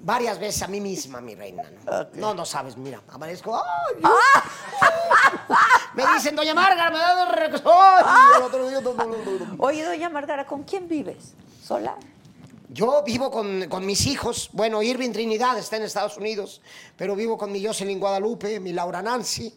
[0.00, 1.64] varias veces a mí misma, mi reina.
[1.84, 3.56] No, no, no sabes, mira, amanezco.
[3.56, 4.02] ¡ay!
[5.94, 7.48] me dicen, doña Margarita, me da
[9.56, 9.64] no.
[9.64, 11.34] Oye, doña Margara, ¿con quién vives?
[11.62, 11.96] ¿Sola?
[12.70, 14.50] Yo vivo con, con mis hijos.
[14.52, 16.60] Bueno, Irving Trinidad está en Estados Unidos,
[16.96, 19.52] pero vivo con mi Jocelyn Guadalupe, mi Laura Nancy,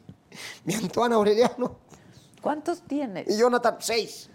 [0.63, 1.77] mi Antoine Aureliano
[2.41, 3.27] ¿Cuántos tienes?
[3.29, 4.29] y Jonathan, seis.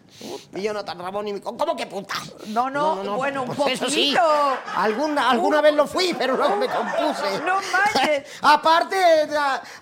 [0.55, 1.41] Y Jonathan Ramón y mi...
[1.41, 2.15] ¿Cómo que puta?
[2.47, 4.15] No, no, bueno, un pues eso sí.
[4.17, 4.59] poquito.
[4.77, 7.41] Alguna, alguna vez lo fui, pero luego me compuse.
[7.45, 8.25] No manches.
[8.43, 8.97] Aparte,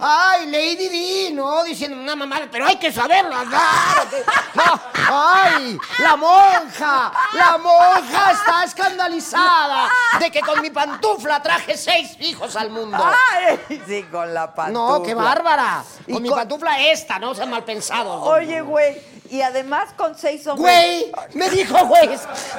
[0.01, 1.62] ay, Lady Di, ¿no?
[1.62, 4.09] Diciendo una mamá, pero hay que saberlo dar.
[4.55, 4.80] No,
[5.11, 9.89] ay, la monja, la monja está escandalizada
[10.20, 12.97] de que con mi pantufla traje seis hijos al mundo.
[12.97, 13.61] ¡Ay!
[13.87, 14.97] Sí, con la pantufla.
[14.99, 15.85] No, qué bárbara.
[16.07, 18.26] Y Con mi con- pantufla esta, no sean mal pensados.
[18.26, 19.03] Oye, güey,
[19.35, 20.62] y además con seis hombres.
[20.62, 22.09] Güey, me dijo, güey,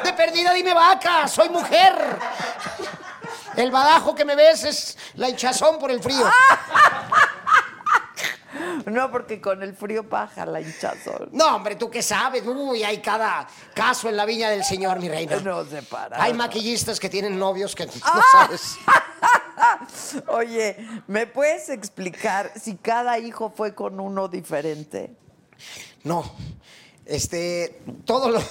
[0.03, 1.93] de perdida dime vaca, soy mujer.
[3.55, 6.25] El badajo que me ves es la hinchazón por el frío.
[8.85, 11.29] No, porque con el frío baja la hinchazón.
[11.31, 12.43] No, hombre, ¿tú qué sabes?
[12.45, 15.37] Uy, hay cada caso en la viña del Señor, mi reina.
[15.37, 16.21] No se para.
[16.21, 18.21] Hay maquillistas que tienen novios que no Ah.
[18.31, 18.77] sabes.
[20.27, 20.77] Oye,
[21.07, 25.15] ¿me puedes explicar si cada hijo fue con uno diferente?
[26.03, 26.31] No,
[27.05, 28.39] este, todo lo...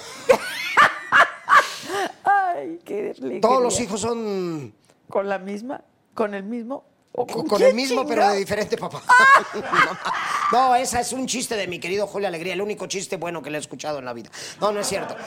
[2.25, 3.41] Ay, qué alegría.
[3.41, 4.75] Todos los hijos son
[5.09, 5.83] ¿Con la misma?
[6.15, 6.85] ¿Con el mismo?
[7.17, 9.01] ¿O con, quién el mismo, pero de diferente papá.
[10.53, 13.51] no, esa es un chiste de mi querido Julio Alegría, el único chiste bueno que
[13.51, 14.31] le he escuchado en la vida.
[14.61, 15.15] No, no es cierto.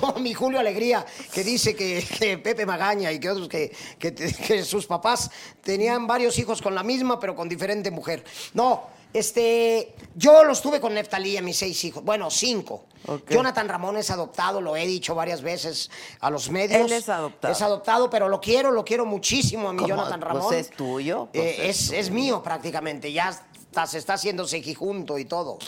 [0.00, 4.10] No, mi Julio Alegría, que dice que, que Pepe Magaña y que otros, que, que
[4.10, 5.30] te- que sus papás
[5.62, 8.24] tenían varios hijos con la misma, pero con diferente mujer.
[8.54, 12.02] No, este, yo los tuve con Neftalí a mis seis hijos.
[12.04, 12.84] Bueno, cinco.
[13.28, 15.90] Jonathan Ramón es adoptado, lo he dicho varias veces
[16.20, 16.80] a los medios.
[16.82, 17.52] Él es adoptado.
[17.52, 19.88] Es adoptado, pero lo quiero, lo quiero muchísimo a mi ¿Cómo?
[19.88, 20.54] Jonathan Pues Ramón.
[20.54, 25.24] es tuyo, pues Eh, es, es mío prácticamente, ya está- se está haciendo sequijunto y
[25.24, 25.58] todo.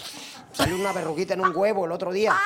[0.53, 2.37] Salió una verruguita en un huevo el otro día.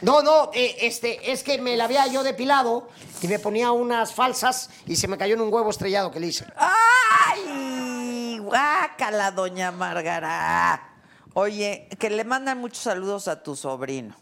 [0.00, 2.88] No, no, eh, este, es que me la había yo depilado
[3.20, 6.26] y me ponía unas falsas y se me cayó en un huevo estrellado que le
[6.26, 6.44] hice.
[6.56, 8.01] ¡Ay!
[8.38, 10.88] Guácala, doña Márgara.
[11.34, 14.14] Oye, que le mandan muchos saludos a tu sobrino.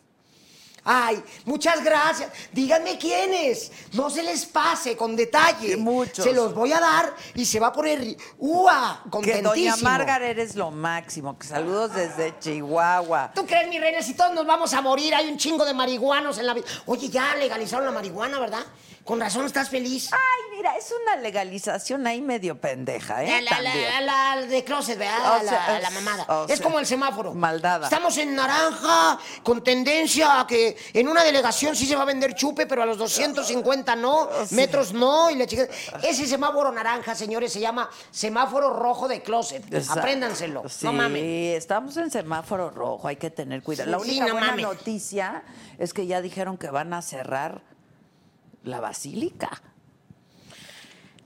[0.82, 2.30] Ay, muchas gracias.
[2.52, 3.70] Díganme quiénes.
[3.92, 5.76] No se les pase con detalle.
[5.76, 6.24] Muchos.
[6.24, 9.02] Se los voy a dar y se va a poner ¡Ua!
[9.04, 9.50] Que Contentísimo.
[9.50, 11.38] doña Márgara eres lo máximo.
[11.38, 13.32] Que saludos desde Chihuahua.
[13.34, 14.00] ¿Tú crees, mi reina?
[14.00, 16.66] Si todos nos vamos a morir, hay un chingo de marihuanos en la vida.
[16.86, 18.64] Oye, ya legalizaron la marihuana, ¿verdad?
[19.04, 20.10] Con razón estás feliz.
[20.12, 23.28] Ay, mira, es una legalización ahí medio pendeja, ¿eh?
[23.28, 24.06] La, la, la, También.
[24.06, 25.40] la de closet, ¿verdad?
[25.40, 26.24] O La- sea, la, es- mamada.
[26.28, 27.34] o es sea, como el semáforo.
[27.34, 27.86] maldada.
[27.86, 32.34] Estamos en naranja, con tendencia a que en una delegación sí se va a vender
[32.34, 35.66] chupe, pero a los 250 no, metros no, y la chica...
[36.02, 39.64] Ese semáforo naranja, señores, se llama semáforo rojo de closet.
[39.72, 40.00] Exacto.
[40.00, 40.68] Apréndanselo.
[40.68, 41.56] Sí, No mames.
[41.56, 43.90] estamos en semáforo rojo, hay que tener cuidado.
[43.90, 44.64] La Sí, única no buena mames.
[44.66, 45.42] noticia
[45.78, 47.62] es que ya dijeron que van a cerrar
[48.64, 49.50] la basílica.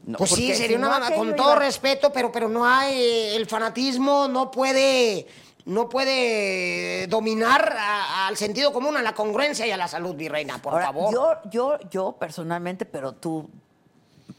[0.06, 3.36] No, Pues sí, sería si no, con todo iba- respeto, pero, pero no hay, eh,
[3.36, 5.27] el fanatismo no puede,
[5.65, 10.28] no puede dominar a- al sentido común, a la congruencia y a la salud, mi
[10.28, 11.12] reina, por Ahora, favor.
[11.12, 13.48] Yo, yo, yo personalmente, pero tú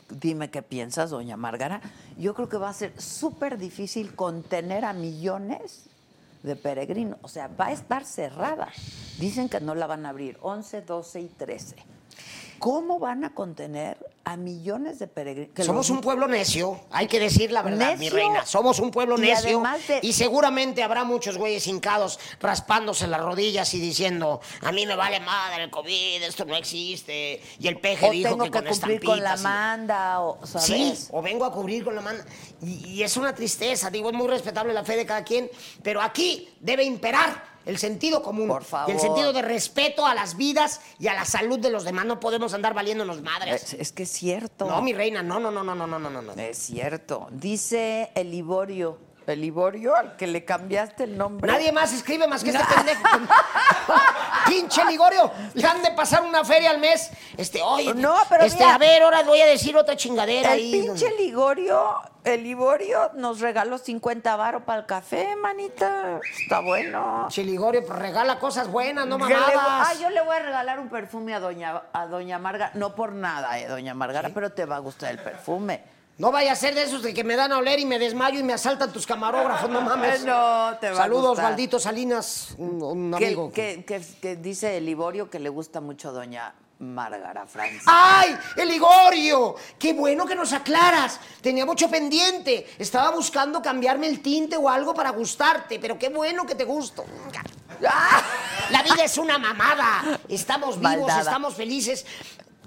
[0.09, 1.81] dime qué piensas, doña Márgara.
[2.15, 5.85] Yo creo que va a ser súper difícil contener a millones
[6.43, 7.17] de peregrinos.
[7.23, 8.67] O sea, va a estar cerrada.
[9.17, 11.75] Dicen que no la van a abrir 11, 12 y 13.
[12.59, 15.65] ¿Cómo van a contener a millones de peregrinos?
[15.65, 18.45] Somos los- un pueblo necio, hay que decir la verdad, mi reina.
[18.45, 19.61] Somos un pueblo Y necio.
[19.87, 24.95] de- Y seguramente habrá muchos güeyes hincados raspándose las rodillas y diciendo: A mí me
[24.95, 27.41] vale madre el COVID, esto no existe.
[27.59, 30.65] Y el peje o dijo tengo que, que, con cumplir con la manda, o, ¿sabes?
[30.65, 32.23] Sí, o vengo a cubrir con la mano.
[32.61, 35.49] Y, y es una tristeza, digo, es muy respetable la fe de cada quien,
[35.83, 38.47] pero aquí debe imperar el sentido común.
[38.47, 38.89] Por favor.
[38.89, 42.05] Y el sentido de respeto a las vidas y a la salud de los demás.
[42.05, 43.63] No podemos andar valiéndonos madres.
[43.63, 44.65] Es, es que es cierto.
[44.65, 46.33] No, mi reina, no, no, no, no, no, no, no, no.
[46.33, 47.27] Es cierto.
[47.31, 49.04] Dice el Liborio.
[49.27, 51.51] El Liborio al que le cambiaste el nombre.
[51.51, 53.01] Nadie más escribe más que este pendejo.
[54.47, 57.09] Pinche Ligorio, le han de pasar una feria al mes.
[57.35, 58.75] Este, oye, No, pero este, mira.
[58.75, 60.71] a ver, ahora voy a decir otra chingadera El ahí.
[60.71, 66.19] pinche Ligorio, el Liborio nos regaló 50 varos para el café, manita.
[66.43, 67.21] Está bueno.
[67.27, 69.51] Pinche Ligorio, pues regala cosas buenas, no mamadas.
[69.55, 72.69] Ah, yo le voy a regalar un perfume a doña, a doña Marga.
[72.75, 75.94] No por nada, eh, doña Margara, pero te va a gustar el perfume.
[76.17, 78.39] No vaya a ser de esos de que me dan a oler y me desmayo
[78.39, 80.21] y me asaltan tus camarógrafos, no mames.
[80.25, 81.37] No, te va Saludos.
[81.37, 83.51] Valdito Salinas, un, amigo.
[83.51, 87.81] que- que- que dice el Liborio que le gusta mucho doña Márgara Francia.
[87.85, 89.55] ¡Ay, el Ligorio!
[89.77, 91.19] ¡Qué bueno que nos aclaras!
[91.41, 92.65] Tenía mucho pendiente.
[92.79, 97.03] Estaba buscando cambiarme el tinte o algo para gustarte, pero qué bueno que te gusto.
[98.71, 100.19] La vida es una mamada.
[100.29, 101.21] Estamos vivos, Maldada.
[101.21, 102.05] estamos felices.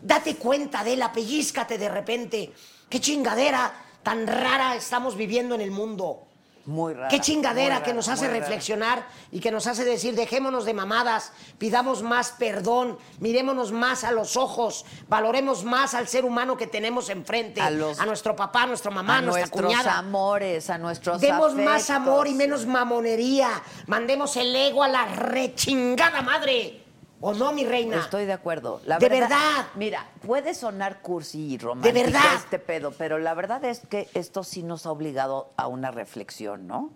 [0.02, 2.52] Date cuenta de la pellizcate de repente.
[2.88, 6.24] ¡Qué chingadera tan rara estamos viviendo en el mundo!
[6.66, 7.08] Muy rara.
[7.08, 8.40] Qué chingadera que nos hace rara.
[8.40, 14.12] reflexionar y que nos hace decir, dejémonos de mamadas, pidamos más perdón, mirémonos más a
[14.12, 18.64] los ojos, valoremos más al ser humano que tenemos enfrente, A a, los- nuestro papá,
[18.64, 19.96] a nuestra mamá, a a nuestra nuestros cuñada.
[19.98, 23.48] amores, a nuestros Demos más amor y menos mamonería.
[23.86, 26.84] Mandemos el ego a la rechingada madre.
[27.20, 27.98] ¿O no, mi reina?
[27.98, 28.80] Estoy de acuerdo.
[28.84, 29.66] La De verdad.
[29.74, 32.34] Mira, puede sonar cursi y romántico De verdad.
[32.36, 36.66] este pedo, pero la verdad es que esto sí nos ha obligado a una reflexión,
[36.66, 36.90] ¿no?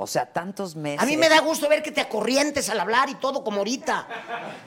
[0.00, 1.02] O sea, tantos meses.
[1.02, 4.06] A mí me da gusto ver que te acorrientes al hablar y todo como ahorita.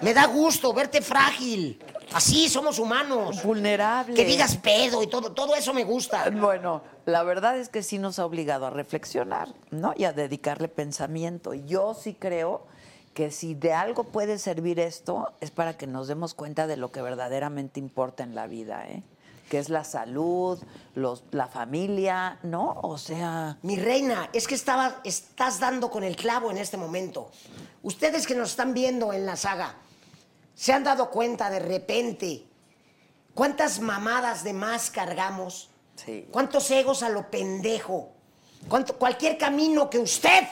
[0.02, 1.82] Me da gusto verte frágil.
[2.14, 3.42] Así somos humanos.
[3.42, 4.14] vulnerable.
[4.14, 6.30] Que digas pedo y todo, todo eso me gusta.
[6.32, 9.94] Bueno, la verdad es que sí nos ha obligado a reflexionar, ¿no?
[9.96, 11.54] Y a dedicarle pensamiento.
[11.54, 12.66] Yo sí creo
[13.14, 16.92] que si de algo puede servir esto es para que nos demos cuenta de lo
[16.92, 19.04] que verdaderamente importa en la vida, ¿eh?
[19.50, 20.60] Que es la salud,
[20.96, 22.80] los, la familia, ¿no?
[22.84, 27.30] O sea, Mi reina, es que estaba, estás dando con el clavo en este momento.
[27.84, 29.76] Ustedes que nos están viendo en la saga,
[30.62, 32.46] ¿Se han dado cuenta de repente
[33.34, 35.72] cuántas mamadas de más cargamos?
[35.96, 36.28] Sí.
[36.30, 38.12] ¿Cuántos egos a lo pendejo?
[38.68, 40.44] ¿Cuánto, cualquier camino que usted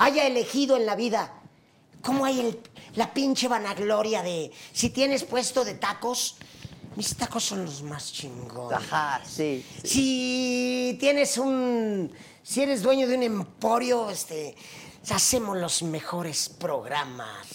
[0.00, 1.32] haya elegido en la vida,
[2.02, 2.60] ¿cómo hay el-
[2.96, 6.36] la pinche vanagloria de si tienes puesto de tacos?
[6.96, 8.76] Mis tacos son los más chingones.
[8.78, 9.64] Ajá, sí.
[9.84, 9.88] sí.
[9.88, 12.12] Si tienes un.
[12.42, 14.56] Si eres dueño de un emporio, este.
[15.10, 17.46] Hacemos los mejores programas.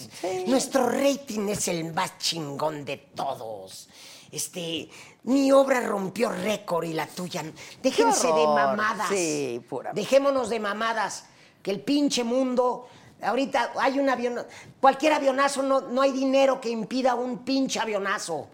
[0.48, 3.88] Nuestro rating es el más chingón de todos.
[4.32, 4.90] Este.
[5.24, 7.44] Mi obra rompió récord y la tuya.
[7.84, 9.10] Déjense de mamadas.
[9.10, 11.26] Sí, pura- Dejémonos de mamadas.
[11.66, 12.88] Que el pinche mundo.
[13.24, 14.38] Ahorita hay un avión.
[14.80, 18.48] Cualquier avionazo, no, no hay dinero que impida un pinche avionazo.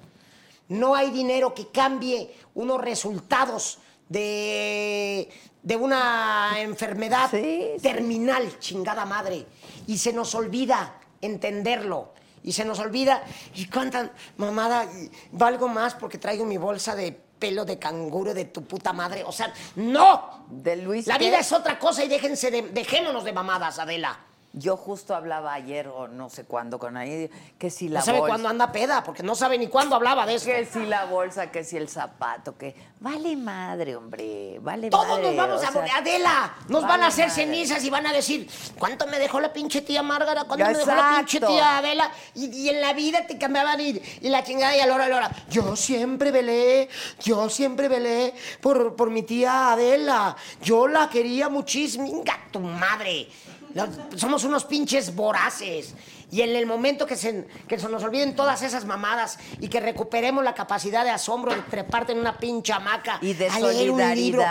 [0.70, 5.30] No hay dinero que cambie unos resultados de,
[5.62, 7.82] de una enfermedad Sí, sí.
[7.82, 9.46] terminal, chingada madre.
[9.88, 12.14] Y se nos olvida entenderlo.
[12.44, 13.26] Y se nos olvida.
[13.56, 14.88] Y cuánta mamada,
[15.34, 19.24] valgo más porque traigo mi bolsa de pelo de canguro de tu puta madre.
[19.26, 20.46] O sea, ¡no!
[20.48, 24.18] De Luis La vida es otra cosa y déjense de, dejémonos de mamadas, Adela.
[24.54, 28.20] Yo justo hablaba ayer o no sé cuándo con ahí que si la No sabe
[28.20, 30.46] bolsa, cuándo anda peda, porque no sabe ni cuándo hablaba de eso.
[30.46, 35.24] que si la bolsa, que si el zapato, que vale madre, hombre, vale Todos madre.
[35.24, 35.92] nos vamos a morir.
[35.96, 37.44] Adela, nos van a hacer madre.
[37.46, 40.44] cenizas y van a decir, ¿cuánto me dejó la pinche tía Márgara?
[40.44, 42.12] ¿Cuánto me dejó la pinche tía Adela?
[42.36, 45.06] Y, y en la vida te cambiaban y, y la chingada y a la hora,
[45.06, 45.32] a la hora.
[45.50, 46.90] Yo siempre velé,
[47.24, 50.36] yo siempre velé por, por mi tía Adela.
[50.62, 52.04] Yo la quería muchísimo.
[52.04, 53.30] Venga, tu madre.
[53.74, 55.94] Los- somos unos pinches voraces.
[56.32, 59.82] Y en el momento que se, que se nos olviden todas esas mamadas y que
[59.82, 63.92] recuperemos la capacidad de asombro de treparte en una pinche hamaca Y de a leer
[63.92, 64.42] un libro,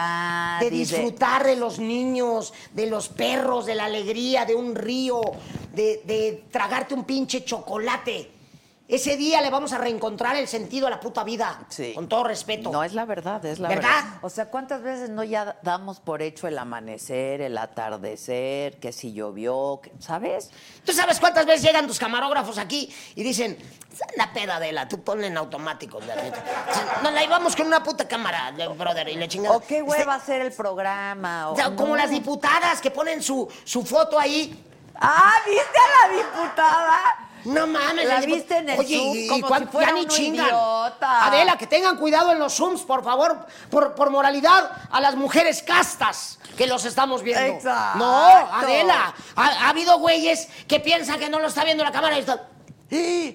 [0.60, 4.74] de y de- disfrutar de los niños, de los perros, de la alegría, de un
[4.74, 5.22] río,
[5.72, 8.30] de, de tragarte un pinche chocolate.
[8.90, 11.60] Ese día le vamos a reencontrar el sentido a la puta vida.
[11.68, 11.92] Sí.
[11.94, 12.70] Con todo respeto.
[12.72, 13.88] No es la verdad, es la ¿Verdad?
[14.04, 14.18] verdad.
[14.22, 19.12] O sea, ¿cuántas veces no ya damos por hecho el amanecer, el atardecer, que si
[19.12, 20.50] llovió, que- ¿sabes?
[20.84, 23.56] ¿Tú sabes cuántas veces llegan tus camarógrafos aquí y dicen,
[24.16, 26.00] la peda de la, tú ponle en automático.
[26.00, 26.42] la neta"?
[27.02, 29.56] Nos la íbamos con una puta cámara, de- brother, y le chingada.
[29.56, 31.50] O qué hueva hacer el programa.
[31.50, 31.96] O o- sea, como no.
[31.96, 34.64] las diputadas que ponen su, su foto ahí.
[35.02, 36.98] Ah, ¿viste a la diputada?
[37.44, 38.06] No mames.
[38.06, 40.08] La viste en el Oye, Zoom y- y como cuán- si fuera ya ni uno
[40.14, 40.46] chingan.
[40.46, 41.26] idiota.
[41.26, 45.62] Adela, que tengan cuidado en los Zooms, por favor, por, por moralidad a las mujeres
[45.62, 47.44] castas que los estamos viendo.
[47.56, 47.98] Exacto.
[47.98, 52.16] No, Adela, ha, ha habido güeyes que piensan que no lo está viendo la cámara
[52.16, 52.40] y están...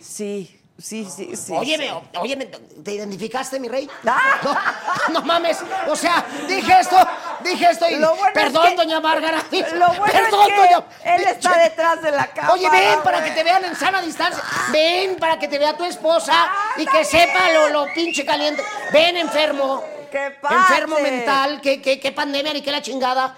[0.02, 1.53] Sí, sí, sí, sí.
[1.53, 2.18] óyeme, sí.
[2.19, 3.89] óyeme, ¿te identificaste, mi rey?
[4.06, 4.19] Ah.
[4.43, 5.57] No, no mames,
[5.88, 6.97] o sea, dije esto,
[7.43, 7.95] dije esto y...
[7.95, 9.43] Lo bueno es perdón, que- doña Márgara.
[9.73, 10.85] Lo bueno perdón, es que doña-
[11.15, 12.53] él está detrás de la cámara.
[12.53, 14.43] Oye, ven para que te vean en sana distancia.
[14.72, 18.64] Ven para que te vea tu esposa y que sepa lo, lo pinche caliente.
[18.91, 19.84] Ven, enfermo.
[20.15, 23.35] Enfermo mental, que pandemia ni que la chingada.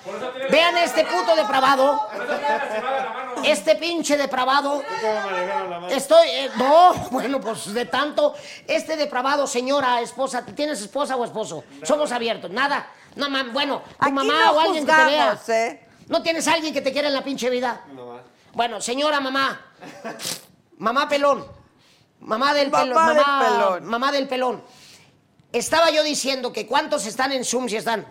[0.49, 2.07] Vean este puto depravado.
[3.43, 4.83] Este pinche depravado.
[5.89, 6.27] Estoy.
[6.29, 8.35] eh, no, bueno, pues de tanto.
[8.67, 10.45] Este depravado, señora, esposa.
[10.45, 11.63] ¿Tienes esposa o esposo?
[11.83, 12.51] Somos abiertos.
[12.51, 12.87] Nada.
[13.15, 15.39] No, mam, bueno, tu Aquí mamá no o alguien que te vea.
[15.47, 15.87] ¿eh?
[16.07, 17.81] ¿No tienes alguien que te quiera en la pinche vida?
[18.53, 19.59] Bueno, señora mamá.
[20.77, 21.45] Mamá pelón.
[22.19, 23.07] Mamá del Mamá pelón.
[23.07, 23.85] del Mamá, pelón.
[23.85, 24.63] mamá del pelón.
[25.57, 28.05] Estaba yo diciendo que cuántos están en Zoom si están.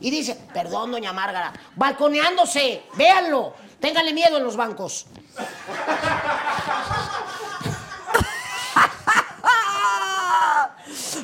[0.00, 5.06] Y dice, perdón, doña Márgara, balconeándose, véanlo, ténganle miedo en los bancos.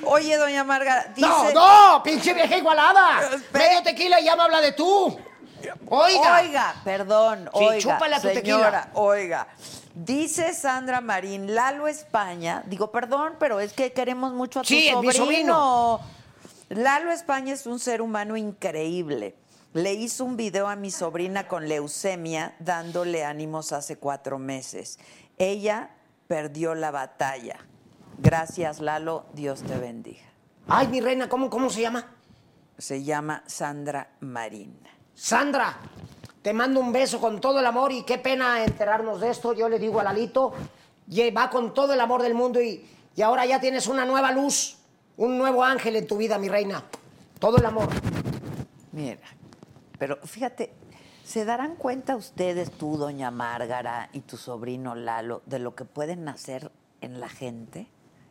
[0.04, 1.28] Oye, doña Marga, dice...
[1.28, 3.20] No, no, pinche vieja igualada.
[3.34, 3.64] Espera.
[3.66, 5.18] Medio tequila y ya me habla de tú.
[5.88, 6.38] Oiga.
[6.40, 8.90] Oiga, perdón, Sí, oiga, chúpale a tu señora, tequila.
[8.94, 9.46] oiga.
[9.98, 14.92] Dice Sandra Marín, Lalo España, digo, perdón, pero es que queremos mucho a tu Sí,
[15.02, 15.98] mi sobrino.
[16.68, 19.34] Lalo España es un ser humano increíble.
[19.72, 25.00] Le hizo un video a mi sobrina con leucemia dándole ánimos hace cuatro meses.
[25.36, 25.90] Ella
[26.28, 27.56] perdió la batalla.
[28.18, 29.26] Gracias, Lalo.
[29.32, 30.22] Dios te bendiga.
[30.68, 32.06] Ay, mi reina, ¿cómo, cómo se llama?
[32.78, 34.78] Se llama Sandra Marín.
[35.14, 35.76] Sandra,
[36.48, 39.52] te mando un beso con todo el amor y qué pena enterarnos de esto.
[39.52, 40.54] Yo le digo a Lalito,
[41.36, 44.78] va con todo el amor del mundo y, y ahora ya tienes una nueva luz,
[45.18, 46.82] un nuevo ángel en tu vida, mi reina.
[47.38, 47.90] Todo el amor.
[48.92, 49.18] Mira,
[49.98, 50.72] pero fíjate,
[51.22, 56.30] ¿se darán cuenta ustedes, tú, doña Márgara, y tu sobrino Lalo, de lo que pueden
[56.30, 56.72] hacer
[57.02, 57.88] en la gente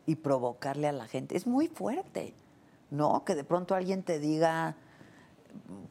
[0.08, 1.38] y provocarle a la gente?
[1.38, 2.34] Es muy fuerte,
[2.90, 3.24] ¿no?
[3.26, 4.76] Que de pronto alguien te diga,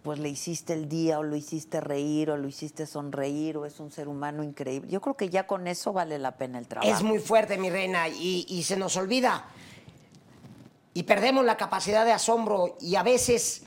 [0.03, 3.81] pues le hiciste el día o lo hiciste reír o lo hiciste sonreír o es
[3.81, 4.91] un ser humano increíble.
[4.91, 6.93] Yo creo que ya con eso vale la pena el trabajo.
[6.93, 9.47] Es muy fuerte, mi reina, y, y se nos olvida.
[10.95, 13.65] Y perdemos la capacidad de asombro y a veces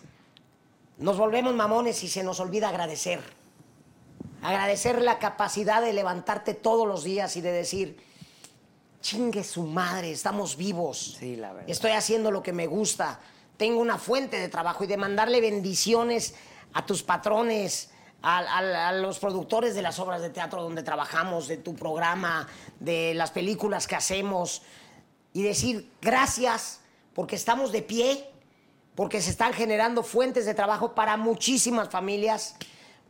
[0.98, 3.22] nos volvemos mamones y se nos olvida agradecer.
[4.42, 7.98] Agradecer la capacidad de levantarte todos los días y de decir,
[9.02, 11.18] chingue su madre, estamos vivos.
[11.20, 11.70] Sí, la verdad.
[11.70, 13.20] Estoy haciendo lo que me gusta.
[13.60, 16.34] Tengo una fuente de trabajo y de mandarle bendiciones
[16.72, 17.90] a tus patrones,
[18.22, 22.48] a, a- a los productores de las obras de teatro donde trabajamos, de tu programa,
[22.80, 24.62] de las películas que hacemos.
[25.34, 26.80] Y decir gracias
[27.14, 28.30] porque estamos de pie,
[28.96, 32.56] porque se están generando fuentes de trabajo para muchísimas familias,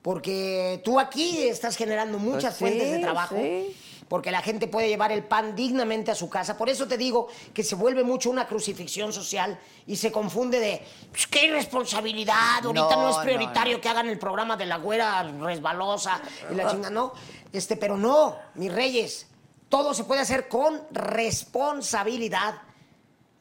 [0.01, 3.75] porque tú aquí estás generando muchas Pues sí, fuentes de trabajo sí.
[4.09, 6.57] Porque la gente puede llevar el pan dignamente a su casa.
[6.57, 10.81] Por eso te digo que se vuelve mucho una crucifixión social y se confunde de,
[11.11, 13.81] pues, qué irresponsabilidad, ahorita no, No, es prioritario no.
[13.81, 16.19] que hagan el programa de la güera resbalosa
[16.51, 17.13] y la chinga, no.
[17.53, 19.27] Este, pero no, mis reyes,
[19.69, 22.55] todo se puede hacer con responsabilidad.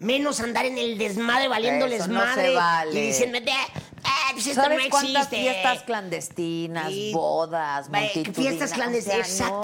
[0.01, 2.93] Menos andar en el desmadre valiéndoles Eso no se madre vale.
[3.03, 3.45] y diciendo, "Eh,
[4.05, 5.37] ah, pues esto ¿Sabes no cuántas existe".
[5.41, 8.37] fiestas clandestinas, bodas, Ve, multitudinas?
[8.37, 9.61] Fiestas clandestinas, O sea, no.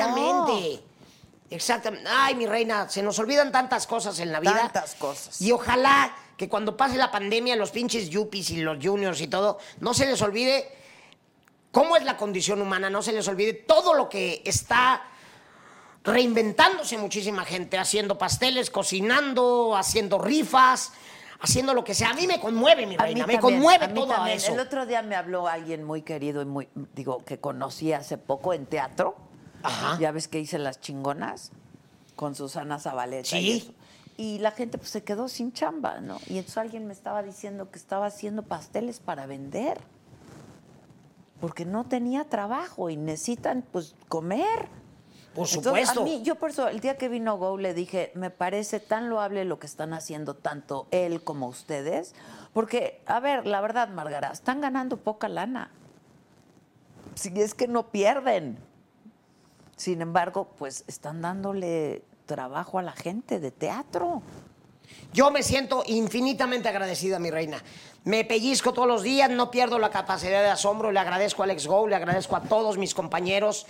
[1.50, 2.08] Exactamente.
[2.10, 4.58] Ay, mi reina, se nos olvidan tantas cosas en la vida.
[4.58, 5.40] Tantas cosas.
[5.40, 9.58] Y ojalá que cuando pase la pandemia, los pinches yuppies y los juniors y todo,
[9.80, 10.68] no se les olvide
[11.70, 15.02] cómo es la condición humana, no se les olvide todo lo que está
[16.04, 20.92] reinventándose muchísima gente, haciendo pasteles, cocinando, haciendo rifas,
[21.40, 22.10] haciendo lo que sea.
[22.10, 24.36] A mí me conmueve, mi A mí reina, me también, conmueve a mí todo también.
[24.36, 24.52] eso.
[24.52, 28.52] El otro día me habló alguien muy querido y muy, digo, que conocí hace poco
[28.52, 29.16] en teatro.
[29.64, 29.98] Ajá.
[29.98, 31.50] Ya ves que hice las chingonas
[32.16, 33.30] con Susana Zabaleta.
[33.30, 33.36] Sí.
[33.38, 33.72] Y, eso.
[34.16, 36.18] Y la gente pues se quedó sin chamba, ¿no?
[36.28, 39.80] Y entonces alguien me estaba diciendo que estaba haciendo pasteles para vender.
[41.40, 44.68] Porque no tenía trabajo y necesitan pues comer.
[45.34, 46.00] Por Entonces, supuesto.
[46.02, 49.10] a mí, yo por eso, el día que vino Go le dije, me parece tan
[49.10, 52.14] loable lo que están haciendo tanto él como ustedes,
[52.52, 55.72] porque, a ver, la verdad, Margarita, están ganando poca lana.
[57.16, 58.58] Si es que no pierden.
[59.76, 64.22] Sin embargo, pues están dándole trabajo a la gente de teatro.
[65.12, 67.62] Yo me siento infinitamente agradecida, mi reina.
[68.04, 70.92] Me pellizco todos los días, no pierdo la capacidad de asombro.
[70.92, 73.66] Le agradezco a Alex Go, le agradezco a todos mis compañeros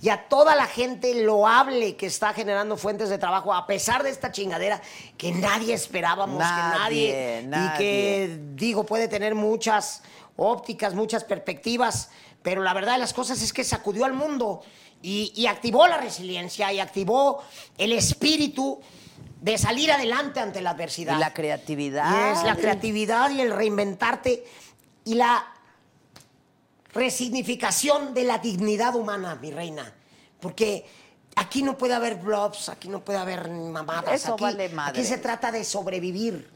[0.00, 4.10] y a toda la gente loable que está generando fuentes de trabajo, a pesar de
[4.10, 4.80] esta chingadera
[5.16, 7.78] que nadie esperábamos, Nadie, que nadie, y nadie.
[7.78, 10.02] que digo puede tener muchas
[10.36, 12.10] ópticas, muchas perspectivas,
[12.42, 14.62] pero la verdad de las cosas es que sacudió al mundo
[15.02, 17.42] y, y activó la resiliencia y activó
[17.76, 18.80] el espíritu
[19.42, 21.16] de salir adelante ante la adversidad.
[21.16, 22.10] Y la creatividad.
[22.10, 24.46] Y es la creatividad y el reinventarte
[25.04, 25.44] y la
[26.92, 29.92] resignificación de la dignidad humana, mi reina.
[30.38, 30.86] Porque
[31.34, 34.14] aquí no puede haber blobs, aquí no puede haber mamadas.
[34.14, 35.00] Eso aquí, vale madre.
[35.00, 36.48] Aquí se trata de sobrevivir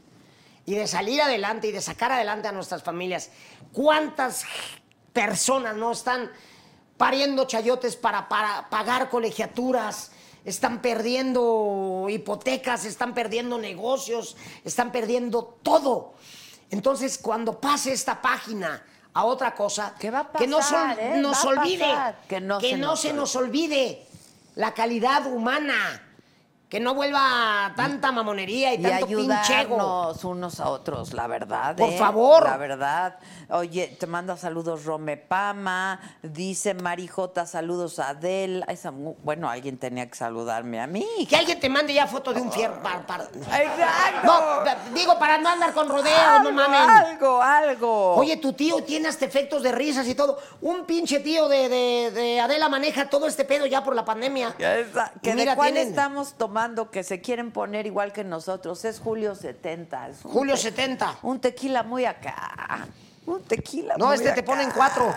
[0.65, 3.31] y de salir adelante y de sacar adelante a nuestras familias.
[3.73, 4.45] ¿Cuántas
[5.11, 6.31] personas no están
[6.97, 10.11] pariendo chayotes para, para pagar colegiaturas?
[10.45, 16.13] Están perdiendo hipotecas, están perdiendo negocios, están perdiendo todo.
[16.69, 18.83] Entonces, cuando pase esta página
[19.13, 21.17] a otra cosa, ¿Qué va a que no sol- eh?
[21.17, 22.19] nos Va a olvide, pasar.
[22.29, 24.05] Que no se nos se nos olvide
[24.55, 26.01] la calidad humana,
[26.69, 29.75] que no vuelva tanta mamonería y, y tanto pinchego.
[29.75, 31.77] ayudarnos unos a otros, la verdad.
[31.77, 31.97] Por ¿eh?
[31.97, 32.43] favor.
[32.43, 33.19] La verdad.
[33.49, 38.65] Oye, te manda saludos Rome Pama, dice Mari J, saludos a Adel.
[38.67, 41.07] Esa bueno, alguien tenía que saludarme a mí.
[41.29, 42.83] Que alguien te mande ya foto de un fierro.
[42.83, 44.25] para- para- ¡Exacto!
[44.25, 46.81] No, digo, para no andar con rodeos, algo, no mamen.
[46.89, 48.15] algo, algo.
[48.15, 50.37] Oye, tu tío tiene hasta efectos de risas y todo.
[50.59, 54.53] Un pinche tío de, de- de Adela maneja todo este pedo ya por la pandemia.
[54.57, 56.56] Que mira, de cuál tienen- estamos tomando
[56.91, 58.83] que se quieren poner igual que nosotros.
[58.85, 60.09] Es Julio 70.
[60.09, 61.19] es un Julio te- 70.
[61.23, 62.87] Un tequila muy acá.
[63.27, 65.13] Un tequila No, este te pone en cuatro.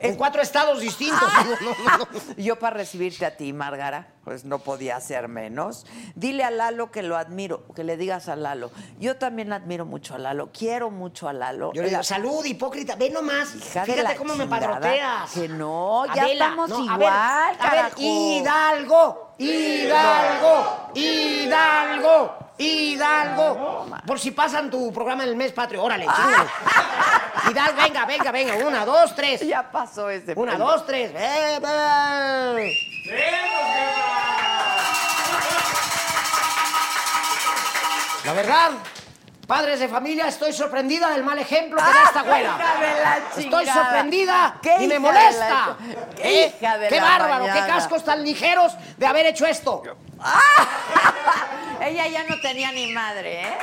[0.00, 1.22] En cuatro estados distintos.
[1.22, 2.06] No, no, no, no.
[2.36, 5.86] Yo para recibirte a ti, Márgara, pues no podía ser menos.
[6.14, 8.70] Dile a Lalo que lo admiro, que le digas a Lalo.
[9.00, 11.72] Yo también admiro mucho a Lalo, quiero mucho a Lalo.
[11.72, 12.94] Yo le digo, salud, hipócrita.
[12.96, 13.54] Ve nomás.
[13.54, 15.32] Hija Fíjate cómo me padroteas.
[15.32, 17.10] Que no, ya estamos a igual, ver,
[17.58, 17.92] A ver.
[17.96, 23.86] Hidalgo, Hidalgo, Hidalgo, Hidalgo.
[24.06, 26.48] Por si pasan tu programa en el mes patrio, órale, chingale.
[27.50, 28.54] Hidalgo, venga, venga, venga.
[28.66, 29.40] Una, dos, tres.
[29.40, 30.34] Ya pasó ese.
[30.36, 31.10] Una, dos, tres.
[31.14, 32.72] Eh, eh.
[38.24, 38.70] La verdad,
[39.46, 42.56] Padres de familia, estoy sorprendida del mal ejemplo que da esta güera.
[42.56, 45.76] hija de la Estoy sorprendida y me hija molesta.
[45.78, 46.54] de la- qué ¿Eh?
[46.58, 49.82] hija de Qué la bárbaro, qué cascos tan ligeros de haber hecho esto.
[51.80, 53.54] Ella ya no tenía ni madre, ¿eh?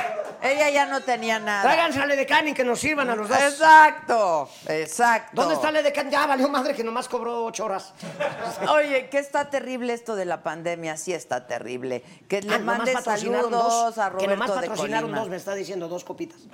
[0.42, 1.62] Ella ya no tenía nada.
[1.62, 3.36] Tráiganse a Ledecán y que nos sirvan a los dos.
[3.38, 5.40] Exacto, exacto.
[5.40, 6.10] ¿Dónde está Ledecán?
[6.10, 7.92] Ya valió madre que nomás cobró ocho horas.
[8.68, 12.02] Oye, que está terrible esto de la pandemia, sí está terrible.
[12.28, 13.98] Que le Ah, nomás saludos dos.
[13.98, 15.20] a que Roberto nomás de patrocinaron Colima.
[15.20, 16.38] dos, me está diciendo dos copitas.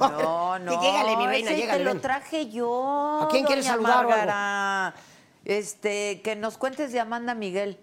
[0.00, 0.82] No, no.
[0.82, 3.20] Llégale, mi reina, ese llégale, te lo traje yo.
[3.22, 4.94] ¿A quién quieres saludar.
[5.44, 7.78] Este, que nos cuentes de Amanda Miguel.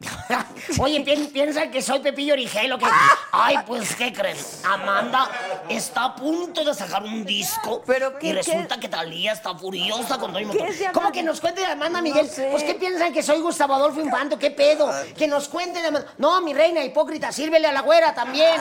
[0.78, 2.86] Oye, pi- piensan que soy Pepillo Origel que...
[3.32, 4.36] Ay, pues, ¿qué creen?
[4.64, 5.28] Amanda
[5.68, 7.82] está a punto de sacar un disco.
[7.86, 8.80] ¿Pero qué- Y resulta qué?
[8.82, 10.70] que Talía está furiosa con Tony ¿Qué Motola.
[10.70, 12.28] es de ¿Cómo que nos cuente de Amanda Miguel?
[12.30, 12.48] sé.
[12.50, 14.38] Pues, ¿qué piensan que soy Gustavo Adolfo Infante?
[14.38, 14.90] ¿Qué pedo?
[15.16, 16.06] Que nos cuente de Amanda...
[16.16, 18.56] No, mi reina hipócrita, sírvele a la güera también.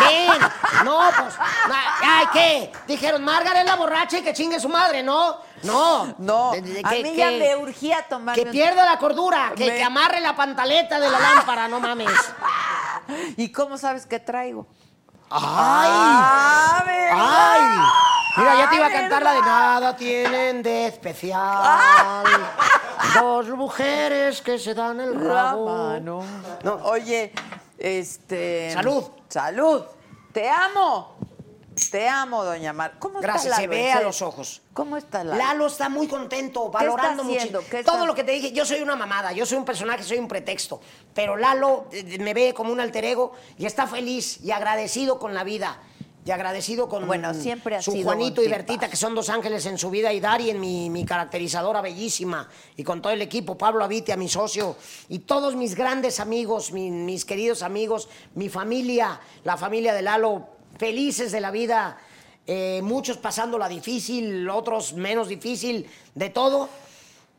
[0.00, 0.40] Ven.
[0.84, 1.34] No, pues...
[2.02, 2.72] Ay, ¿qué?
[2.86, 5.38] Dijeron, Margaret la borracha y que chingue su madre, ¿no?
[5.64, 6.14] No.
[6.18, 8.34] No, de- a que- mí ya que- me urgía tomar.
[8.34, 12.08] Que pierda la cordura, que, Me- que amarre la pantaleta de la lámpara, no mames.
[13.36, 14.66] ¿Y cómo sabes qué traigo?
[15.30, 15.40] ¡Ay!
[15.90, 17.18] ¡Ah, ¿verdad?
[17.20, 17.78] ¡Ay!
[18.36, 22.24] Mira, ya te iba a Ah, cantar la de nada tienen de especial.
[23.14, 25.66] Dos mujeres que se dan el rabo.
[25.66, 26.22] mano.
[26.62, 26.74] No.
[26.84, 27.32] Oye,
[27.78, 28.72] este.
[28.72, 29.04] Salud.
[29.28, 29.82] Salud.
[30.32, 31.16] Te amo.
[31.90, 32.94] Te amo, doña Mar.
[32.98, 33.72] ¿Cómo Gracias, está se Lalo?
[33.72, 34.60] ve a los ojos.
[34.74, 35.38] ¿Cómo está Lalo?
[35.38, 37.62] Lalo está muy contento, valorando mucho.
[37.70, 40.18] ¿Qué Todo lo que te dije, yo soy una mamada, yo soy un personaje, soy
[40.18, 40.80] un pretexto.
[41.14, 45.32] Pero Lalo eh, me ve como un alter ego y está feliz y agradecido con
[45.34, 45.80] la vida.
[46.24, 49.66] Y agradecido con Bueno, siempre ha su sido Juanito y Bertita, que son dos ángeles
[49.66, 53.58] en su vida, y Dari en mi, mi caracterizadora bellísima, y con todo el equipo,
[53.58, 54.76] Pablo Avitia, mi socio,
[55.08, 60.46] y todos mis grandes amigos, mi- mis queridos amigos, mi familia, la familia de Lalo,
[60.86, 61.96] felices de la vida,
[62.44, 66.68] eh, muchos pasándola difícil, otros menos difícil, de todo,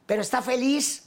[0.05, 1.03] pero está feliz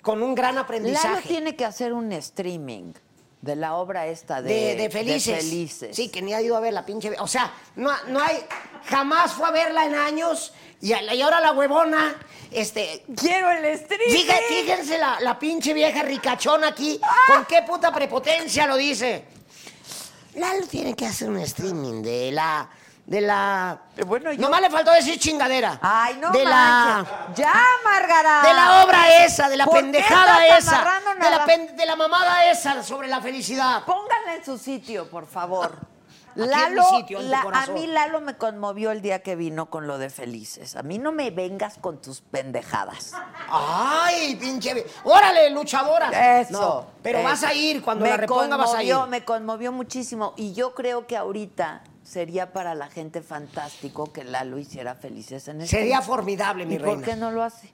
[0.00, 1.08] con un gran aprendizaje.
[1.08, 2.94] Lalo tiene que hacer un streaming
[3.42, 5.44] de la obra esta de, de, de felices.
[5.44, 5.94] Felices.
[5.94, 7.14] Sí, que ni ha ido a ver la pinche.
[7.20, 8.38] O sea, no, no hay.
[8.86, 10.54] Jamás fue a verla en años.
[10.80, 12.16] Y, y ahora la huevona.
[12.50, 13.04] Este.
[13.14, 14.16] Quiero el streaming.
[14.16, 16.98] Fíjense, fíjense la, la pinche vieja ricachona aquí.
[17.26, 19.24] ¿Con qué puta prepotencia lo dice?
[20.34, 22.68] Lalo tiene que hacer un streaming de la.
[23.06, 23.78] De la.
[24.06, 25.78] Bueno, yo- Nomás le faltó decir chingadera.
[25.82, 27.04] Ay, no De la.
[27.06, 27.36] manches.
[27.36, 27.54] Ya,
[27.84, 28.42] Margarita.
[28.48, 30.78] De la obra esa, de la ¿Por qué pendejada esa.
[30.78, 31.44] De la, nada?
[31.44, 33.84] pen- de la mamada esa sobre la felicidad.
[33.84, 35.76] Pónganla en su sitio, por favor.
[36.36, 40.10] Lalo, sitio, la- a mí Lalo me conmovió el día que vino con lo de
[40.10, 40.74] Felices.
[40.76, 43.12] A mí no me vengas con tus pendejadas.
[43.48, 44.84] Ay, pinche.
[45.04, 46.40] Órale, luchadora.
[46.40, 46.52] Eso.
[46.52, 47.28] No, pero eso.
[47.28, 48.90] vas a ir, cuando Me la reponga vas a ir.
[48.92, 50.34] conmovió, Me conmovió muchísimo.
[50.36, 55.60] Y yo creo que ahorita sería para la gente fantástico que Lalo hiciera Felices en
[55.62, 56.96] el Sería formidable, mi ¿Y reina.
[56.96, 57.72] por qué no lo hace?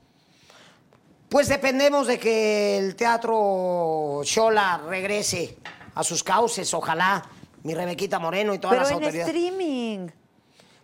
[1.28, 5.56] Pues dependemos de que el teatro Shola regrese
[5.94, 7.22] a sus cauces, ojalá.
[7.62, 9.26] Mi Rebequita Moreno y todas Pero las en autoridades.
[9.34, 10.08] streaming.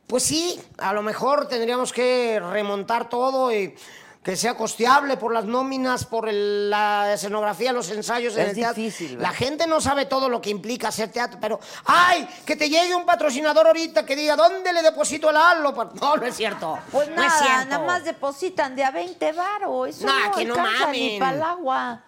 [0.07, 3.75] Pues sí, a lo mejor tendríamos que remontar todo y
[4.23, 8.55] que sea costeable por las nóminas, por el- la escenografía, los ensayos en Es el
[8.57, 8.83] teatro.
[8.83, 9.35] difícil, La ¿verdad?
[9.35, 12.29] gente no sabe todo lo que implica hacer teatro, pero ¡ay!
[12.45, 15.73] Que te llegue un patrocinador ahorita que diga ¿dónde le deposito el halo?
[16.01, 16.77] No, no es cierto.
[16.91, 17.71] Pues no nada, cierto.
[17.71, 19.89] nada más depositan de a 20 varos.
[19.91, 21.19] Eso Nah, no que no alcanza ni mamen.
[21.21, 22.03] para el agua.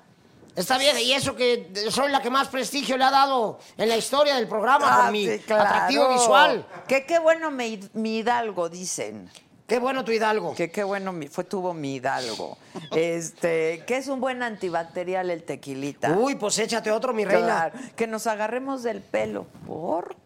[0.59, 3.97] Está bien, y eso que soy la que más prestigio le ha dado en la
[3.97, 5.62] historia del programa Ah, por mi sí, claro.
[5.62, 6.66] atractivo visual.
[6.89, 9.30] Que qué bueno mi, mi Hidalgo, dicen.
[9.68, 10.56] Qué bueno tu Hidalgo.
[10.56, 12.59] Que qué bueno mi, fue, tuvo mi Hidalgo.
[12.90, 16.10] Este, que es un buen antibacterial el tequilita.
[16.10, 17.70] Uy, pues échate otro, mi reina.
[17.70, 19.47] Claro, que nos agarremos del pelo.
[19.64, 20.16] ¿Por?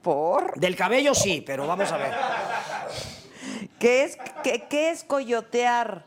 [0.00, 0.58] ¿Por?
[0.58, 2.14] Del cabello sí, pero vamos a ver.
[3.78, 6.06] ¿Qué es, qué, qué es coyotear?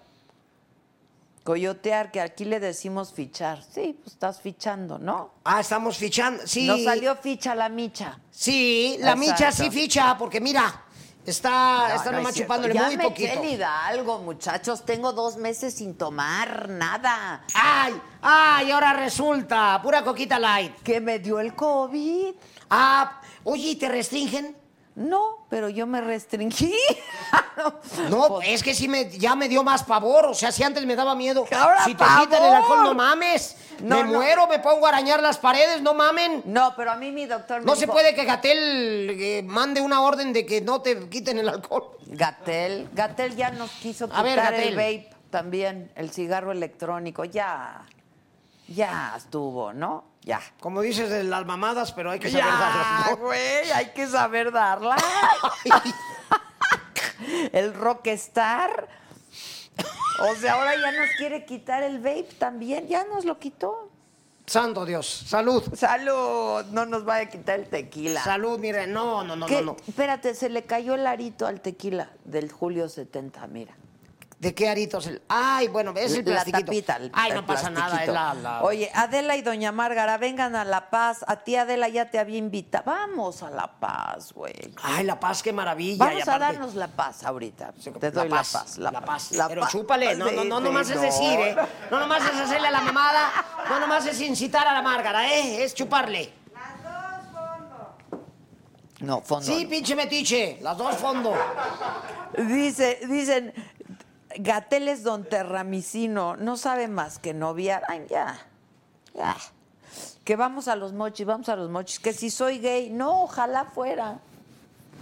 [1.48, 3.64] Coyotear, que aquí le decimos fichar.
[3.74, 5.32] Sí, pues estás fichando, ¿no?
[5.46, 6.46] Ah, estamos fichando.
[6.46, 6.68] Sí.
[6.68, 8.20] Nos salió ficha la micha.
[8.30, 9.20] Sí, la Exacto.
[9.32, 10.84] micha sí ficha, porque mira,
[11.26, 13.42] está, está No, nomás es chupándole ya muy me poquito.
[13.42, 14.84] Hidalgo, muchachos.
[14.86, 17.46] Tengo dos meses sin tomar nada.
[17.54, 20.76] Ay, ay, ahora resulta, pura coquita light.
[20.84, 22.36] Que me dio el COVID.
[22.72, 24.54] Ah, oye, ¿y te restringen?
[24.98, 26.74] No, pero yo me restringí.
[28.10, 30.28] No, Pues, es que sí me, ya me dio más pavor.
[30.28, 31.46] O sea, si antes me daba miedo.
[31.56, 33.56] Ahora si te quitan el alcohol, no mames.
[33.82, 34.20] No, me no.
[34.20, 36.44] muero, me pongo a arañar las paredes, no mamen.
[36.46, 40.02] No, pero a mí mi doctor me No se puede que Gatel eh, mande una
[40.02, 41.98] orden de que no te quiten el alcohol.
[42.06, 47.26] Gatel, Gatel ya nos quiso quitar ver, el vape también, el cigarro electrónico.
[47.26, 47.86] Ya,
[48.68, 50.06] ya estuvo, ¿no?
[50.28, 50.42] Ya.
[50.60, 53.12] Como dices de las mamadas, pero hay que saber darlas.
[53.12, 53.18] ¿no?
[53.18, 54.98] güey, hay que saber darla.
[57.54, 58.90] el rockstar.
[60.20, 62.90] O sea, ahora ya nos quiere quitar el vape también.
[62.90, 63.90] Ya nos lo quitó.
[64.46, 65.64] Santo Dios, salud.
[65.74, 68.22] Salud, no nos va a quitar el tequila.
[68.22, 69.62] Salud, mire, no, no, no, ¿Qué?
[69.62, 69.78] no, no.
[69.88, 73.78] Espérate, se le cayó el arito al tequila del Julio 70, mira.
[74.40, 75.08] ¿De qué aritos?
[75.08, 75.20] El...
[75.30, 76.66] Ay, bueno, es el la plastiquito.
[76.68, 76.96] tapita.
[76.98, 80.64] el- Ay, no pasa nada, es la, la- Oye, Adela y Doña Márgara, vengan a
[80.64, 81.26] La Paz.
[81.28, 82.84] A ti, Adela, ya te había invitado.
[82.86, 84.54] Vamos a La Paz, güey.
[84.84, 85.96] Ay, la paz, qué maravilla.
[85.96, 87.74] y Vamos a darnos la paz ahorita.
[87.80, 88.78] Sí, Te doy la paz.
[88.78, 89.32] La paz.
[89.32, 89.72] la Pero paz.
[89.72, 91.56] chúpale, no, no, no, nomás sí, es decir, ¿eh?
[91.90, 93.32] No nomás es hacerle a la mamada,
[93.70, 95.64] no nomás es incitar a la Márgara, ¿eh?
[95.64, 96.32] Es chuparle.
[99.00, 99.46] No, fondo.
[99.46, 99.70] Sí, no.
[99.70, 101.36] pinche metiche, las dos fondo.
[102.36, 103.54] Dice, dicen,
[104.40, 107.84] Gateles Don Terramicino, no sabe más que noviar.
[107.88, 108.38] Ay, ya.
[109.14, 109.36] Ya.
[110.24, 112.00] Que vamos a los mochis, vamos a los mochis.
[112.00, 114.14] Que si soy gay, no, ojalá fuera.
[114.14, 114.20] Te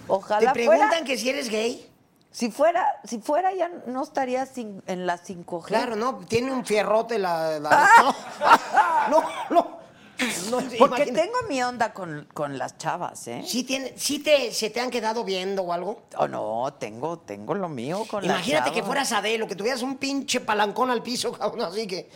[0.07, 1.03] Ojalá preguntan fuera.
[1.05, 1.89] que si eres gay.
[2.31, 5.65] Si fuera, si fuera ya no estaría sin- en la 5G.
[5.67, 7.59] Claro, no, tiene un fierrote la...
[7.59, 7.87] la-
[9.09, 9.84] no, no, no.
[10.51, 13.43] no, Porque tengo mi onda con, con las chavas, ¿eh?
[13.45, 16.03] Sí, tiene, sí te, se te han quedado viendo o algo.
[16.17, 18.87] Oh, no, tengo, tengo lo mío con las Imagínate que chavas.
[18.87, 22.09] fueras Adelo, que tuvieras un pinche palancón al piso, cabrón, así que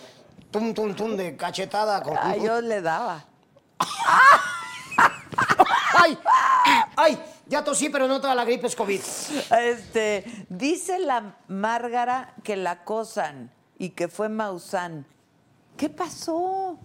[0.51, 2.01] tum, tum, tum, de cachetada.
[2.01, 2.17] Con...
[2.17, 3.25] Ah, yo le daba.
[5.93, 6.17] ¡Ay!
[6.95, 7.19] ¡Ay!
[7.47, 9.01] Ya tosí, pero no toda la gripe es COVID.
[9.59, 15.05] Este, dice la Márgara que la acosan y que fue Maussan.
[15.75, 16.77] ¿Qué pasó?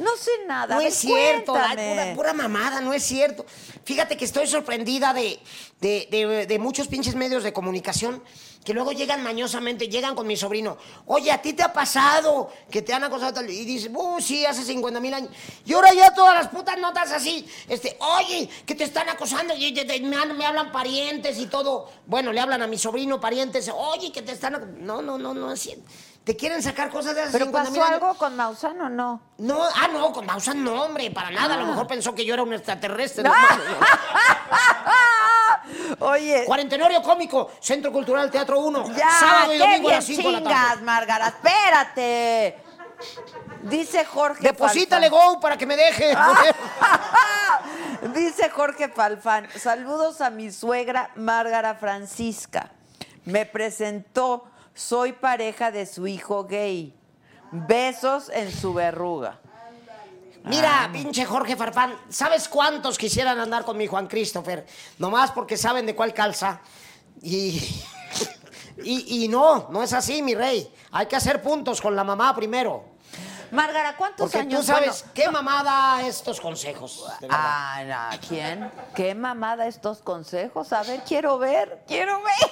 [0.00, 0.74] No sé nada.
[0.74, 1.52] No es cierto,
[1.92, 3.44] pura, pura mamada, no es cierto.
[3.84, 5.38] Fíjate que estoy sorprendida de,
[5.80, 8.22] de, de- de muchos pinches medios de comunicación
[8.64, 10.76] que luego llegan mañosamente, llegan con mi sobrino.
[11.06, 13.48] Oye, ¿a ti te ha pasado que te han acosado tal?
[13.48, 15.30] Y dice, uh, sí, hace 50 mil años.
[15.64, 19.64] Y ahora ya todas las putas notas así, este, oye, que te están acosando, y,
[19.66, 21.90] y- y- me, han- me hablan parientes y todo.
[22.06, 24.54] Bueno, le hablan a mi sobrino parientes, oye, que te están...
[24.54, 24.66] ac-".
[24.76, 25.82] No, no, no, no es cierto.
[26.24, 29.22] Te quieren sacar cosas de hace ¿Pero 50 mil pasó algo con Maussan o no?
[29.38, 31.54] No, ah, no, con Maussan no, hombre, para nada.
[31.54, 31.60] A Ah.
[31.60, 33.24] lo mejor pensó que yo era un extraterrestre.
[33.24, 33.32] no.
[36.00, 38.94] Oye, Cuarentenorio cómico, Centro Cultural Teatro 1.
[38.96, 40.82] ya, sábado y qué domingo a las 5 de la chingas, tarde.
[40.84, 42.58] Márgara, espérate.
[43.62, 45.34] Dice Jorge Deposítale Falfán.
[45.34, 46.14] Go para que me deje.
[48.14, 52.70] Dice Jorge Falfán, saludos a mi suegra Márgara Francisca.
[53.24, 56.94] Me presentó, soy pareja de su hijo gay.
[57.52, 59.40] Besos en su verruga.
[60.44, 64.66] Mira, pinche Jorge Farfán, ¿sabes cuántos quisieran andar con mi Juan Christopher?
[64.98, 66.60] Nomás porque saben de cuál calza.
[67.20, 67.60] Y,
[68.82, 70.72] y, y no, no es así, mi rey.
[70.92, 72.84] Hay que hacer puntos con la mamá primero.
[73.50, 77.04] Márgara, ¿cuántos Porque años tú sabes bueno, qué mamá da estos consejos.
[77.20, 77.26] de.
[77.30, 78.70] Ah, no, ¿quién?
[78.94, 80.72] ¿Qué mamada estos consejos?
[80.72, 82.50] A ver, quiero ver, quiero ver.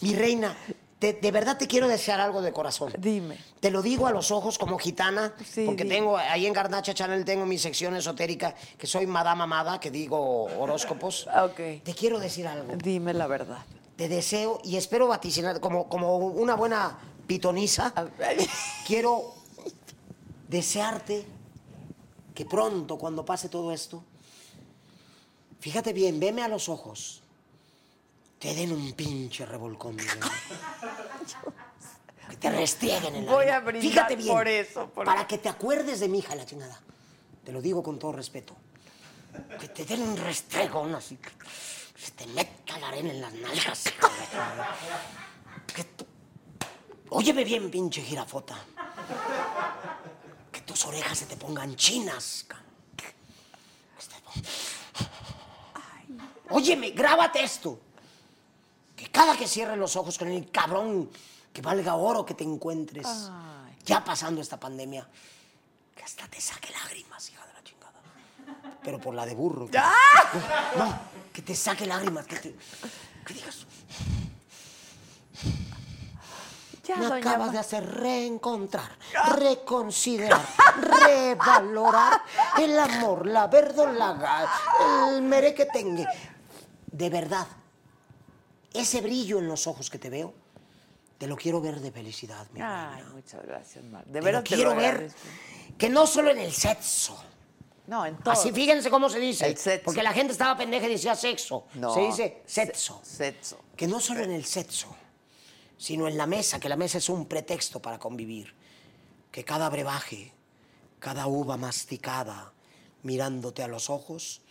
[0.00, 0.56] Mi reina,
[0.98, 2.92] te- de verdad te quiero desear algo de corazón.
[2.98, 3.38] Dime.
[3.60, 7.24] Te lo digo a los ojos como gitana, Sí, porque tengo ahí en Garnacha Channel
[7.24, 11.26] tengo mi sección esotérica, que soy Madame Amada, que digo horóscopos.
[11.44, 11.82] Ok.
[11.84, 12.74] Te quiero decir algo.
[12.76, 13.58] Dime la verdad.
[13.96, 17.92] Te deseo y espero vaticinar, como, como una buena pitoniza,
[18.86, 19.34] quiero
[20.48, 21.26] desearte
[22.34, 24.04] que pronto, cuando pase todo esto,
[25.60, 27.22] fíjate bien, veme a los ojos,
[28.38, 29.96] te den un pinche revolcón.
[32.28, 33.56] Que te restrieguen en la Voy arena.
[33.56, 36.44] a brindar Fíjate bien, por eso, por- para que te acuerdes de mi hija, la
[36.44, 36.78] chingada.
[37.42, 38.54] Te lo digo con todo respeto.
[39.58, 41.30] Que te den un restregón así, que
[41.98, 43.84] se te meta la arena en las nalgas.
[45.74, 46.06] Que tú-
[47.08, 48.58] Óyeme bien, pinche jirafota.
[50.52, 52.44] Que tus orejas se te pongan chinas.
[56.50, 57.80] Óyeme, grábate esto.
[58.98, 61.08] Que cada que cierres los ojos con el cabrón
[61.52, 63.06] que valga oro que te encuentres,
[63.84, 65.08] ya pasando esta pandemia,
[65.94, 68.00] que hasta te saque lágrimas, hija de la chingada.
[68.82, 69.68] Pero por la de burro.
[69.70, 70.98] que- No, no,
[71.32, 72.56] que te saque lágrimas, que te.
[73.24, 73.66] Que digas,
[76.84, 78.90] Ya, me acabas de hacer reencontrar,
[79.36, 80.40] reconsiderar,
[80.80, 82.22] revalorar
[82.58, 84.48] el amor, la verdolaga,
[85.10, 86.06] el merequetengue.
[86.86, 87.46] De verdad,
[88.78, 90.34] ese brillo en los ojos que te veo,
[91.18, 93.10] te lo quiero ver de felicidad, mi Ay, reina.
[93.10, 94.04] muchas gracias, Mar.
[94.06, 95.10] De Te te quiero lo ver,
[95.76, 97.20] que no solo en el sexo.
[97.86, 98.30] No, en todo.
[98.32, 99.46] Así fíjense cómo se dice.
[99.46, 99.84] El sexo.
[99.86, 101.64] Porque la gente estaba pendeja y decía sexo.
[101.74, 103.00] No, Se dice sexo.
[103.02, 103.58] se- sexo.
[103.76, 104.94] Que no solo en el sexo,
[105.78, 108.54] sino en la mesa, que la mesa es un pretexto para convivir.
[109.30, 110.32] Que cada brebaje
[110.98, 112.52] cada uva masticada,
[113.04, 114.42] mirándote a los ojos,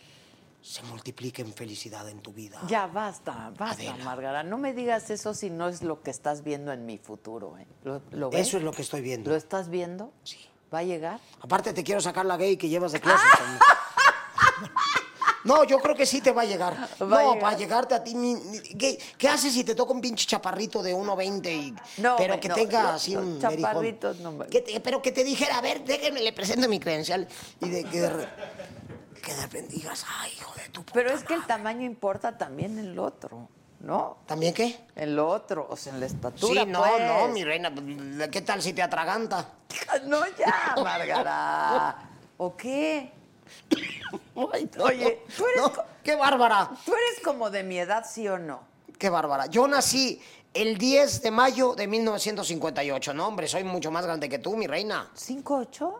[0.68, 2.60] se multiplique en felicidad en tu vida.
[2.68, 4.04] Ya basta, basta, Adela.
[4.04, 4.42] Margarita.
[4.42, 7.56] No me digas eso si no es lo que estás viendo en mi futuro.
[7.56, 7.66] ¿eh?
[7.84, 8.46] ¿Lo, lo ves?
[8.48, 9.30] Eso es lo que estoy viendo.
[9.30, 10.12] ¿Lo estás viendo?
[10.24, 10.36] Sí.
[10.72, 11.20] ¿Va a llegar?
[11.40, 13.24] Aparte te quiero sacar la gay que llevas de clase.
[13.38, 13.60] también.
[15.44, 16.74] No, yo creo que sí te va a llegar.
[16.76, 16.86] Va
[17.20, 17.38] a no, llegar.
[17.38, 18.14] para llegarte a ti.
[18.78, 22.48] ¿Qué, qué haces si te toca un pinche chaparrito de 1.20 y No, pero que
[22.48, 25.62] no, tenga no, así un chaparritos no me- Que te- pero que te dijera, a
[25.62, 27.26] ver, déjenme, le presento mi credencial.
[27.62, 28.10] Y de que
[29.20, 31.54] que de repente digas, ay, hijo de tu puta Pero es que el madre".
[31.54, 33.48] tamaño importa también en el otro,
[33.80, 34.18] ¿no?
[34.26, 34.78] ¿También qué?
[34.96, 36.62] En lo otro, o sea, en la estatura.
[36.62, 37.02] Sí, no, pues.
[37.06, 37.72] no, mi reina.
[38.30, 39.52] ¿Qué tal si te atraganta?
[40.06, 42.08] No, ya, Margarita.
[42.36, 43.12] ¿O qué?
[44.52, 45.72] Ay, no, Oye, tú eres no,
[46.02, 46.70] ¡Qué bárbara!
[46.84, 48.60] ¿Tú eres como de mi edad, sí o no?
[48.98, 49.46] Qué bárbara.
[49.46, 50.20] Yo nací
[50.54, 53.14] el 10 de mayo de 1958.
[53.14, 55.08] No, hombre, soy mucho más grande que tú, mi reina.
[55.16, 55.94] ¿5'8"?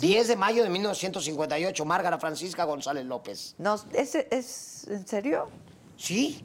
[0.00, 3.54] 10 de mayo de 1958, Márgara Francisca González López.
[3.58, 5.48] No, ¿es, ¿es en serio?
[5.96, 6.44] ¿Sí?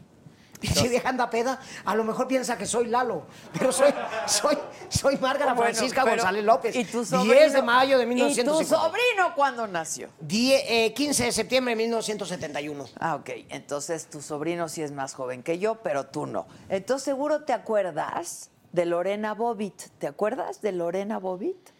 [0.60, 3.94] Pinche vieja anda peda, a lo mejor piensa que soy Lalo, pero soy,
[4.28, 4.58] soy,
[4.88, 6.74] soy Márgara Bueno, Francisca González López.
[6.74, 7.52] ¿Y tu 10 sobrino?
[7.54, 8.70] de mayo de ¿Y tu 1958.
[8.82, 10.08] sobrino cuándo nació?
[10.22, 10.56] Die-
[10.86, 12.86] eh, 15 de septiembre de 1971.
[12.98, 13.30] Ah, ok.
[13.50, 16.48] Entonces tu sobrino sí es más joven que yo, pero tú no.
[16.70, 19.90] Entonces seguro te acuerdas de Lorena Bobbitt.
[20.00, 21.72] ¿Te acuerdas de Lorena Bobbitt?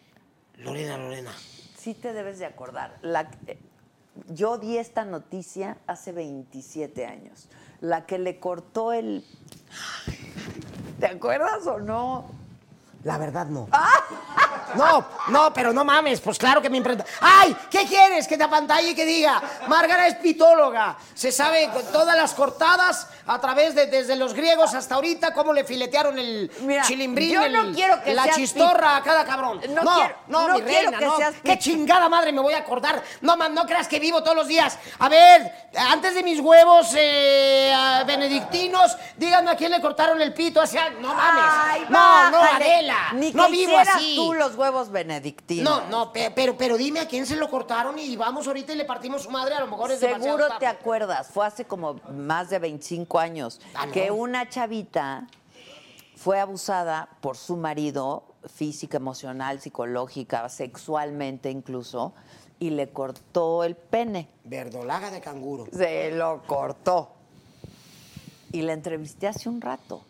[0.58, 1.32] Lorena, Lorena.
[1.84, 2.96] Sí te debes de acordar.
[3.02, 3.58] La- eh,
[4.28, 7.50] yo di esta noticia hace 27 años.
[7.82, 9.22] La que le cortó el...
[10.98, 12.24] ¿Te acuerdas o no?
[13.02, 13.68] La verdad no.
[14.74, 17.04] No, no, pero no mames, pues claro que me imprenta.
[17.20, 17.56] ¡Ay!
[17.70, 18.26] ¿Qué quieres?
[18.26, 19.40] Que te apantalle y que diga.
[19.68, 20.96] Márgara es pitóloga.
[21.14, 25.64] Se sabe todas las cortadas a través de desde los griegos hasta ahorita cómo le
[25.64, 29.60] filetearon el Mira, chilimbrín, yo el- no quiero que la seas chistorra a cada cabrón.
[29.70, 31.16] No No, quiero- no, no mi quiero reina, que no.
[31.16, 33.02] seas Qué chingada madre me voy a acordar.
[33.20, 34.78] No, man, no creas que vivo todos los días.
[34.98, 37.72] A ver, antes de mis huevos eh,
[38.06, 40.90] benedictinos, díganme a quién le cortaron el pito hacia.
[40.90, 41.44] No mames.
[41.64, 42.42] Ay, no, no.
[42.42, 42.98] Adela.
[43.12, 44.16] Ni no vivo así.
[44.16, 45.64] tú los huevos benedictinos.
[45.84, 48.76] No, no, pe- pero, pero dime a quién se lo cortaron y vamos ahorita y
[48.76, 50.60] le partimos su madre, a lo mejor es demasiado Seguro tarde.
[50.60, 53.92] te acuerdas, fue hace como más de 25 años, Ah, no.
[53.92, 55.26] que una chavita
[56.16, 62.12] fue abusada por su marido, física, emocional, psicológica, sexualmente incluso,
[62.60, 64.28] y le cortó el pene.
[64.44, 65.66] Verdolaga de canguro.
[65.72, 67.10] Se lo cortó.
[68.52, 70.02] Y la entrevisté hace un rato.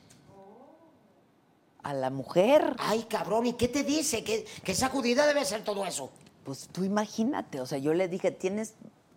[1.85, 2.75] A la mujer.
[2.79, 4.25] Ay, cabrón, ¿y qué te dice?
[4.25, 6.11] ¿Qué, qué sacudida debe ser todo eso?
[6.43, 8.75] Pues tú imagínate, o sea, yo le dije, tienes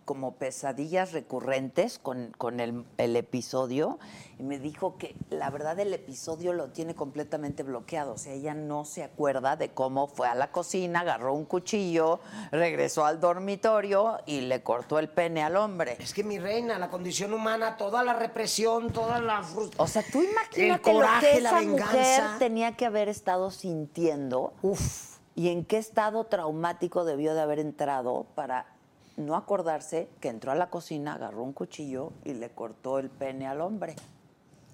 [0.08, 3.98] como pesadillas recurrentes con, con el, el episodio
[4.38, 8.54] y me dijo que la verdad el episodio lo tiene completamente bloqueado, o sea, ella
[8.54, 12.20] no se acuerda de cómo fue a la cocina, agarró un cuchillo,
[12.50, 15.98] regresó al dormitorio y le cortó el pene al hombre.
[16.00, 19.84] Es que mi reina, la condición humana, toda la represión, toda la frustración.
[19.84, 21.92] O sea, tú imagínate El coraje, lo que la venganza.
[21.92, 25.18] mujer tenía que haber estado sintiendo Uf.
[25.34, 28.77] y en qué estado traumático debió de haber entrado para
[29.18, 33.46] no acordarse que entró a la cocina, agarró un cuchillo y le cortó el pene
[33.46, 33.94] al hombre.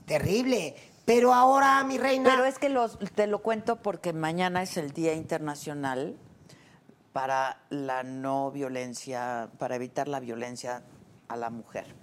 [0.07, 0.77] Terrible.
[1.05, 2.31] Pero ahora, mi reina.
[2.31, 6.17] Pero es que los- te lo cuento porque mañana es el Día Internacional
[7.13, 10.83] para la no violencia, para evitar la violencia
[11.29, 11.95] a la mujer.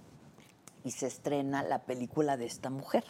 [0.84, 3.04] Y se estrena la película de esta mujer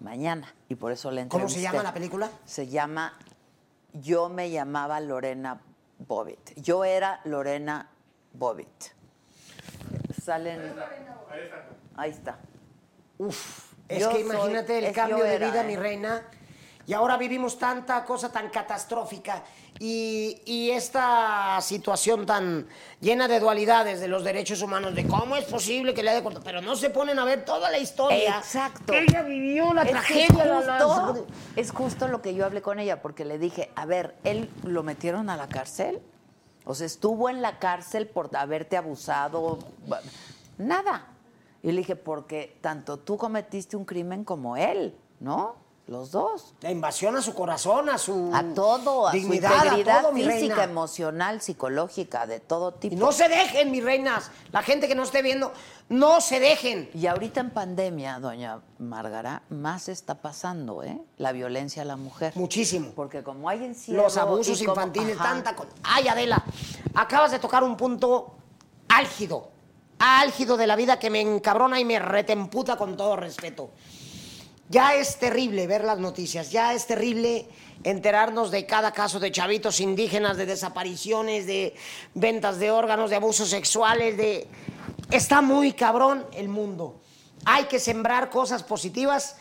[0.00, 0.54] mañana.
[0.68, 2.30] Y por eso la ¿Cómo se llama la película?
[2.46, 3.18] Se llama
[3.92, 5.60] Yo me llamaba Lorena
[5.98, 6.54] Bobbitt.
[6.60, 7.89] Yo era Lorena
[8.32, 8.84] Bobbitt.
[10.22, 10.74] Salen.
[11.96, 12.38] Ahí está.
[13.18, 15.66] Uf, es Yo que soy- imagínate el cambio de vida, ¿eh?
[15.66, 16.22] mi reina.
[16.86, 19.44] Y ahora vivimos tanta cosa tan catastrófica
[19.78, 22.66] y, y esta situación tan
[23.00, 26.42] llena de dualidades de los derechos humanos, de cómo es posible que le haya cortado.
[26.44, 28.38] Pero no se ponen a ver toda la historia.
[28.38, 28.92] Exacto.
[28.92, 30.44] Ella vivió la Es tragedia.
[30.44, 31.14] la-
[31.54, 34.82] es justo lo que yo hablé con ella, porque le dije, a ver, ¿él lo
[34.82, 36.00] metieron a la cárcel?
[36.70, 39.58] O sea, estuvo en la cárcel por haberte abusado.
[40.56, 41.08] Nada.
[41.64, 45.56] Y le dije, porque tanto tú cometiste un crimen como él, ¿no?
[45.90, 46.54] Los dos.
[46.60, 50.12] La invasión a su corazón, a su A todo, a dignidad, su integridad a todo,
[50.12, 50.62] mi física, reina.
[50.62, 52.94] emocional, psicológica, de todo tipo.
[52.94, 54.30] Y no se dejen, mis reinas.
[54.52, 55.52] La gente que no esté viendo,
[55.88, 56.88] no se dejen.
[56.94, 60.96] Y ahorita en pandemia, doña Márgara, más está pasando, ¿eh?
[61.18, 62.34] La violencia a la mujer.
[62.36, 62.92] Muchísimo.
[62.94, 64.04] Porque como hay encierro...
[64.04, 65.30] Los abusos como- infantiles, Ajá.
[65.30, 65.70] tanta cosa.
[65.82, 66.44] Ay, Adela,
[66.94, 68.36] acabas de tocar un punto
[68.88, 69.50] álgido,
[69.98, 73.70] álgido de la vida que me encabrona y me retemputa con todo respeto.
[74.70, 77.48] Ya es terrible ver las noticias, ya es terrible
[77.82, 81.74] enterarnos de cada caso de chavitos indígenas, de desapariciones, de
[82.14, 84.46] ventas de órganos, de abusos sexuales, de...
[85.10, 87.00] Está muy cabrón el mundo.
[87.44, 89.38] Hay que sembrar cosas positivas,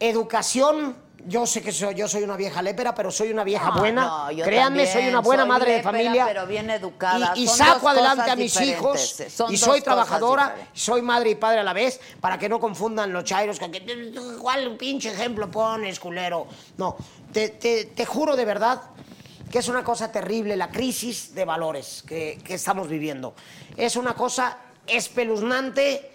[0.00, 0.96] educación.
[1.28, 4.06] Yo sé que soy, yo soy una vieja lépera, pero soy una vieja No, buena.
[4.06, 6.24] no, yo Créanme, también, soy una buena soy madre de familia.
[6.26, 7.32] pero bien educada.
[7.34, 9.32] Y, saco adelante a mis diferentes, hijos.
[9.32, 10.80] son Y soy trabajadora, diferentes.
[10.80, 14.14] soy madre y padre a la vez, para que no confundan los chairos con que,
[14.40, 16.46] ¿cuál pinche ejemplo pones, culero?
[16.76, 16.96] No,
[17.32, 18.82] te, te- te juro de verdad
[19.50, 23.34] que es una cosa terrible la crisis de valores que, que estamos viviendo.
[23.76, 26.12] Es una cosa espeluznante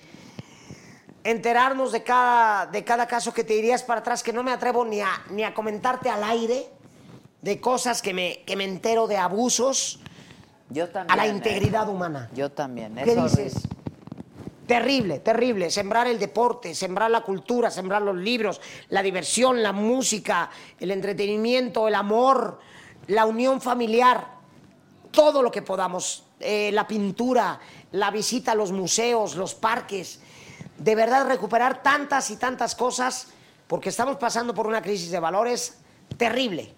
[1.24, 4.86] enterarnos de cada, de cada caso que te dirías para atrás, que no me atrevo
[4.86, 6.70] ni a, ni a comentarte al aire
[7.42, 10.00] de cosas que me, que me entero de abusos
[10.70, 11.12] Yo también.
[11.12, 11.36] a la ¿eh?
[11.36, 12.30] integridad humana.
[12.34, 12.96] Yo también.
[12.96, 13.44] ¿Qué es horrible.
[13.44, 13.68] dices?
[14.68, 15.70] Terrible, terrible.
[15.70, 20.50] Sembrar el deporte, sembrar la cultura, sembrar los libros, la diversión, la música,
[20.80, 22.60] el entretenimiento, el amor,
[23.08, 24.28] la unión familiar,
[25.12, 26.24] todo lo que podamos.
[26.40, 27.60] Eh, la pintura,
[27.92, 30.22] la visita a los museos, los parques.
[30.82, 33.28] De verdad, recuperar tantas y tantas cosas,
[33.68, 35.78] porque estamos pasando por una crisis de valores
[36.18, 36.74] terrible.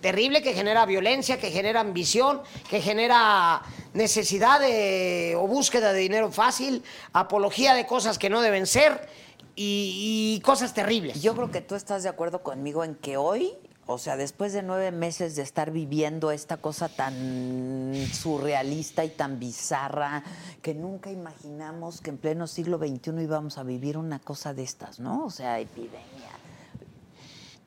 [0.00, 3.62] Terrible que genera violencia, que genera ambición, que genera
[3.92, 6.82] necesidad de- o búsqueda de dinero fácil,
[7.12, 9.08] apología de cosas que no deben ser
[9.54, 11.22] y, y cosas terribles.
[11.22, 13.52] Yo creo que tú estás de acuerdo conmigo en que hoy,
[13.86, 19.38] o sea, después de nueve meses de estar viviendo esta cosa tan surrealista y tan
[19.38, 20.22] bizarra,
[20.62, 25.00] que nunca imaginamos que en pleno siglo XXI íbamos a vivir una cosa de estas,
[25.00, 25.24] ¿no?
[25.24, 26.00] O sea, epidemia.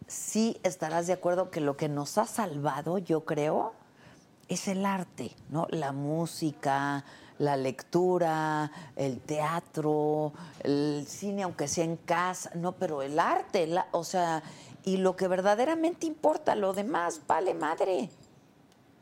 [0.08, 3.74] Sí estarás de acuerdo que lo que nos ha salvado, yo creo,
[4.48, 5.68] es el arte, ¿no?
[5.70, 7.04] La música,
[7.40, 10.34] la lectura, el teatro,
[10.64, 14.42] el cine, aunque sea en casa, no, pero el arte, o sea,
[14.88, 18.10] y lo que verdaderamente importa, lo demás vale madre.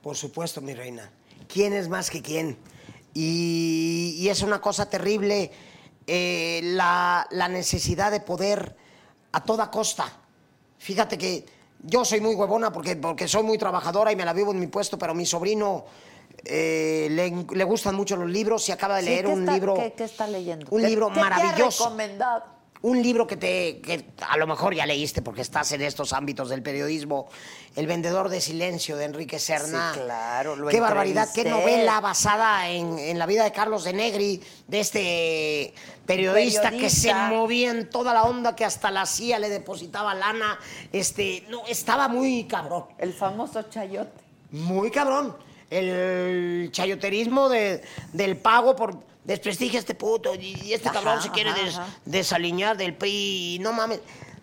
[0.01, 1.11] Por supuesto, mi reina.
[1.47, 2.57] ¿Quién es más que quién?
[3.13, 5.51] Y, y es una cosa terrible
[6.07, 8.75] eh, la, la necesidad de poder
[9.31, 10.11] a toda costa.
[10.79, 11.45] Fíjate que
[11.83, 14.67] yo soy muy huevona porque, porque soy muy trabajadora y me la vivo en mi
[14.67, 15.85] puesto, pero mi sobrino
[16.45, 19.73] eh, le, le gustan mucho los libros y acaba de leer ¿qué un está- libro.
[19.75, 20.65] ¿Qué, qué está leyendo?
[20.71, 21.83] Un ¿Qué- libro qué te ha maravilloso.
[21.85, 22.54] recomendado?
[22.81, 26.49] Un libro que te que a lo mejor ya leíste porque estás en estos ámbitos
[26.49, 27.27] del periodismo,
[27.75, 29.91] El vendedor de silencio de Enrique Serna.
[29.93, 33.93] Sí, claro, lo Qué barbaridad, qué novela basada en, en la vida de Carlos de
[33.93, 35.73] Negri, de este
[36.05, 40.59] periodista, que se movía en toda la onda, que hasta la CIA le depositaba lana.
[40.91, 42.85] Este, no, estaba muy cabrón.
[42.99, 44.21] El famoso chayote.
[44.51, 45.35] Muy cabrón.
[45.71, 47.81] El chayoterismo de-
[48.13, 51.75] del pago por desprestigia a este puto y este Ajá, cabrón se quiere ajá, des-
[51.75, 51.87] ajá.
[52.05, 53.59] desaliñar del PRI.
[53.61, 53.99] No mames.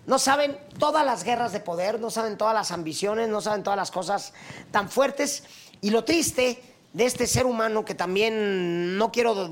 [0.06, 3.76] No saben todas las guerras de poder, no saben todas las ambiciones, no saben todas
[3.76, 4.32] las cosas
[4.72, 5.44] tan fuertes.
[5.80, 6.60] Y lo triste
[6.92, 9.48] de este ser humano que también no quiero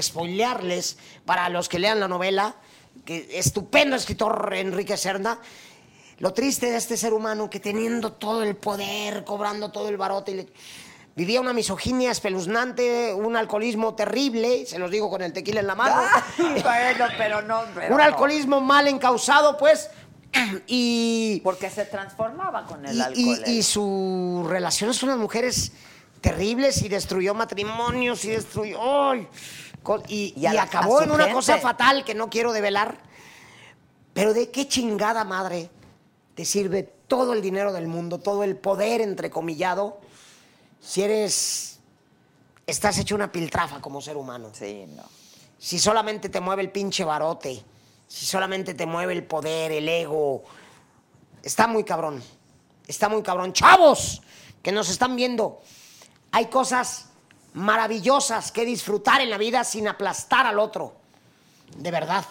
[0.00, 2.56] spoilearles para los que lean la novela,
[3.04, 5.38] que estupendo escritor Enrique Serna,
[6.18, 10.32] lo triste de este ser humano que teniendo todo el poder, cobrando todo el barote,
[10.32, 10.48] y le-
[11.14, 15.74] vivía una misoginia espeluznante, un alcoholismo terrible, se los digo con el tequila en la
[15.74, 16.00] mano,
[16.38, 17.62] bueno, pero no.
[17.74, 18.04] pero un no.
[18.04, 19.90] alcoholismo mal encausado, pues,
[20.66, 23.42] y, Porque se transformaba con el y, alcohol.
[23.46, 23.64] y- y él.
[23.64, 25.72] sus relaciones con las mujeres
[26.22, 29.14] terribles y destruyó matrimonios y destruyó...
[29.14, 29.28] Y,
[30.08, 31.34] Y y acabó en una gente.
[31.34, 32.98] cosa fatal que no quiero develar.
[34.14, 35.70] Pero de qué chingada madre
[36.36, 40.00] te sirve todo el dinero del mundo, todo el poder entrecomillado,
[40.82, 41.78] si eres.
[42.66, 44.50] estás hecho una piltrafa como ser humano.
[44.52, 45.04] Sí, no.
[45.58, 47.62] Si solamente te mueve el pinche barote,
[48.08, 50.42] si solamente te mueve el poder, el ego.
[51.42, 52.22] Está muy cabrón.
[52.86, 53.52] Está muy cabrón.
[53.52, 54.22] ¡Chavos!
[54.60, 55.62] Que nos están viendo.
[56.32, 57.06] Hay cosas
[57.54, 60.94] maravillosas que disfrutar en la vida sin aplastar al otro.
[61.76, 62.24] De verdad.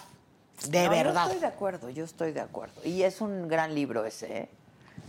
[0.68, 1.24] De No, verdad.
[1.26, 2.82] Yo estoy de acuerdo, yo estoy de acuerdo.
[2.84, 4.50] Y es un gran libro ese, ¿eh?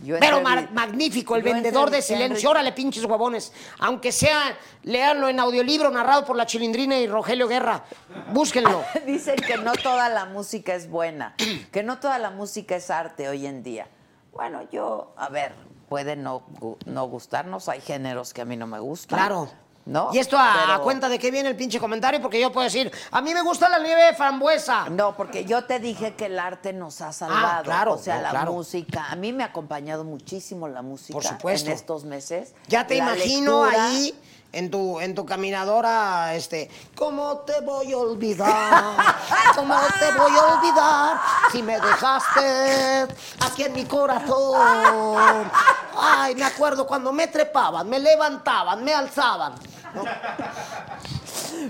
[0.03, 2.49] Yo Pero entrevi- magnífico, el yo vendedor de silencio.
[2.49, 3.53] Órale, pinches huevones.
[3.79, 7.85] Aunque sea, leanlo en audiolibro narrado por la Chilindrina y Rogelio Guerra.
[8.33, 8.83] Búsquenlo.
[9.05, 11.35] Dicen que no toda la música es buena,
[11.71, 13.87] que no toda la música es arte hoy en día.
[14.33, 15.53] Bueno, yo, a ver,
[15.87, 16.43] puede no,
[16.85, 19.17] no gustarnos, hay géneros que a mí no me gustan.
[19.19, 19.49] Claro.
[19.85, 20.11] ¿No?
[20.13, 22.63] Y esto a, Pero- a cuenta de qué viene el pinche comentario, porque yo puedo
[22.63, 24.89] decir, a mí me gusta la nieve de frambuesa.
[24.89, 27.45] No, porque yo te dije que el arte nos ha salvado.
[27.45, 28.53] Ah, claro, O sea, no, la claro.
[28.53, 29.07] música.
[29.09, 31.69] A mí me ha acompañado muchísimo la música Por supuesto.
[31.69, 32.53] en estos meses.
[32.67, 33.87] Ya te La imagino lectura.
[33.89, 34.13] ahí
[34.53, 38.95] en tu, en tu caminadora, este, ¿cómo te voy a olvidar?
[39.55, 41.17] ¿Cómo te voy a olvidar
[41.51, 43.07] si me dejaste
[43.41, 45.51] aquí en mi corazón?
[45.97, 49.55] Ay, me acuerdo cuando me trepaban, me levantaban, me alzaban.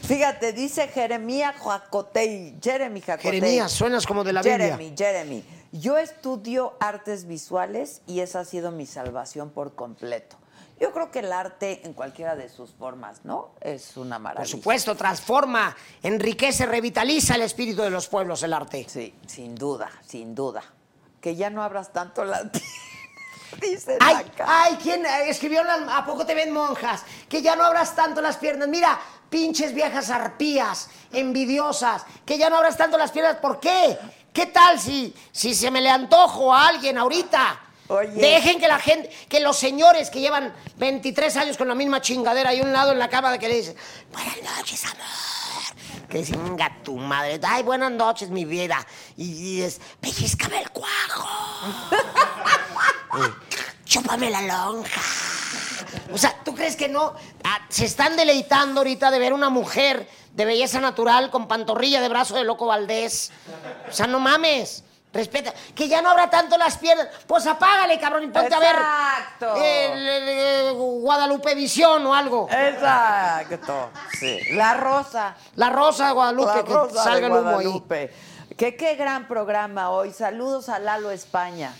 [0.02, 3.32] Fíjate, dice Jeremías Jacotey, Jeremy Jacotey.
[3.32, 4.76] Jeremías, suenas como de la Biblia.
[4.78, 5.44] Jeremy, Jeremy.
[5.72, 10.36] Yo estudio artes visuales y esa ha sido mi salvación por completo.
[10.84, 13.52] Yo creo que el arte en cualquiera de sus formas, ¿no?
[13.62, 14.42] Es una maravilla.
[14.42, 18.86] Por supuesto, transforma, enriquece, revitaliza el espíritu de los pueblos el arte.
[18.90, 20.62] Sí, sin duda, sin duda.
[21.22, 22.44] Que ya no abras tanto la
[23.62, 27.06] Dicen Ay, ay, ¿quién eh, escribió la- ¿A poco te ven monjas?
[27.30, 28.68] Que ya no abras tanto las piernas.
[28.68, 29.00] Mira,
[29.30, 33.38] pinches viejas arpías, envidiosas, que ya no abras tanto las piernas.
[33.38, 33.98] ¿Por qué?
[34.34, 37.62] ¿Qué tal si, si se me le antojo a alguien ahorita?
[38.16, 42.54] Dejen que la gente, que los señores que llevan 23 años con la misma chingadera
[42.54, 43.76] y un lado en la cama de que le dicen,
[44.12, 46.10] buenas noches, amor.
[46.10, 48.86] Que dicen, tu madre, ay, buenas noches, mi vida.
[49.18, 51.28] Y, y es, pellizcame el cuajo.
[53.86, 55.02] Chúpame la lonja.
[56.12, 57.14] O sea, ¿tú crees que no?
[57.44, 62.10] Ah, se están deleitando ahorita de ver una mujer de belleza natural con pantorrilla de
[62.10, 63.32] brazo de loco Valdés.
[63.90, 64.84] O sea, no mames.
[65.14, 65.54] Respeta.
[65.76, 67.08] Que ya no habrá tanto las piernas.
[67.28, 69.54] Pues apágale, cabrón, y ponte a Exacto.
[69.54, 72.48] ver el, el- el Guadalupe Visión o algo.
[72.52, 73.90] Exacto.
[74.20, 74.40] Sí.
[74.54, 75.36] La Rosa.
[75.56, 78.10] La Rosa de Guadalupe, La que salga de el humo ahí.
[78.58, 80.12] Que qué gran programa hoy.
[80.12, 81.74] Saludos a Lalo España.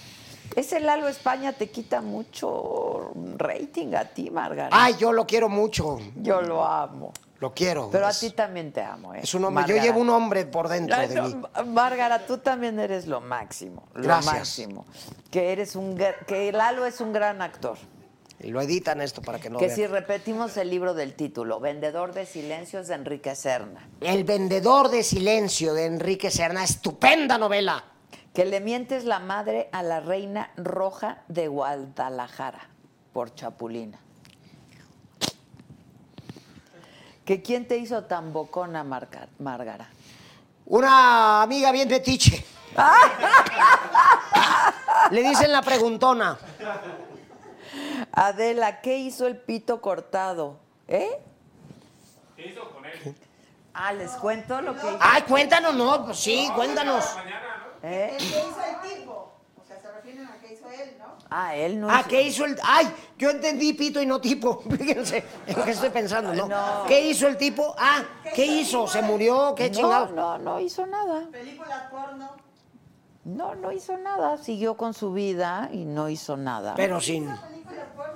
[0.56, 4.76] Ese Lalo España te quita mucho rating a ti, Margarita.
[4.80, 5.98] Ay, yo lo quiero mucho.
[6.18, 7.12] Yo lo amo.
[7.44, 7.90] Lo quiero.
[7.92, 9.20] Pero a ti también te amo, ¿eh?
[9.22, 9.66] es un hombre.
[9.68, 11.36] Yo llevo un hombre por dentro de no, mí.
[11.66, 13.84] Márgara, tú también eres lo máximo.
[13.96, 14.34] Lo Gracias.
[14.34, 14.86] máximo.
[15.30, 17.78] Que eres un que Lalo es un gran actor.
[18.40, 19.76] Y lo editan esto para que no que vean.
[19.76, 23.90] si repetimos el libro del título, Vendedor de Silencios de Enrique Serna.
[24.00, 27.84] El vendedor de silencio de Enrique Serna, estupenda novela.
[28.34, 32.70] Que le mientes la madre a la reina roja de Guadalajara
[33.12, 34.00] por Chapulina.
[37.26, 39.90] Que quién te hizo tan bocona, Marga- Márgara.
[40.66, 42.44] Una amiga bien metiche.
[45.12, 46.38] Le dicen la preguntona.
[48.12, 50.60] Adela, ¿qué hizo el pito cortado?
[50.88, 51.10] ¿Eh?
[52.36, 53.16] ¿Qué hizo con él?
[53.74, 54.98] Ah, les cuento lo que hizo.
[55.00, 57.06] Ay, cuéntanos, no, pues sí, cuéntanos.
[57.82, 58.16] ¿Eh?
[58.20, 59.34] ¿Qué hizo el tipo?
[59.62, 61.06] O sea, se refieren a qué hizo él, ¿no?
[61.30, 62.58] Ah, él no Ah, hizo- ¿qué hizo el...?
[62.64, 62.88] Ay,
[63.18, 64.62] yo entendí pito y no tipo.
[64.78, 66.48] Fíjense en qué estoy pensando, ¿no?
[66.48, 66.84] No.
[66.88, 67.76] ¿Qué hizo el tipo?
[67.78, 68.04] Ah,
[68.36, 68.88] ¿qué hizo?
[68.88, 69.54] ¿Se murió?
[69.56, 70.08] ¿Qué No, chingado?
[70.10, 71.28] no, no hizo nada.
[71.32, 72.36] Películas porno.
[73.26, 74.38] No, no hizo nada.
[74.38, 76.74] Siguió con su vida y no hizo nada.
[76.76, 77.30] Pero sin...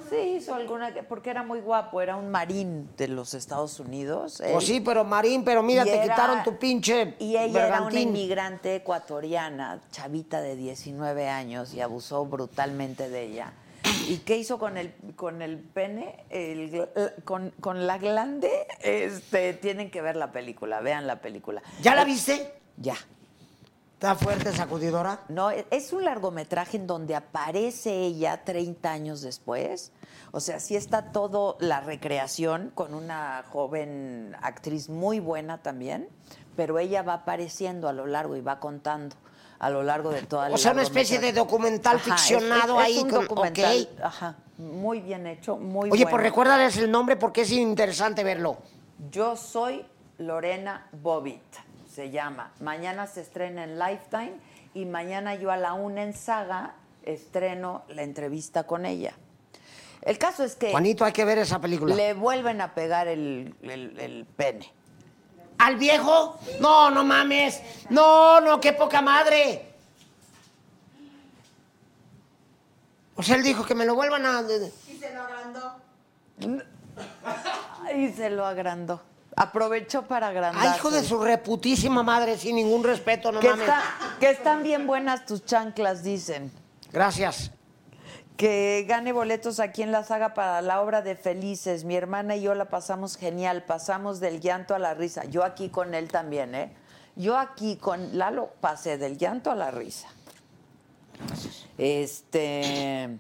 [0.10, 4.42] Sí, hizo alguna, porque era muy guapo, era un marín de los Estados Unidos.
[4.52, 7.82] Pues sí, pero Marín, pero mira, Y te era- quitaron tu pinche Y ella era
[7.82, 13.54] una inmigrante ecuatoriana, chavita de 19 años, y abusó brutalmente de ella.
[14.08, 16.26] ¿Y qué hizo con el, con el pene?
[16.30, 21.62] El gl- con, con la glande, este, tienen que ver la película, vean la película.
[21.82, 22.54] ¿Ya la viste?
[22.78, 22.96] Ya.
[23.98, 25.22] ¿Está fuerte, sacudidora?
[25.28, 29.92] No, e- es un largometraje en donde aparece ella 30 años después.
[30.32, 36.10] O sea, sí está todo la recreación con una joven actriz muy buena también,
[36.56, 39.16] pero ella va apareciendo a lo largo y va contando
[39.58, 43.10] a lo largo de toda la O sea, una especie de documental ficcionado ahí un
[43.10, 44.04] con- documental, ok.
[44.04, 46.12] ajá, muy bien hecho, muy Oye, bueno.
[46.12, 48.58] pues recuérdales el nombre porque es interesante verlo.
[49.10, 49.84] Yo soy
[50.20, 51.42] Lorena Bobbitt,
[51.98, 52.52] se llama.
[52.60, 54.34] Mañana se estrena en Lifetime
[54.76, 59.14] y mañana yo a la una en Saga estreno la entrevista con ella.
[60.04, 61.96] El caso es que Juanito, hay que ver esa película.
[61.96, 64.72] le vuelven a pegar el, el- el pene.
[65.58, 66.38] ¿Al viejo?
[66.60, 67.64] No, no mames.
[67.90, 69.74] No, no, qué poca madre.
[73.16, 74.44] O sea, él dijo que me lo vuelvan a...
[74.44, 75.76] Y se lo agrandó.
[77.96, 79.02] Y se lo agrandó.
[79.40, 80.68] Aprovechó para agrandar.
[80.68, 83.68] Ay, hijo de su reputísima madre, sin ningún respeto, no que, mames.
[83.68, 83.84] está-
[84.20, 86.52] que están bien buenas tus chanclas, dicen.
[86.92, 87.52] Gracias.
[88.36, 91.86] que gane boletos aquí en la saga para la obra de Felices.
[91.86, 95.26] Mi hermana y yo la pasamos genial, pasamos del llanto a la risa.
[95.26, 96.72] Yo aquí con él también, ¿eh?
[97.16, 100.08] Yo aquí con Lalo pasé del llanto a la risa.
[101.80, 103.18] Este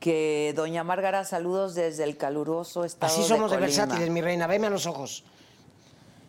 [0.00, 3.60] que doña Márgara, saludos desde el caluroso estado Así somos de, Colima.
[3.66, 4.46] versátiles, mi reina.
[4.46, 5.24] Veme a los ojos.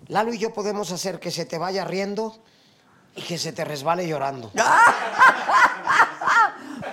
[0.09, 2.35] Lalo y yo podemos hacer que se te vaya riendo
[3.15, 4.51] y que se te resbale llorando.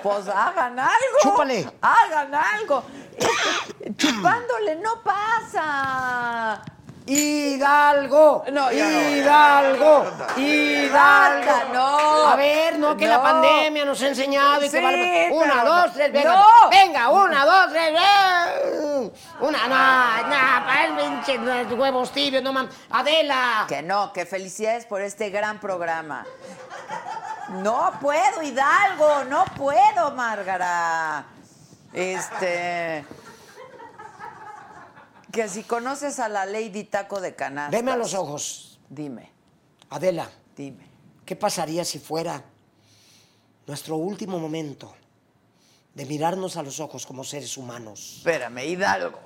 [0.02, 1.18] Pues hagan algo.
[1.20, 1.68] Chúpale.
[1.80, 2.84] Hagan algo.
[3.96, 6.62] Chupándole, no pasa.
[7.06, 8.44] Hidalgo.
[8.52, 9.00] No, ya no.
[9.10, 10.06] Hidalgo.
[10.36, 11.52] Hidalgo.
[11.72, 12.26] No.
[12.28, 15.92] A ver, no, que la pandemia nos ha enseñado y que Sí, vale- Una, dos,
[15.92, 16.34] tres, venga.
[16.34, 16.70] No.
[16.70, 17.90] Venga, una, dos, tres.
[17.96, 19.12] eh.
[19.40, 22.74] Una, no, no, para el huevos tibios, no mames.
[22.90, 23.66] Adela.
[23.68, 26.26] Que no, que felicidades por este gran programa.
[27.50, 31.24] No puedo, Hidalgo, no puedo, Márgara.
[31.92, 33.04] Este.
[35.36, 37.70] Que si conoces a la Lady Taco de Canastas.
[37.70, 38.80] Veme a los ojos.
[38.88, 39.30] Dime,
[39.90, 40.88] Adela, dime.
[41.26, 42.42] ¿qué pasaría si fuera
[43.66, 44.94] nuestro último momento
[45.92, 48.14] de mirarnos a los ojos como seres humanos?
[48.16, 49.18] Espérame, Hidalgo.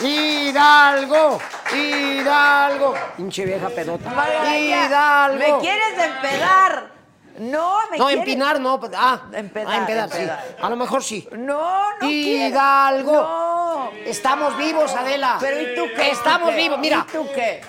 [0.06, 1.40] Hidalgo,
[1.74, 2.94] Hidalgo.
[3.16, 4.56] Pinche vieja pedota.
[4.56, 5.36] Hidalgo.
[5.36, 6.89] ¿Me quieres empedar?
[7.40, 8.18] No, me No, quieres.
[8.24, 8.78] empinar no.
[8.96, 10.44] Ah, Empedar, ah, empedar, empedar.
[10.46, 10.54] sí.
[10.60, 11.26] A lo mejor sí.
[11.32, 12.08] No, no.
[12.10, 13.12] Hidalgo.
[13.12, 13.90] No.
[14.04, 15.38] Estamos vivos, Adela.
[15.40, 16.10] Pero ¿y tú qué?
[16.10, 17.06] Estamos vivos, mira.
[17.08, 17.62] ¿Y tú qué?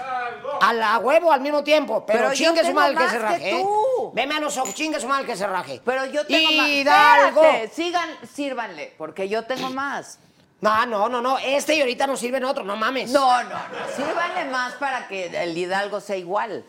[0.62, 2.06] A la huevo al mismo tiempo.
[2.06, 3.50] Pero, Pero chingue su mal que se que raje.
[3.50, 3.62] ¿eh?
[3.62, 4.12] tú.
[4.14, 5.82] Veme a los ojos, chingue su mal que se raje.
[5.86, 7.42] Pero yo tengo Hidalgo.
[7.42, 7.50] más.
[7.54, 10.20] Espérate, sigan, sírvanle, porque yo tengo más.
[10.62, 11.40] No, no, no, no.
[11.40, 13.10] Este y ahorita nos sirven otro, no mames.
[13.10, 13.96] No, no, no.
[13.96, 16.64] Sírvanle más para que el Hidalgo sea igual.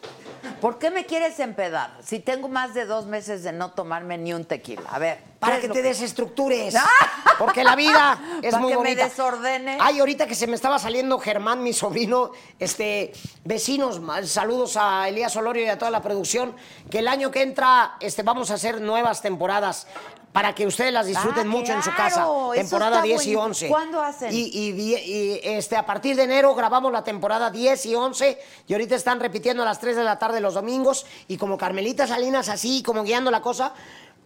[0.61, 1.91] ¿Por qué me quieres empedar?
[2.03, 4.89] Si tengo más de dos meses de no tomarme ni un tequila.
[4.91, 5.32] A ver.
[5.43, 6.75] Para ¿qué que te desestructures.
[7.39, 9.05] Porque la vida es Para muy que me bonita.
[9.05, 9.77] desordene.
[9.81, 13.13] Ay, ahorita que se me estaba saliendo Germán, mi sobrino, este,
[13.45, 14.01] vecinos,
[14.31, 16.55] saludos a Elías Olorio y a toda la producción,
[16.89, 19.89] que el año que entra este, vamos a hacer nuevas temporadas
[20.33, 22.27] para que ustedes las disfruten Ah, mucho en su casa.
[22.55, 23.43] Temporada está 10 y buenísimo.
[23.43, 23.69] 11.
[23.69, 24.33] ¿Cuándo hacen?
[24.33, 28.39] Y, y, este, a partir de enero grabamos la temporada 10 y 11
[28.69, 32.07] y ahorita están repitiendo a las 3 de la tarde los domingos y como Carmelita
[32.07, 33.75] Salinas así, como guiando la cosa,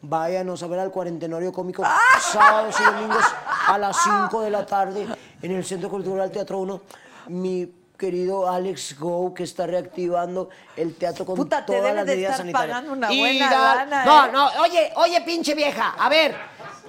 [0.03, 1.85] váyanos a ver al cuarentenorio cómico
[2.21, 3.25] sábados y domingos
[3.69, 5.07] a las 5 de la tarde
[5.43, 6.81] en el Centro Cultural Teatro 1.
[7.29, 12.33] Mi querido Alex Go, que está reactivando el teatro con Puta, todas las de medidas
[12.33, 12.77] estar sanitarias.
[12.77, 14.31] pagando una Y No, ¿eh?
[14.33, 16.37] no, oye, oye, pinche vieja, a ver,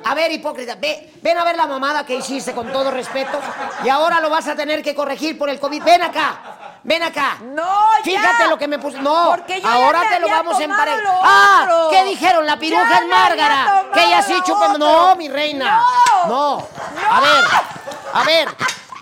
[0.04, 3.40] a ver, hipócrita, ve, ven a ver la mamada que hiciste con todo respeto
[3.84, 5.84] y ahora lo vas a tener que corregir por el COVID.
[5.84, 7.38] Ven acá, ven acá.
[7.42, 7.64] No,
[7.98, 8.04] ya.
[8.04, 9.00] Fíjate lo que me puse.
[9.00, 11.04] No, Porque yo ya ahora te lo vamos a emparejar.
[11.24, 11.88] Ah.
[11.92, 12.46] ¿qué dijeron?
[12.46, 13.86] La piruja es Márgara.
[13.94, 14.78] Que ella sí otro.
[14.78, 15.84] No, mi reina.
[16.28, 16.58] No.
[16.58, 16.68] No.
[17.10, 17.46] A ver,
[18.14, 18.50] a ver.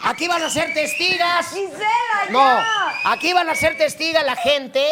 [0.06, 1.50] Aquí van a ser testigas.
[1.50, 1.88] Gisela,
[2.28, 2.32] ya.
[2.32, 4.86] No, aquí van a ser testigas la gente.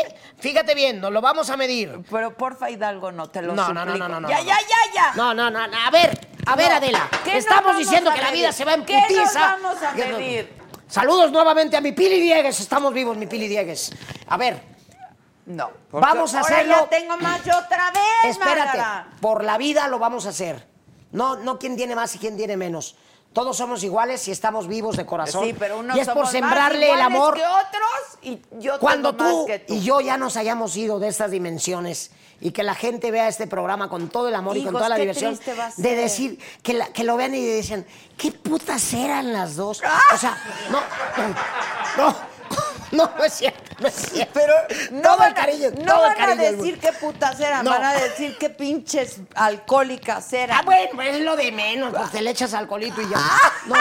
[0.43, 2.01] Fíjate bien, nos lo vamos a medir.
[2.11, 3.97] Pero porfa, Hidalgo, no te lo No, no, no, suplico.
[4.09, 4.43] no, no, no, Ya, no.
[4.43, 5.13] ya, ya, ya.
[5.15, 5.77] No, no, no, no.
[5.77, 6.75] A ver, a ver, No.
[6.75, 7.09] Adela.
[7.23, 9.39] ¿Qué nos Estamos diciendo que la vida se va en ¿Qué nos putiza.
[9.39, 10.53] vamos a medir?
[10.89, 12.59] Saludos nuevamente a mi Pili Diegues.
[12.59, 13.93] Estamos vivos, mi Pili Diegues.
[14.27, 14.61] A ver,
[15.45, 15.71] No.
[15.93, 16.75] Vamos a ahora hacerlo.
[16.75, 18.59] ya tengo más yo otra vez, espérate.
[18.77, 19.07] Márgara.
[19.21, 20.67] Por la vida lo vamos a hacer.
[21.13, 22.97] No, no quién tiene más y quién tiene menos.
[23.33, 25.43] Todos somos iguales y estamos vivos de corazón.
[25.43, 27.33] Sí, pero unos y es por somos sembrarle más el amor.
[27.33, 29.73] que otros y yo Cuando más tú que tú.
[29.73, 33.47] y yo ya nos hayamos ido de estas dimensiones y que la gente vea este
[33.47, 35.39] programa con todo el amor y con toda la diversión,
[35.77, 37.87] de decir, que, la- que lo vean y dicen,
[38.17, 39.81] ¿qué putas eran las dos?
[40.13, 40.37] O sea,
[40.69, 40.79] no,
[41.17, 42.15] no, no,
[42.97, 44.31] no, no es cierto, no es cierto.
[44.33, 44.53] Pero
[44.91, 46.93] no todo van, el cariño, a, no todo el van a cariño del decir qué
[46.93, 47.71] putas eran, No.
[47.71, 50.57] van a decir qué pinches alcohólicas eran.
[50.59, 53.17] Ah, bueno, pues es lo de menos, pues te le echas alcoholito y ya.
[53.67, 53.75] No,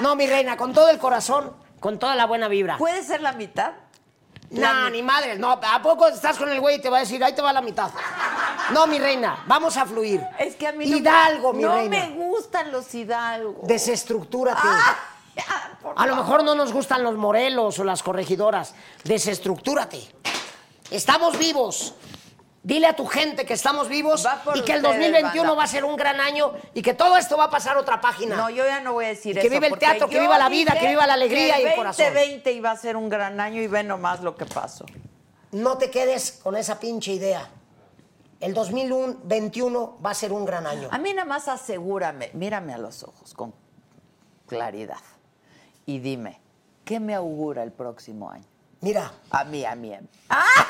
[0.00, 2.78] no, mi reina, con todo el corazón, con toda la buena vibra.
[2.78, 3.72] ¿Puede ser la mitad?
[4.50, 7.22] No, ni madre, no, ¿a poco estás con el güey y te va a decir,
[7.22, 7.90] ahí te va la mitad?
[8.72, 10.20] No, mi reina, vamos a fluir.
[10.38, 11.96] Es que a mí no, Hidalgo, me, mi no reina.
[11.98, 13.66] me gustan los hidalgos.
[13.68, 14.60] Desestructúrate.
[14.64, 14.96] Ah,
[15.96, 18.74] A lo mejor no nos gustan los morelos o las corregidoras.
[19.04, 20.00] Desestructúrate.
[20.90, 21.94] Estamos vivos.
[22.62, 25.54] Dile a tu gente que estamos vivos y que el ustedes, 2021 banda.
[25.54, 28.02] va a ser un gran año y que todo esto va a pasar a otra
[28.02, 28.36] página.
[28.36, 29.50] No, yo ya no voy a decir Que eso.
[29.50, 32.04] viva el teatro, que viva la vida, que viva la alegría que y el corazón.
[32.04, 34.84] 2020 iba a ser un gran año y ve nomás lo que pasó.
[35.52, 37.48] No te quedes con esa pinche idea.
[38.40, 40.88] El 2021 va a ser un gran año.
[40.90, 43.54] A mí nada más asegúrame, mírame a los ojos con
[44.46, 44.98] claridad
[45.90, 46.40] y dime,
[46.84, 48.44] ¿qué me augura el próximo año?
[48.82, 50.08] Mira, A mí, a mí, a mí.
[50.30, 50.66] ¡Ah!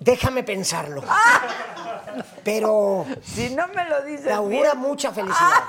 [0.00, 1.02] Déjame pensarlo.
[2.44, 4.78] Pero Si no me lo dices te augura bien.
[4.78, 5.64] mucha felicidad.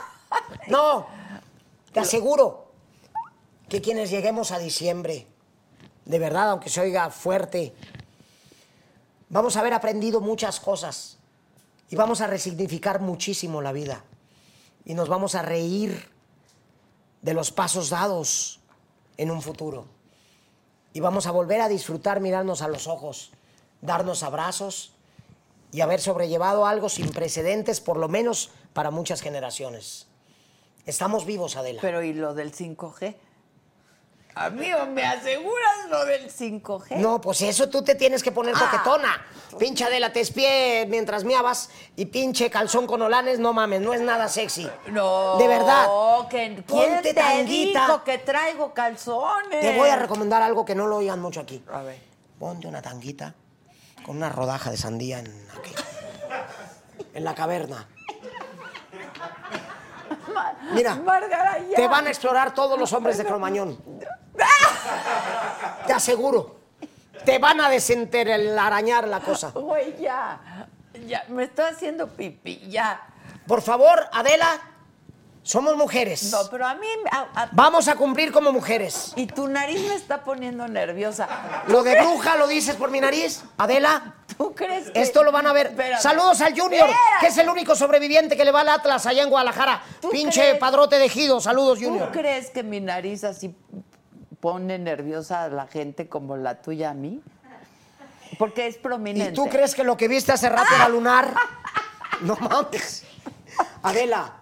[0.68, 1.08] No,
[1.94, 2.72] te aseguro
[3.70, 5.28] que quienes lleguemos a diciembre,
[6.06, 7.74] de verdad, aunque se oiga fuerte,
[9.30, 11.18] vamos a haber aprendido muchas cosas
[11.90, 14.04] y vamos a resignificar muchísimo la vida
[14.86, 16.10] y nos vamos a reír
[17.22, 18.60] de los pasos dados
[19.18, 19.86] en un futuro
[20.98, 23.32] y vamos a volver a disfrutar mirarnos a los ojos,
[23.82, 24.94] darnos abrazos
[25.72, 30.08] y haber sobrellevado algo sin precedentes, por lo menos para muchas generaciones.
[30.88, 31.82] Estamos vivos, Adela.
[31.82, 33.16] Pero ¿y lo del 5G?
[34.40, 36.98] Amigo, ¿me aseguras lo del 5G?
[36.98, 38.70] No, pues eso tú te tienes que poner Ah.
[38.72, 39.26] coquetona.
[39.58, 44.02] Pinche Adela, te espié mientras miabas y pinche calzón con olanes, no mames, no es
[44.02, 44.70] nada sexy.
[44.88, 45.88] No, De verdad.
[46.30, 47.86] que- ¿Quién Ponte te tanguita.
[47.88, 49.62] dijo que traigo calzones?
[49.62, 51.64] Te voy a recomendar algo que no lo oigan mucho aquí.
[51.72, 52.00] A ver.
[52.38, 53.34] Ponte una tanguita
[54.06, 55.74] con una rodaja de sandía en aquí.
[57.16, 57.88] En la caverna.
[60.72, 60.98] Mira,
[61.76, 63.78] te van a explorar todos los hombres de Cromañón.
[65.88, 66.58] Te aseguro.
[67.26, 69.52] Te van a desenterarañar la cosa.
[69.52, 70.40] Güey, ya.
[71.06, 73.02] Ya, me estoy haciendo pipí, ya.
[73.46, 74.60] Por favor, Adela,
[75.48, 76.30] somos mujeres.
[76.32, 76.88] No, pero a mí...
[77.10, 79.14] a- a- Vamos a cumplir como mujeres.
[79.16, 81.28] y tu nariz me está poniendo nerviosa.
[81.68, 83.44] Lo de bruja lo dices por mi nariz.
[83.58, 85.02] Adela, ¿Tú crees que...?
[85.02, 85.68] esto lo van a ver.
[85.68, 86.02] Espérame.
[86.02, 86.90] Saludos al Junior,
[87.22, 89.82] que es el único sobreviviente que le va al Atlas allá en Guadalajara.
[90.02, 90.58] ¿Tú Pinche crees?
[90.60, 91.40] padrote de Ejido.
[91.40, 92.12] Saludos, ¿Tú Junior.
[92.12, 93.56] crees que mi nariz así
[94.42, 97.22] pone nerviosa a la gente como la tuya a mí?
[98.38, 99.32] Porque es prominente.
[99.32, 101.34] ¿Y tú crees que lo que viste hace rato era lunar?
[102.22, 103.04] No mames.
[103.84, 104.34] Adela,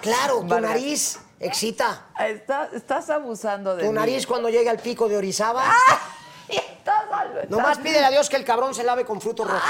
[0.00, 0.70] claro, tu Vargas.
[0.70, 2.06] nariz excita.
[2.18, 3.94] Está- estás abusando de Tu mí.
[3.94, 5.64] nariz cuando llega al pico de Orizaba.
[6.48, 9.68] Estás al- Nomás pídele a Dios que el cabrón se lave con frutos rojos.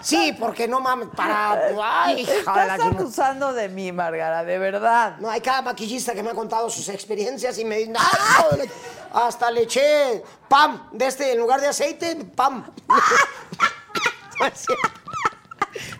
[0.00, 1.52] Sí, porque no mames, para.
[1.82, 3.00] Ay, hija de la Estás chingada.
[3.00, 5.16] abusando de mí, Margara, de verdad.
[5.18, 9.50] No, hay cada maquillista que me ha contado sus experiencias y me dice, "Ah, hasta
[9.50, 12.64] le eché pam, de este, en lugar de aceite, pam.
[14.38, 14.88] No, es cierto.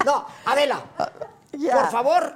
[0.04, 0.80] No, Adela,
[1.56, 1.80] Ya.
[1.80, 2.34] por favor,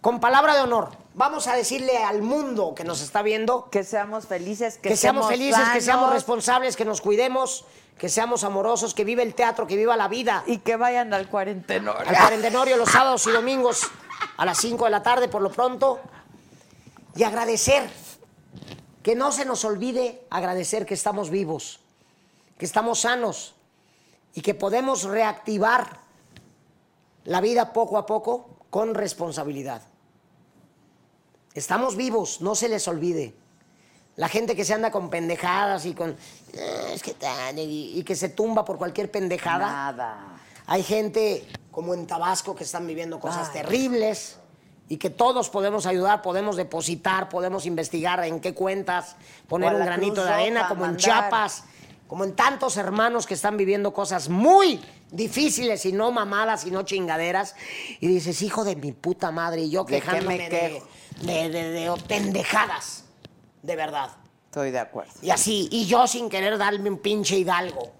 [0.00, 4.26] con palabra de honor, vamos a decirle al mundo que nos está viendo Que seamos
[4.26, 7.64] felices, que, que, seamos felices, que seamos responsables, que nos cuidemos,
[7.98, 10.42] que seamos amorosos, que viva el teatro, que viva la vida.
[10.46, 12.08] Y que vayan al cuarentenorio.
[12.08, 13.90] al cuarentenorio los sábados y domingos
[14.38, 16.00] a las 5 de la tarde por lo pronto.
[17.14, 17.90] Y agradecer,
[19.02, 21.80] que no se nos olvide agradecer que estamos vivos,
[22.56, 23.54] que estamos sanos
[24.32, 25.99] y que podemos reactivar
[27.24, 29.82] la vida poco a poco con responsabilidad.
[31.54, 33.34] Estamos vivos, no se les olvide.
[34.16, 36.10] La gente que se anda con pendejadas y con...
[36.52, 39.66] "Eh, es que tal", y, y que se tumba por cualquier pendejada.
[39.66, 40.36] Nada.
[40.66, 43.62] Hay gente como en Tabasco que están viviendo cosas Ay.
[43.62, 44.36] terribles
[44.88, 49.16] y que todos podemos ayudar, podemos depositar, podemos investigar en qué cuentas,
[49.48, 50.96] poner un granito de arena, como en.
[50.96, 51.64] Chiapas,
[52.10, 54.80] como en tantos hermanos que están viviendo cosas muy
[55.12, 57.54] difíciles y no mamadas y no chingaderas.
[58.00, 60.88] Y dices, hijo de mi puta madre, y yo ¿De qué quejándome me de, quejo?
[61.22, 63.04] de- de- de pendejadas,
[63.62, 64.10] de verdad.
[64.46, 65.12] Estoy de acuerdo.
[65.22, 67.92] Y así, y yo sin querer darme un pinche hidalgo.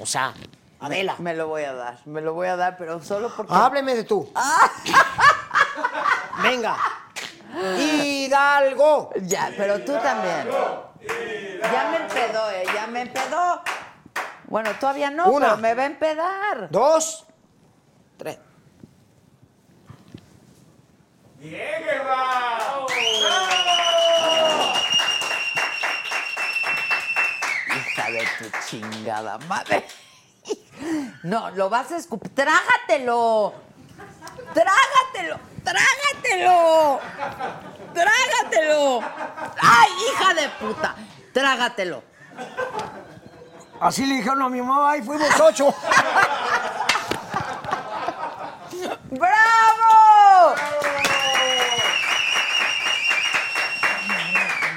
[0.00, 0.32] O sea,
[0.80, 3.52] Adela, Me lo voy a dar, me lo voy a dar, pero solo porque...
[3.52, 4.32] hábleme de tú.
[6.42, 6.78] Venga.
[7.78, 9.10] Hidalgo.
[9.24, 10.48] Ya, pero tú también.
[11.06, 13.62] Ya me empedó, eh, ya me empedó.
[14.44, 15.46] Bueno, todavía no, Una.
[15.46, 16.70] pero me va a empedar.
[16.70, 17.26] Dos.
[18.18, 18.38] Tres.
[27.68, 29.86] Hija de tu chingada madre.
[31.22, 32.34] No, lo vas a escupir.
[32.34, 33.54] ¡Trágatelo!
[34.52, 35.38] ¡Trágatelo!
[35.64, 37.00] ¡Trágatelo!
[37.94, 39.00] ¡Trágatelo!
[39.60, 40.94] ¡Ay, hija de puta!
[41.32, 42.02] ¡Trágatelo!
[43.80, 45.74] Así le dijeron a mi mamá y fuimos ocho.
[49.10, 50.54] ¡Bravo!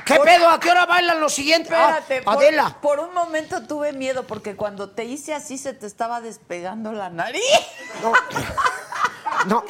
[0.06, 0.50] ¿Qué pedo?
[0.50, 1.72] ¿A qué hora bailan los siguientes?
[1.76, 2.78] Ah, Espérate, por- Adela.
[2.82, 7.10] Por, un momento tuve miedo porque cuando te hice así se te estaba despegando la
[7.10, 7.42] nariz.
[8.02, 8.14] No.
[9.48, 9.64] No.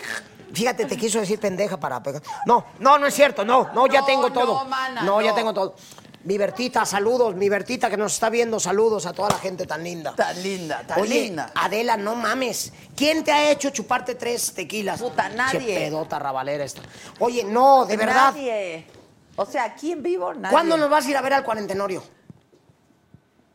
[0.56, 2.22] Fíjate, te quiso decir pendeja para pegar.
[2.45, 3.44] No, no, no es cierto.
[3.44, 4.65] No, no, ya No, tengo no, todo.
[4.65, 5.76] mana, no, ya tengo todo.
[6.23, 7.36] Mi Bertita, saludos.
[7.36, 10.15] Mi Bertita que nos está viendo, saludos a toda la gente tan linda.
[10.15, 11.52] Tan linda, tan Oye, linda.
[11.53, 12.73] Adela, no mames.
[12.95, 14.99] ¿Quién te ha hecho chuparte tres tequilas?
[15.02, 15.77] Puta, nadie.
[15.77, 16.82] Pedota rabalera esta.
[17.19, 18.32] Oye, no, de verdad.
[18.34, 18.88] Nadie.
[19.36, 20.52] O sea, aquí en vivo nadie.
[20.52, 22.02] ¿Cuándo nos vas a ir a ver al cuarentenorio?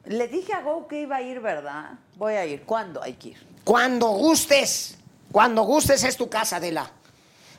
[0.05, 1.93] Le dije a Go que iba a ir, ¿verdad?
[2.17, 2.63] Voy a ir.
[2.65, 3.47] ¿Cuándo hay que ir?
[3.65, 4.97] Cuando gustes.
[5.33, 6.91] Cuando gustes es tu casa, Adela.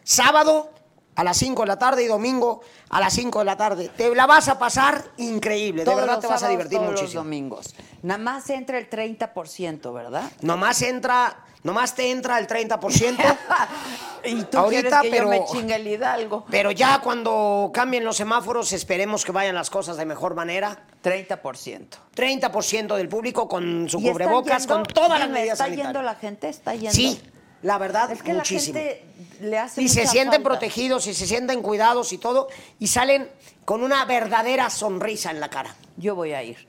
[0.03, 0.72] Sábado
[1.15, 3.89] a las 5 de la tarde y domingo a las 5 de la tarde.
[3.95, 5.84] Te la vas a pasar increíble.
[5.85, 7.19] De verdad te vas a divertir todos muchísimo.
[7.22, 7.76] los domingos.
[8.02, 10.23] Nada más entra el 30%, ¿verdad?
[10.41, 13.38] Nomás entra, nomás te entra el 30%.
[14.26, 16.45] y tú Ahorita, quieres que pero- yo me chingue el Hidalgo.
[16.49, 20.85] Pero ya cuando cambien los semáforos, esperemos que vayan las cosas de mejor manera.
[21.03, 21.88] 30%.
[22.15, 24.73] 30% del público con su ¿Y están cubrebocas, yendo?
[24.76, 25.88] con todas las medidas ¿Está sanitarias.
[25.93, 26.49] yendo la gente?
[26.49, 26.91] ¿Está yendo?
[26.91, 27.22] Sí,
[27.64, 28.80] La verdad, Es que muchísimo.
[28.80, 29.06] la gente
[29.42, 30.50] le hace y se sienten falta.
[30.50, 32.48] protegidos y se sienten cuidados y todo,
[32.80, 33.30] y salen
[33.66, 35.76] con una verdadera sonrisa en la cara.
[35.98, 36.68] Yo voy a ir.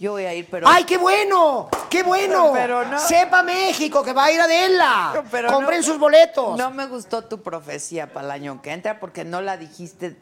[0.00, 0.66] Yo voy a ir, pero.
[0.68, 1.68] ¡Ay, qué bueno!
[1.88, 2.50] ¡Qué bueno!
[2.54, 5.22] Pero no- Sepa México que va a ir Adela.
[5.30, 6.58] Pero Compren no- sus boletos.
[6.58, 10.16] No me gustó tu profecía para el año que entra porque no la dijiste.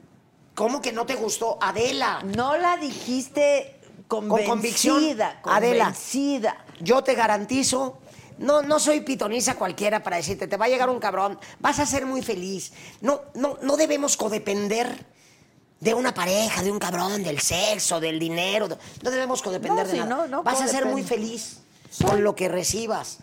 [0.55, 1.57] ¿Cómo que no te gustó?
[1.63, 4.51] Adela, No la dijiste convencida.
[4.51, 4.97] convicción.
[5.45, 5.85] Adela.
[5.85, 6.57] Convencida.
[6.81, 7.99] yo te garantizo.
[8.41, 11.87] No, no soy pitoniza cualquiera para decirte, te va a llegar un cabrón, vas a
[11.87, 12.73] ser muy feliz.
[13.01, 15.07] No, no, no debemos codepender
[15.79, 18.69] de una pareja, de un cabrón, del sexo, del dinero.
[19.03, 20.09] No debemos codepender No, de sí, nada.
[20.17, 21.59] no, no vas a ser muy feliz
[22.05, 23.19] con lo que recibas.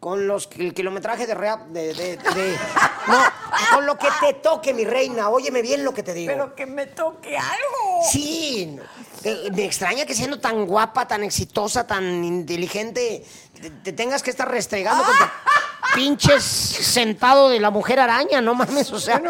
[0.00, 2.18] Con los, el kilometraje de reap, de, de-
[3.72, 5.28] con lo que te toque, mi reina.
[5.28, 6.32] Óyeme bien lo que te digo.
[6.32, 8.02] Pero que me toque algo.
[8.10, 8.76] Sí.
[9.22, 13.24] Eh, me extraña que siendo tan guapa, tan exitosa, tan inteligente,
[13.62, 15.24] te, te tengas que estar restregando con tu
[15.94, 19.22] pinches sentado de la mujer araña, no mames, o sea,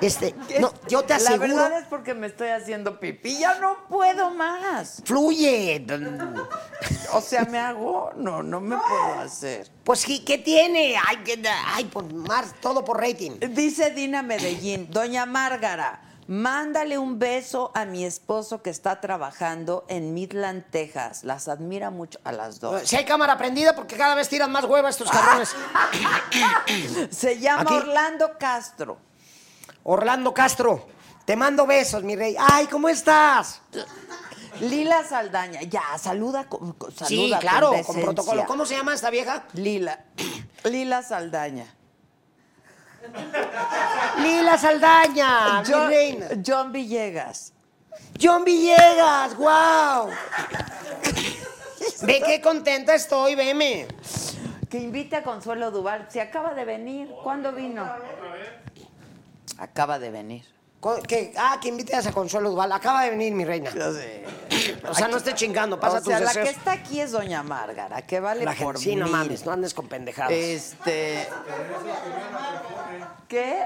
[0.00, 3.38] este, no, yo te La aseguro, verdad es porque me estoy haciendo pipí.
[3.38, 5.02] Ya no puedo más.
[5.04, 5.84] fluye.
[7.12, 8.12] O sea, me hago.
[8.16, 9.68] No, no me puedo hacer.
[9.82, 10.94] Pues, ¿qué, qué tiene?
[11.08, 11.42] Ay, que-
[11.74, 13.32] ay, por más, todo por rating.
[13.50, 16.00] Dice Dina Medellín, Doña Márgara,
[16.30, 21.24] mándale un beso a mi esposo que está trabajando en Midland, Texas.
[21.24, 22.82] Las admira mucho a las dos.
[22.88, 25.52] Si hay cámara prendida, porque cada vez tiran más hueva estos cabrones.
[27.10, 27.74] Se llama Aquí.
[27.74, 28.98] Orlando Castro.
[29.82, 30.86] Orlando Castro,
[31.24, 32.36] te mando besos, mi rey.
[32.38, 33.60] Ay, ¿cómo estás?
[34.60, 38.44] Lila Saldaña, ya, saluda con, con- Sí, saluda claro, con protocolo.
[38.46, 39.46] ¿Cómo se llama esta vieja?
[39.54, 40.04] Lila.
[40.64, 41.74] Lila Saldaña.
[44.22, 46.26] Lila Saldaña, mi John, reina.
[46.44, 47.52] John Villegas.
[48.20, 50.10] John Villegas, wow.
[52.02, 53.86] Ve qué contenta estoy, veme.
[54.68, 56.06] Que invite a Consuelo Duval.
[56.10, 57.10] Se acaba de venir.
[57.22, 57.88] ¿Cuándo vino?
[59.58, 60.44] Acaba de venir.
[61.06, 62.72] Que- ah, que invites a Consuelo Duval.
[62.72, 63.70] Acaba de venir, mi reina.
[64.88, 66.56] O sea, no esté chingando, pasa o sea, tus la que deseos.
[66.56, 69.74] está aquí es Doña Márgara, que vale La gente- por sí, no mames, no andes
[69.74, 70.32] con pendejadas.
[70.32, 71.28] Este.
[73.28, 73.62] ¿Qué?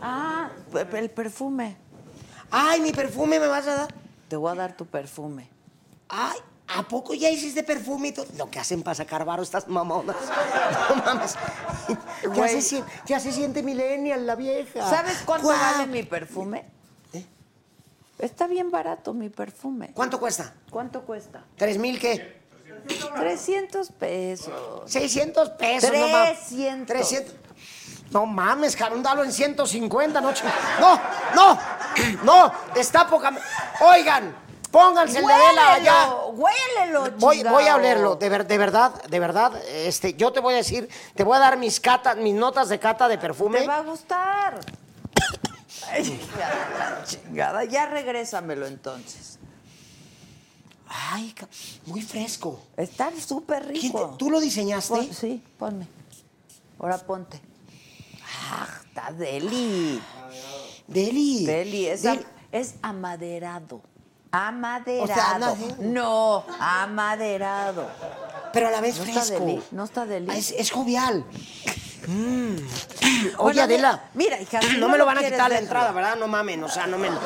[0.00, 0.48] Ah,
[0.94, 1.76] el perfume.
[2.50, 3.94] Ay, mi perfume me vas a dar.
[4.28, 5.48] Te voy a dar tu perfume.
[6.08, 6.38] Ay,
[6.76, 8.26] ¿a poco ya hiciste perfume y todo?
[8.36, 10.16] Lo que hacen para sacar varo estas mamonas.
[10.88, 11.36] No mames.
[12.34, 14.88] Ya se, siente, ya se siente millennial la vieja.
[14.88, 16.64] ¿Sabes cuánto vale mi perfume?
[17.12, 17.24] ¿Eh?
[18.18, 19.92] Está bien barato mi perfume.
[19.94, 20.52] ¿Cuánto cuesta?
[20.70, 21.44] ¿Cuánto cuesta?
[21.56, 22.40] ¿Tres mil qué?
[23.16, 24.90] 300 pesos.
[24.90, 25.90] 600 pesos.
[25.92, 26.38] no mames.
[26.48, 26.86] 300.
[26.86, 27.34] 300.
[28.10, 30.32] No mames, cabrón, dalo en 150, no,
[30.80, 31.00] no,
[31.34, 31.58] no,
[32.24, 33.32] no, está poca.
[33.80, 34.34] Oigan,
[34.70, 36.14] pónganse el de Adela allá.
[36.32, 40.54] Huélelo, Voy, voy a olerlo, de, ver- de verdad, de verdad, este, yo te voy
[40.54, 43.60] a decir, te voy a dar mis catas, mis notas de cata de perfume.
[43.60, 44.60] Te va a gustar.
[45.88, 47.64] Ay, la chingada.
[47.64, 49.38] Ya regrésamelo entonces.
[50.86, 51.34] Ay,
[51.86, 52.60] muy fresco.
[52.76, 54.10] Está súper ¿Quién rico.
[54.10, 54.94] te- ¿Tú lo diseñaste?
[54.94, 55.86] Pon- sí, ponme.
[56.78, 57.40] Ahora ponte.
[58.52, 60.00] Ah, está deli.
[60.88, 61.46] Deli.
[61.46, 61.86] Deli.
[61.86, 62.18] Es, Deli.
[62.18, 63.80] am- es amaderado.
[64.32, 65.02] Amaderado.
[65.04, 67.88] O sea, nace- no, amaderado.
[68.52, 69.44] Pero a la vez No está fresco.
[69.44, 70.28] deli, no está deli.
[70.30, 71.24] Ah, Es, es jovial.
[72.06, 72.56] Mm.
[72.56, 74.04] Oye, Bueno, Adela.
[74.14, 75.58] Mira, hija, si no me lo van a quitar la déjalo.
[75.66, 76.16] entrada, ¿verdad?
[76.16, 77.08] No mamen, o sea, no me...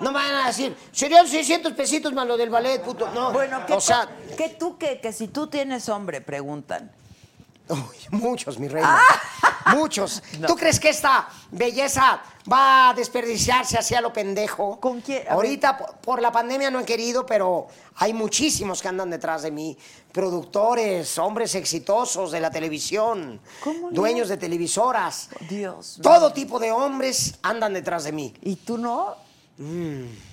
[0.00, 3.10] No me van a decir, serían 600 pesitos más lo del ballet, puto.
[3.10, 6.90] No, Bueno, ¿qué, o sea, que tú que, que si tú tienes hombre, preguntan.
[7.70, 8.98] Uy, muchos, mi reina.
[9.00, 9.74] Ah.
[9.76, 10.22] Muchos.
[10.46, 14.80] ¿Tú crees que esta belleza va a desperdiciarse hacia lo pendejo?
[14.80, 15.28] ¿Con quién?
[15.28, 19.42] A Ahorita por, por la pandemia no he querido, pero hay muchísimos que andan detrás
[19.42, 19.76] de mí.
[20.12, 23.92] Productores, hombres exitosos de la televisión, ¿Cómo no?
[23.92, 25.28] dueños de televisoras.
[25.48, 26.02] Dios mío.
[26.02, 28.34] Todo tipo de hombres andan detrás de mí.
[28.42, 29.14] ¿Y tú no?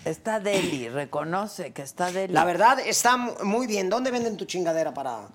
[0.06, 2.32] Está deli, reconoce que está deli.
[2.32, 2.36] Mm.
[2.36, 3.90] La verdad está mu- muy bien.
[3.90, 5.28] ¿Dónde venden tu chingadera para...?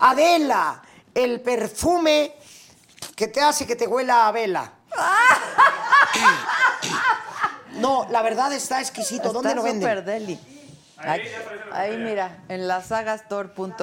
[0.00, 0.82] Adela,
[1.14, 2.34] el perfume
[3.14, 4.72] que te hace que te huela a vela.
[7.72, 9.32] No, la verdad está exquisito.
[9.32, 10.04] ¿Dónde Está lo venden?
[10.04, 10.57] deli.
[11.00, 11.22] Ahí,
[11.72, 13.76] ahí, mira, en lasagastore.com.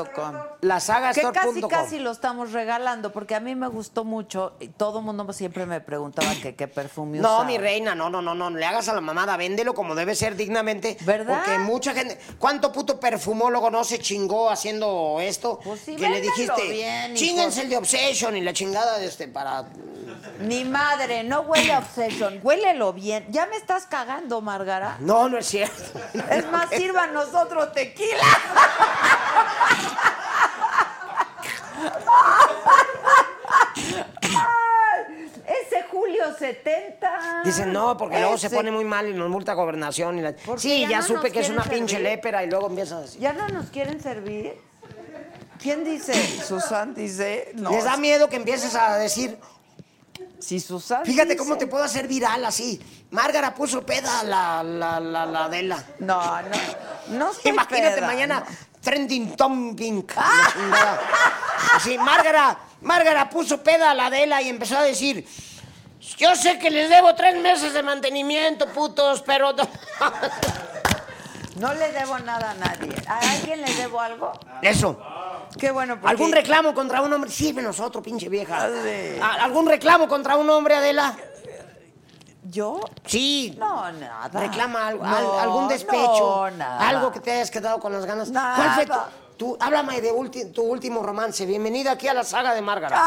[0.61, 1.33] Que Lasagastore.com.
[1.33, 5.31] casi casi lo estamos regalando porque a mí me gustó mucho y todo el mundo
[5.33, 7.45] siempre me preguntaba que qué perfume No, usaba.
[7.45, 10.35] mi reina, no, no, no, no, le hagas a la mamada, véndelo como debe ser
[10.35, 10.97] dignamente.
[11.01, 11.37] ¿Verdad?
[11.43, 15.59] Porque mucha gente, ¿cuánto puto perfumólogo no se chingó haciendo esto?
[15.63, 17.15] Pues sí, que le dijiste, bien, hijo.
[17.15, 19.65] chínganse el de Obsession y la chingada de este para...
[20.39, 23.25] Ni madre, no huele a Obsession, huélelo bien.
[23.29, 24.97] Ya me estás cagando, Margara.
[24.99, 25.83] No, no es cierto.
[26.29, 28.23] Es más, sirva nosotros tequila.
[35.45, 37.41] Ese Julio 70.
[37.43, 40.35] Dicen, no, porque luego se pone muy mal y nos multa gobernación.
[40.57, 43.19] Sí, ya supe que es una pinche lépera y luego empiezas así.
[43.19, 44.53] ¿Ya no nos quieren servir?
[45.61, 46.13] ¿Quién dice?
[46.43, 47.51] Susan dice.
[47.55, 49.37] No, Les da miedo que empieces a decir,
[50.39, 50.59] si
[51.03, 52.81] fíjate dice- cómo te puedo hacer viral así.
[53.11, 55.83] Márgara puso peda la, la, la, la Adela.
[55.99, 56.57] No, no.
[57.09, 58.55] No estoy Imagínate peda, mañana no.
[58.81, 59.35] trending
[60.53, 60.99] chingada.
[61.73, 65.25] Así, Márgara, Márgara puso peda a la Adela y empezó a decir,
[66.17, 69.55] yo sé que les debo tres meses de mantenimiento, putos, pero...
[71.55, 71.67] no".
[71.67, 72.93] No le debo nada a nadie.
[73.07, 74.31] ¿A alguien le debo algo?
[74.61, 74.99] Eso.
[75.59, 75.95] Qué bueno.
[75.95, 76.09] Porque...
[76.09, 77.29] ¿Algún reclamo contra un hombre?
[77.31, 78.65] Sírvenos otro, pinche vieja.
[78.65, 79.19] Ah, sí.
[79.21, 81.15] ¿A- ¿Algún reclamo contra un hombre, Adela?
[82.43, 82.79] ¿Yo?
[83.05, 83.55] Sí.
[83.57, 84.39] No, nada.
[84.39, 86.47] Reclama algo, No, al- algún despecho.
[86.49, 86.87] No, nada.
[86.89, 88.29] Algo que te hayas quedado con las ganas.
[88.29, 88.55] Nada.
[88.55, 88.93] ¿Cuál fue tu,
[89.37, 91.45] tu- háblame de ulti- tu último romance.
[91.45, 93.01] Bienvenida aquí a la saga de Márgara.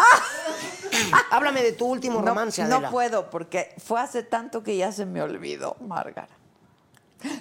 [1.30, 2.22] háblame de tu último Ah.
[2.22, 2.90] No, romance, no Adela.
[2.90, 6.28] puedo porque fue hace tanto que ya se me olvidó, Márgara.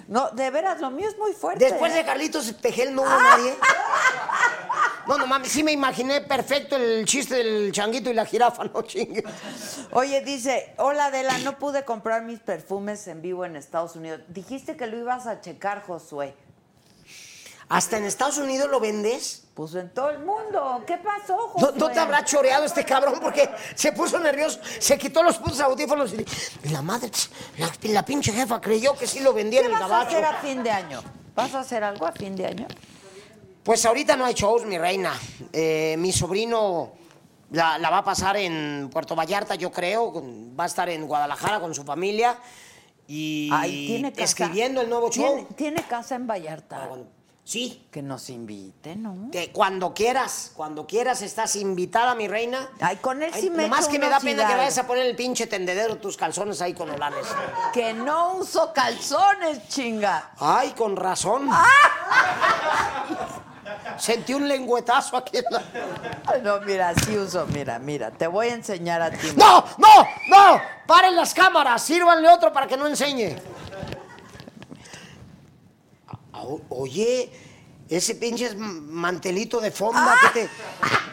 [0.08, 1.64] No, de veras, lo mío es muy fuerte.
[1.64, 3.54] Después de Carlitos Pejel no hubo nadie.
[5.06, 8.82] No, no mames, sí me imaginé perfecto el chiste del changuito y la jirafa, no
[8.82, 9.24] chingue.
[9.92, 14.20] Oye, dice, hola Adela, no pude comprar mis perfumes en vivo en Estados Unidos.
[14.28, 16.34] Dijiste que lo ibas a checar, Josué.
[17.68, 19.44] ¿Hasta en Estados Unidos lo vendes?
[19.54, 20.82] Pues en todo el mundo.
[20.86, 21.72] ¿Qué pasó, ¿No, Josué?
[21.76, 26.12] no te habrá choreado este cabrón porque se puso nervioso, se quitó los putos audífonos
[26.14, 27.10] y la madre,
[27.58, 30.24] la, la pinche jefa creyó que sí lo vendía ¿Qué en el vas a hacer
[30.24, 31.02] a fin de año?
[31.34, 32.66] ¿Vas a hacer algo a fin de año?
[33.64, 35.12] Pues ahorita no hay shows, mi reina.
[35.52, 36.92] Eh, mi sobrino
[37.50, 40.22] la, la va a pasar en Puerto Vallarta, yo creo.
[40.58, 42.38] Va a estar en Guadalajara con su familia
[43.06, 44.24] y Ay, tiene casa.
[44.24, 45.34] escribiendo el nuevo show.
[45.34, 46.82] ¿Tiene, tiene casa en Vallarta.
[46.82, 47.17] Ah, bueno.
[47.48, 49.30] Sí, Que nos invite, ¿no?
[49.32, 52.68] que cuando quieras, cuando quieras estás invitada, mi reina.
[52.78, 55.16] Ay, con él sí me Nomás que me da pena que vayas a poner el
[55.16, 57.24] pinche tendedero tus calzones ahí con olanes.
[57.72, 60.32] Que no uso calzones, chinga.
[60.38, 61.48] Ay, con razón.
[63.96, 65.62] Sentí un lengüetazo aquí en la...
[66.42, 69.26] No, mira, sí uso, mira, mira, te voy a enseñar a ti.
[69.36, 69.64] ¡No!
[69.78, 70.06] ¡No!
[70.28, 70.60] ¡No!
[70.86, 71.82] ¡Paren las cámaras!
[71.82, 73.36] Sírvanle otro para que no enseñe.
[76.38, 77.30] Ah, Oye,
[77.88, 80.50] ese pinche mantelito de fonda que te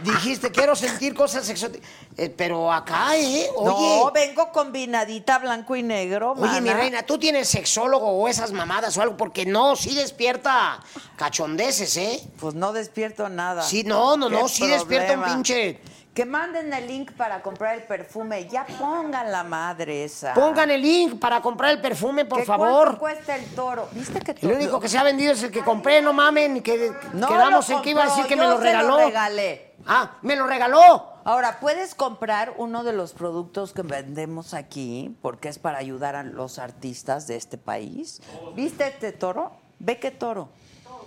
[0.04, 1.88] dijiste, quiero sentir cosas exóticas.
[2.18, 3.48] Eh, pero acá, ¿eh?
[3.56, 4.00] Oye.
[4.00, 8.98] No, vengo combinadita blanco y negro, Oye, mi reina, ¿tú tienes sexólogo o esas mamadas
[8.98, 9.18] o algo?
[9.18, 10.80] Porque no, sí despierta
[11.16, 12.22] cachondeces, ¿eh?
[12.40, 13.64] Pues no despierto nada.
[13.64, 15.36] Sí, no, no, ¿Qué no, sí despierta un problema?
[15.36, 15.80] pinche...
[16.16, 18.48] Que manden el link para comprar el perfume.
[18.48, 20.34] Ya pongan la madre esa.
[20.34, 22.98] Pongan el link para comprar el perfume, por ¿Qué favor.
[22.98, 23.90] ¿Cuánto cuesta el toro?
[23.92, 26.94] ¿Viste que El único que se ha vendido es el que compré, no mamen, que
[27.12, 28.98] No quedamos lo en que iba a decir que me lo se regaló.
[28.98, 29.74] regalé.
[29.86, 31.10] Ah, me lo regaló.
[31.26, 36.24] Ahora, puedes comprar uno de los productos que vendemos aquí, porque es para ayudar a
[36.24, 38.22] los artistas de este país.
[38.56, 39.52] ¿Viste este toro?
[39.80, 40.48] Ve qué toro.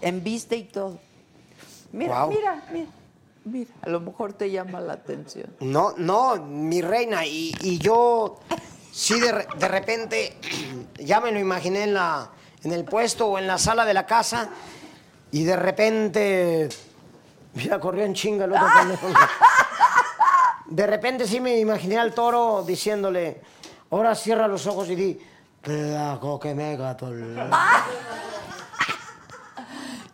[0.03, 0.99] En viste y todo.
[1.93, 2.29] Mira, Guau.
[2.29, 2.89] mira, mira.
[3.45, 5.47] Mira, a lo mejor te llama la atención.
[5.61, 8.39] No, no, mi reina, y, y yo
[8.93, 10.37] sí de, de repente
[10.99, 12.31] ya me lo imaginé en, la,
[12.65, 14.49] en el puesto o en la sala de la casa
[15.31, 16.69] y de repente,
[17.55, 19.07] mira, corrió en chinga el otro pendejo.
[20.67, 23.41] De repente sí me imaginé al toro diciéndole,
[23.91, 25.21] ahora cierra los ojos y di,
[25.63, 27.39] "Placo que me gato el-".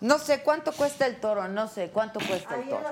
[0.05, 2.85] No sé cuánto cuesta el toro, no sé cuánto cuesta el toro.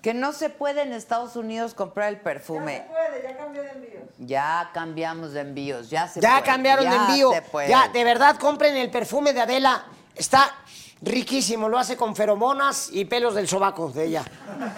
[0.00, 2.86] Que no se puede en Estados Unidos comprar el Ya se perfume.
[2.88, 4.02] puede, ya cambió de envíos.
[4.16, 7.32] Ya cambiamos de envíos, ya se Ya puede, cambiaron de envío.
[7.32, 7.68] se puede.
[7.68, 9.84] Ya, de verdad, compren el perfume de Adela.
[10.14, 10.54] Está
[11.02, 11.68] riquísimo.
[11.68, 14.24] Lo hace con feromonas y pelos del sobaco de ella.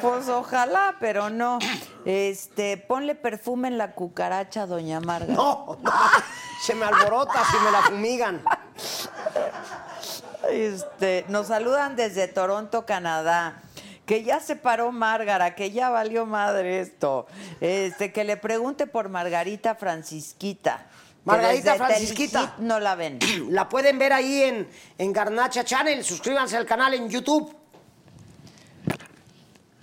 [0.00, 1.60] Pues ojalá, pero no.
[2.04, 5.32] Este, ponle perfume en la cucaracha, doña Marga.
[5.32, 5.92] No, no,
[6.66, 8.42] se me alborota si me la fumigan.
[10.50, 13.62] Este, nos saludan desde Toronto, Canadá.
[14.06, 17.26] Que ya se paró Márgara, que ya valió madre esto.
[17.60, 20.86] Este, que le pregunte por Margarita Francisquita.
[21.24, 22.56] Margarita Francisquita.
[22.58, 23.18] No la ven.
[23.50, 24.68] La pueden ver ahí en,
[24.98, 26.02] en Garnacha Channel.
[26.04, 27.61] Suscríbanse al canal en YouTube.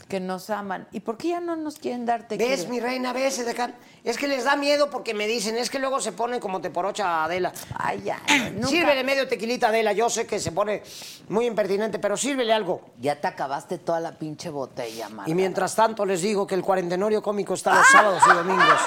[0.09, 0.87] Que nos aman.
[0.91, 2.49] ¿Y por qué ya no nos quieren dar tequila?
[2.49, 3.13] ¿Ves, mi reina?
[3.13, 3.75] ¿Ves, Edecán?
[4.03, 6.71] Es que les da miedo porque me dicen, es que luego se ponen como te
[6.71, 7.53] porocha Adela.
[7.77, 8.19] Ay, ya.
[8.53, 9.93] nunca- Sírvele medio tequilita Adela.
[9.93, 10.81] Yo sé que se pone
[11.29, 12.81] muy impertinente, pero sírvele algo.
[12.99, 15.29] Ya te acabaste toda la pinche botella, Marga.
[15.31, 18.79] Y mientras tanto les digo que el cuarentenorio cómico está los sábados y domingos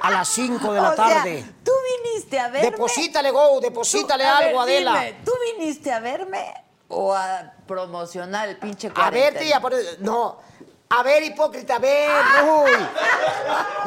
[0.00, 1.44] a las 5 de la O sea, tarde.
[1.62, 1.72] tú
[2.04, 2.70] viniste a verme.
[2.70, 4.92] Deposítale, Go, Tú- deposítale a algo, ver, Adela.
[5.04, 6.38] dime, ¿Tú viniste a verme
[6.94, 9.96] o a promocionar el pinche A verte y a cuarentena?
[9.96, 10.00] poner...
[10.00, 10.38] No,
[10.90, 12.10] A ver, hipócrita, a ver,
[12.44, 12.70] uy.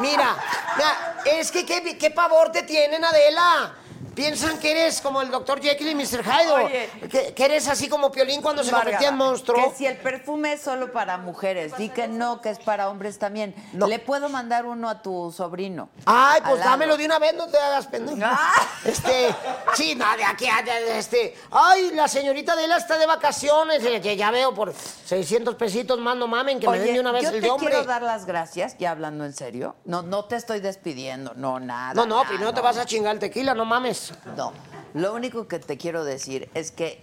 [0.00, 0.36] Mira,
[0.76, 3.74] mira, es que qué, qué pavor te tienen, Adela.
[4.16, 6.24] Piensan que eres como el doctor Jekyll y Mr.
[6.24, 6.90] Hyde.
[7.10, 9.70] Que, que eres así como Piolín cuando se Marga, convertía en monstruo.
[9.70, 13.18] Que si el perfume es solo para mujeres, di que no, que es para hombres
[13.18, 13.54] también.
[13.74, 13.86] No.
[13.86, 15.90] Le puedo mandar uno a tu sobrino.
[16.06, 18.16] Ay, pues dámelo de una vez, no te hagas pendejo.
[18.24, 18.52] Ah.
[18.84, 19.34] Este,
[19.74, 21.36] sí, no, de aquí a de- este.
[21.50, 26.16] Ay, la señorita Adela está de vacaciones, eh, que ya veo por 600 pesitos más,
[26.16, 27.68] no mamen, que me den de una vez yo el te de hombre.
[27.70, 29.76] quiero dar las gracias, ya hablando en serio.
[29.84, 31.92] No, no te estoy despidiendo, no, nada.
[31.92, 32.62] No, no, nada, primero te no.
[32.62, 34.05] vas a chingar el tequila, no mames.
[34.36, 34.52] No,
[34.94, 37.02] lo único que te quiero decir es que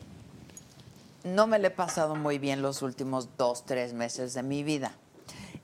[1.24, 4.94] no me le he pasado muy bien los últimos dos, tres meses de mi vida.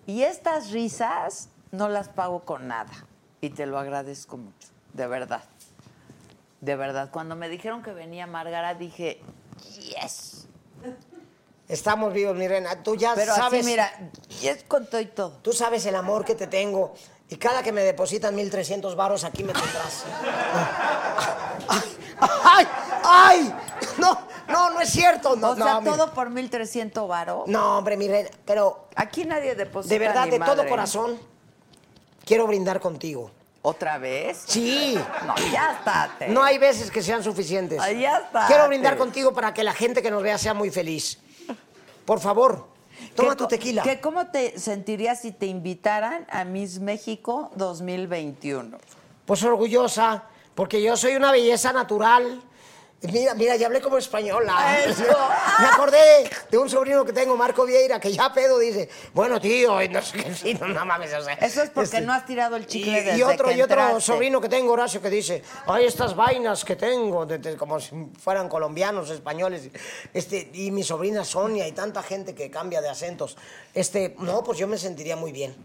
[0.08, 2.92] Y estas risas no las pago con nada.
[3.42, 5.44] Y te lo agradezco mucho, de verdad.
[6.62, 7.10] De verdad.
[7.12, 9.22] Cuando me dijeron que venía Márgara, dije,
[9.76, 10.48] yes.
[11.68, 12.82] Estamos vivos, mi reina.
[12.84, 13.62] Tú ya Pero sabes.
[13.62, 13.92] así, mira,
[14.42, 15.38] yes con todo y todo.
[15.44, 16.96] Tú sabes el amor que te tengo.
[17.30, 20.04] Y cada que me depositan 1300 varos, aquí me tendrás.
[21.68, 21.98] ¡Ay!
[22.44, 22.68] ¡Ay!
[23.04, 23.56] ¡Ay!
[24.00, 25.36] No, no, no es cierto.
[25.36, 27.48] No, o sea, no, mi- todo por 1300 varos.
[27.48, 28.30] No, hombre, mi reina.
[28.46, 31.20] Pero Aquí nadie deposita de verdad, de todo corazón,
[32.26, 33.32] quiero brindar contigo.
[33.62, 34.44] ¿Otra vez?
[34.48, 34.98] Sí.
[35.26, 36.10] No, ya está.
[36.30, 37.80] No hay veces que sean suficientes.
[37.80, 40.72] Ay, ya está, Quiero brindar contigo para que la gente que nos vea sea muy
[40.72, 41.20] feliz.
[42.06, 42.68] Por favor,
[43.16, 43.84] toma ¿Qué tu tequila.
[43.84, 48.78] ¿qué- ¿Cómo te sentirías si te invitaran a Miss México 2021?
[49.26, 50.24] Pues orgullosa,
[50.56, 52.42] porque yo soy una belleza natural.
[53.02, 54.84] Mira, mira, ya hablé como española.
[54.86, 55.04] Eso.
[55.60, 59.82] Me acordé de, un sobrino que tengo, Marco Vieira, que ya pedo dice, bueno, tío,
[59.82, 61.36] y no sé qué, sí, no, no mames, o sea.
[61.36, 63.62] Eso es porque este, no has tirado el Y, chicle y desde otro, que y
[63.62, 67.80] otro sobrino que tengo, Horacio, que dice, ay, estas vainas que tengo, de- de- como
[67.80, 69.70] si fueran colombianos, españoles.
[70.14, 73.38] Este, y mi sobrina Sonia y tanta gente que cambia de acentos.
[73.74, 75.56] Este, no, pues yo me sentiría muy bien.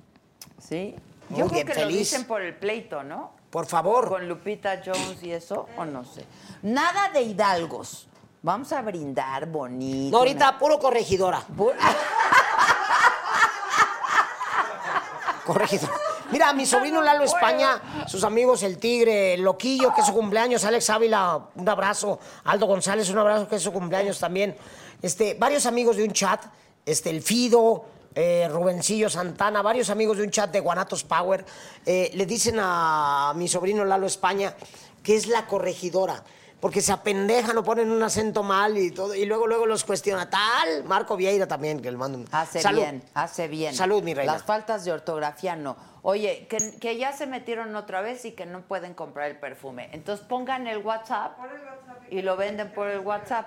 [0.68, 0.94] ¿Sí?
[1.30, 1.98] Muy Yo creo bien, que lo feliz.
[1.98, 3.32] dicen por el pleito, ¿no?
[3.54, 4.08] Por favor.
[4.08, 6.24] Con Lupita Jones y eso, o no sé.
[6.62, 8.08] Nada de hidalgos.
[8.42, 10.10] Vamos a brindar bonito.
[10.10, 11.40] No, ahorita puro corregidora.
[11.56, 11.72] Pu-
[15.46, 15.88] Corregidor.
[16.32, 20.64] Mira, mi sobrino Lalo España, sus amigos El Tigre, el Loquillo, que es su cumpleaños,
[20.64, 24.56] Alex Ávila, un abrazo, Aldo González, un abrazo, que es su cumpleaños también.
[25.00, 26.42] Este, varios amigos de un chat,
[26.84, 31.44] este, el Fido, eh, Rubencillo Santana, varios amigos de un chat de Guanatos Power,
[31.84, 34.54] eh, le dicen a mi sobrino Lalo España
[35.02, 36.22] que es la corregidora.
[36.60, 40.30] Porque se apendejan o ponen un acento mal y todo, y luego luego los cuestiona.
[40.30, 42.80] Tal, Marco Vieira también, que le mando un Hace Salud.
[42.80, 43.74] bien, hace bien.
[43.74, 44.32] Salud, mi reina.
[44.32, 45.76] Las faltas de ortografía no.
[46.00, 49.90] Oye, que, que ya se metieron otra vez y que no pueden comprar el perfume.
[49.92, 51.36] Entonces pongan el WhatsApp
[52.10, 53.46] y lo venden por el WhatsApp.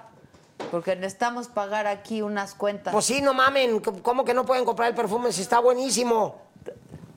[0.71, 2.91] Porque necesitamos pagar aquí unas cuentas.
[2.91, 6.41] Pues sí, no mamen, ¿cómo que no pueden comprar el perfume si está buenísimo?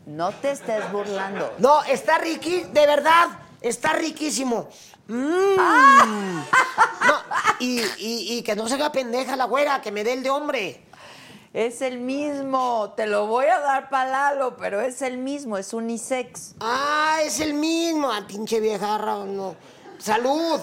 [0.06, 1.52] no te estés burlando.
[1.58, 3.28] No, está riqui, de verdad,
[3.60, 4.68] está riquísimo.
[5.06, 6.40] Mm.
[7.06, 7.14] No,
[7.60, 10.30] y, y- y que no se haga pendeja la güera, que me dé el de
[10.30, 10.84] hombre.
[11.52, 12.92] Es el mismo.
[12.96, 15.56] Te lo voy a dar para Lalo, pero es el mismo.
[15.56, 16.54] Es unisex.
[16.60, 18.10] Ah, es el mismo.
[18.12, 19.56] Ah, pinche vieja, no.
[19.98, 20.60] Salud.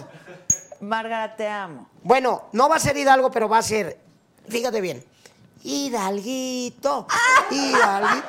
[0.82, 1.88] Márgara, te amo.
[2.04, 3.98] Bueno, no va a ser Hidalgo, pero va a ser,
[4.48, 5.04] fíjate bien,
[5.64, 7.08] Hidalguito,
[7.52, 8.28] Hidalguito.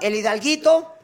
[0.00, 0.94] El Hidalguito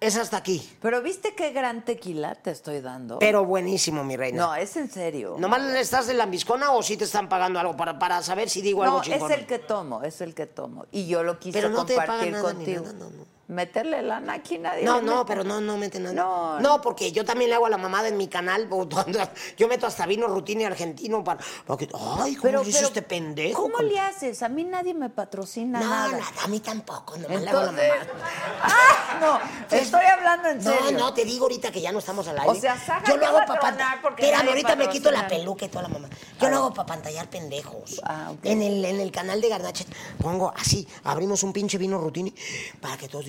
[0.00, 3.18] es hasta aquí, Pero ¿viste qué gran tequila te estoy dando?
[3.20, 4.46] pero buenísimo, mi reina.
[4.46, 5.36] no, es en serio.
[5.38, 8.60] ¿Nomás le estás de lambiscona o si te están pagando algo para, para saber si
[8.62, 9.30] digo algo No, es chingón?
[9.32, 10.86] el que tomo, es el que tomo.
[10.90, 12.82] Y yo lo quise Pero no te compartir pagan nada ni contigo.
[12.82, 13.31] nada, no, no.
[13.48, 14.84] Meterle lana aquí nadie.
[14.84, 15.26] No, no, mete.
[15.28, 16.14] pero no, no mete nada.
[16.14, 18.68] No, No, porque yo también le hago a la mamada en mi canal.
[19.58, 21.40] Yo meto hasta vino rutine argentino para.
[21.66, 21.88] porque,
[22.20, 23.62] ay, ¿cómo Pero, le hizo pero, este pendejo?
[23.62, 24.42] ¿Cómo le haces?
[24.42, 26.08] A mí nadie me patrocina No, nada.
[26.12, 27.16] nada, a mí tampoco.
[27.18, 28.62] Nomás le hago a la Entonces, mamada.
[28.62, 29.18] ¡Ah!
[29.20, 30.80] No, estoy hablando en serio.
[30.92, 32.50] No, no, te digo ahorita que ya no estamos al aire.
[32.50, 35.64] O sea, Saga yo te lo hago para Espérame, nadie ahorita me quito la peluca
[35.66, 36.08] y toda la mamá.
[36.40, 38.00] Yo lo hago para pantallar pendejos.
[38.04, 38.38] Ah, ok.
[38.44, 39.86] en, el, en el canal de Garnachet
[40.20, 42.34] pongo así, abrimos un pinche vino rutini
[42.80, 43.26] para que todos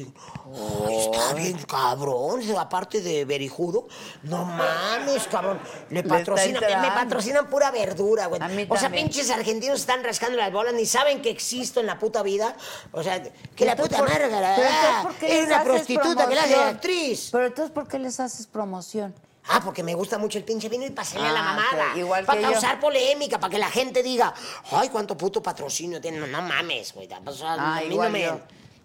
[0.87, 3.87] "Ay, está bien cabrón, aparte de berijudo.
[4.23, 5.59] No mames, cabrón.
[5.89, 8.41] Le patrocinan, me, patrocinan pura verdura, güey.
[8.49, 9.05] Mí O sea, también.
[9.07, 12.55] pinches argentinos están rascando las bolas, ni saben que existo en la puta vida.
[12.91, 13.21] O sea,
[13.55, 16.35] que la puta ¿por- Márgara, pero entonces, ah, ¿por qué era les una prostituta que
[16.35, 16.75] la hace promoción?
[16.75, 17.29] actriz.
[17.31, 19.15] Pero entonces, ¿por qué les haces promoción?
[19.49, 21.91] Ah, porque me gusta mucho el pinche vino y pasarle a la Ah, mamada.
[21.91, 22.51] ok, igual Para que yo.
[22.53, 24.33] causar polémica, para que la gente diga,
[24.71, 26.21] ay, cuánto puto patrocinio tienen.
[26.21, 27.09] No, no mames, güey.
[27.25, 28.23] O sea, Ah, a mí igual no me.
[28.23, 28.39] yo.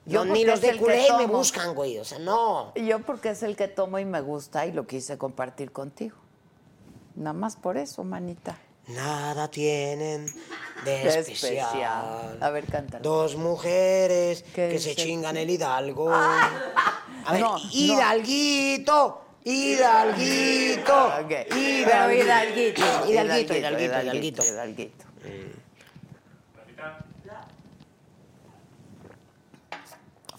[0.09, 1.99] Yo ni los de culé me buscan, güey.
[1.99, 2.73] O sea, no.
[2.75, 6.17] Yo porque es el que tomo y me gusta y lo quise compartir contigo.
[7.15, 8.59] Nada más por eso, manita.
[8.89, 10.27] nada tienen
[10.85, 11.57] de especial.
[11.59, 12.39] especial.
[12.41, 13.03] A ver, cántalo.
[13.03, 16.11] Dos mujeres ¿Qué que se chingan el hidalgo.
[16.13, 17.65] A ver, No, no.
[17.71, 21.13] hidalguito, hidalguito,
[21.55, 22.81] hidalguito, Hidalguito.
[23.11, 24.43] hidalguito, hidalguito, hidalguito.
[24.45, 25.05] Hidalguito.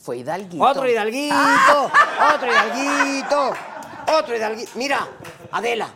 [0.09, 0.63] Fue Hidalguito.
[0.63, 1.91] Otro hidalguito,
[2.33, 3.53] otro hidalguito,
[4.17, 4.71] otro hidalguito.
[4.73, 5.07] Mira,
[5.51, 5.87] Adela,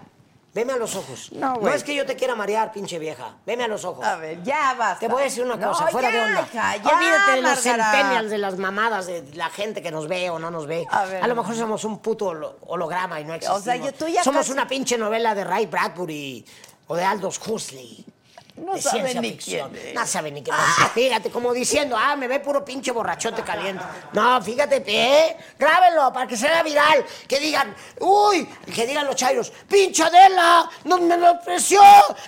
[0.53, 1.31] veme a los ojos.
[1.31, 1.73] No, güey.
[1.73, 3.31] es que yo te quiera marear, pinche vieja.
[3.44, 4.06] Veme a los ojos.
[4.06, 4.99] A ver, ya basta.
[4.99, 6.41] Te voy a decir una No, cosa, fuera ya, de onda.
[6.53, 10.30] hija, ya, Olvídate de los centennials, de las mamadas, de la gente que nos ve
[10.30, 10.85] o no nos ve.
[10.91, 11.27] A ver.
[11.27, 13.64] lo mejor somos un puto holo- holograma y no existimos.
[13.64, 16.45] sea, yo- tú ya somos casi- una pinche novela de Ray Bradbury
[16.85, 18.06] o de Aldous Huxley.
[18.55, 19.71] No de sabe ciencia ni ficción.
[19.71, 19.93] quién es.
[19.95, 20.91] No sabe ni quién es.
[20.91, 23.84] Fíjate, como diciendo, ah, me ve puro pinche borrachote caliente.
[24.13, 25.38] No, fíjate, ¿eh?
[25.57, 27.03] Grábenlo para que sea viral.
[27.27, 31.81] Que digan, uy, que digan los chairos, pinche Adela, no me lo ofreció.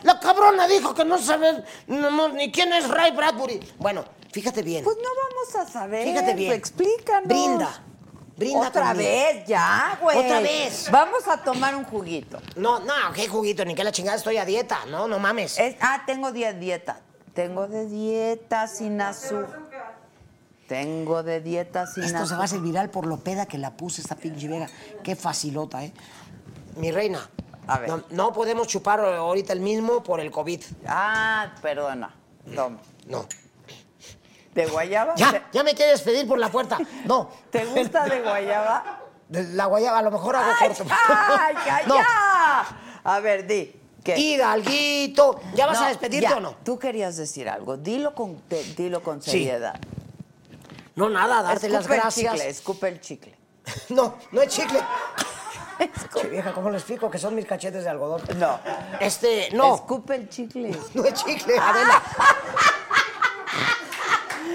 [0.03, 3.59] La cabrona dijo que no sabe no, no, ni quién es Ray Bradbury.
[3.77, 4.83] Bueno, fíjate bien.
[4.83, 6.07] Pues no vamos a saber.
[6.07, 6.53] Fíjate bien.
[6.53, 7.27] Explícanos.
[7.27, 7.81] Brinda.
[8.37, 9.09] Brinda Otra conmigo.
[9.09, 10.17] vez, ya, güey.
[10.17, 10.89] Otra vez.
[10.91, 12.39] Vamos a tomar un juguito.
[12.57, 14.79] No, no, qué juguito, ni qué la chingada, estoy a dieta.
[14.89, 15.57] No, no mames.
[15.57, 16.99] Es- ah, tengo de dieta.
[17.33, 19.61] Tengo de dieta sin azúcar.
[20.67, 22.37] Tengo de dieta sin Esto se azúcar.
[22.39, 24.67] va a hacer viral por lo peda que la puse esta pinche vieja.
[25.03, 25.93] Qué facilota, ¿eh?
[26.75, 27.29] Mi reina.
[27.67, 27.89] A ver.
[27.89, 30.61] No, no podemos chupar ahorita el mismo por el COVID.
[30.87, 32.13] Ah, perdona.
[32.55, 32.79] Toma.
[33.07, 33.25] No.
[34.55, 35.13] ¿De guayaba?
[35.15, 36.77] Ya, ¿Te, ya me quieres pedir por la puerta.
[37.03, 37.29] No.
[37.51, 39.01] te gusta de guayaba?
[39.29, 40.85] La guayaba, a lo mejor hago ¡Ay, corto.
[41.39, 41.95] ay, ay, No.
[41.97, 42.65] ya!
[43.03, 43.81] A ver, di.
[44.03, 44.17] ¿Qué?
[44.17, 45.39] Hidalguito.
[45.55, 46.37] ¿Ya vas No, a despedirte ya.
[46.37, 46.55] o no?
[46.63, 47.75] Tú querías decir algo.
[47.75, 49.31] Dilo con, te- dilo con Sí.
[49.31, 49.79] seriedad.
[50.95, 52.25] No, nada, darte las Escupe gracias.
[52.33, 53.35] El chicle, escupe el chicle.
[53.89, 54.79] No, no es chicle.
[56.15, 58.21] Che, vieja, ¿cómo le explico que son mis cachetes de algodón?
[58.37, 58.59] No.
[59.01, 59.75] Este, no.
[59.75, 60.71] Escupe el chicle.
[60.93, 62.01] No es chicle, Adela.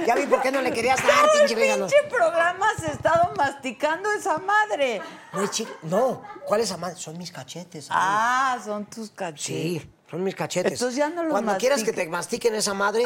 [0.07, 1.77] Ya vi por qué no le querías dar, Todo pinche vieja.
[1.77, 5.01] No, pinche programa has estado masticando esa madre.
[5.33, 5.75] no es chicle.
[5.83, 7.01] No, ¿cuál es amante?
[7.01, 7.87] Son mis cachetes.
[7.91, 9.43] Ah, son tus cachetes.
[9.45, 10.73] Sí, son mis cachetes.
[10.73, 13.05] Entonces ya no los Cuando quieras que te mastiquen esa madre.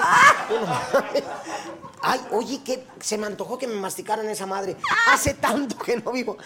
[0.50, 0.80] uno-
[2.02, 4.76] Ay, oye, que se me antojó que me masticaran esa madre.
[5.10, 6.36] Hace tanto que no vivo.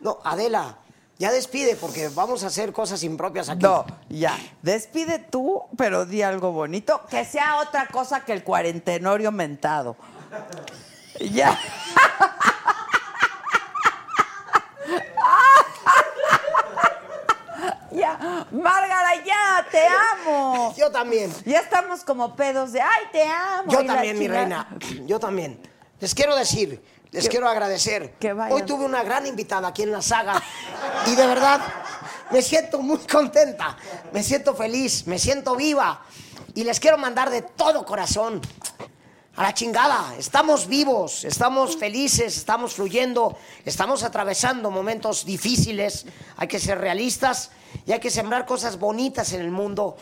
[0.00, 0.76] No, Adela,
[1.18, 3.62] ya despide porque vamos a hacer cosas impropias aquí.
[3.62, 4.36] No, ya.
[4.62, 7.00] Despide tú, pero di algo bonito.
[7.08, 9.96] Que sea otra cosa que el cuarentenorio mentado.
[11.20, 11.58] Ya.
[17.90, 18.46] ya.
[18.52, 20.74] Márgara, ya, te amo.
[20.76, 21.32] Yo también.
[21.46, 23.72] Ya estamos como pedos de, ay, te amo.
[23.72, 24.68] Yo también, mi reina.
[25.06, 25.58] Yo también.
[25.98, 28.12] Les quiero decir, les quiero agradecer.
[28.18, 28.32] que.
[28.32, 30.42] Hoy tuve una gran invitada aquí en la saga
[31.06, 31.60] y de verdad
[32.30, 33.76] me siento muy contenta,
[34.12, 36.02] me siento feliz, me siento viva
[36.54, 38.40] y les quiero mandar de todo corazón
[39.36, 40.14] a la chingada.
[40.18, 46.06] Estamos vivos, estamos felices, estamos fluyendo, estamos atravesando momentos difíciles.
[46.36, 47.50] Hay que ser realistas
[47.84, 49.96] y hay que sembrar cosas bonitas en el mundo.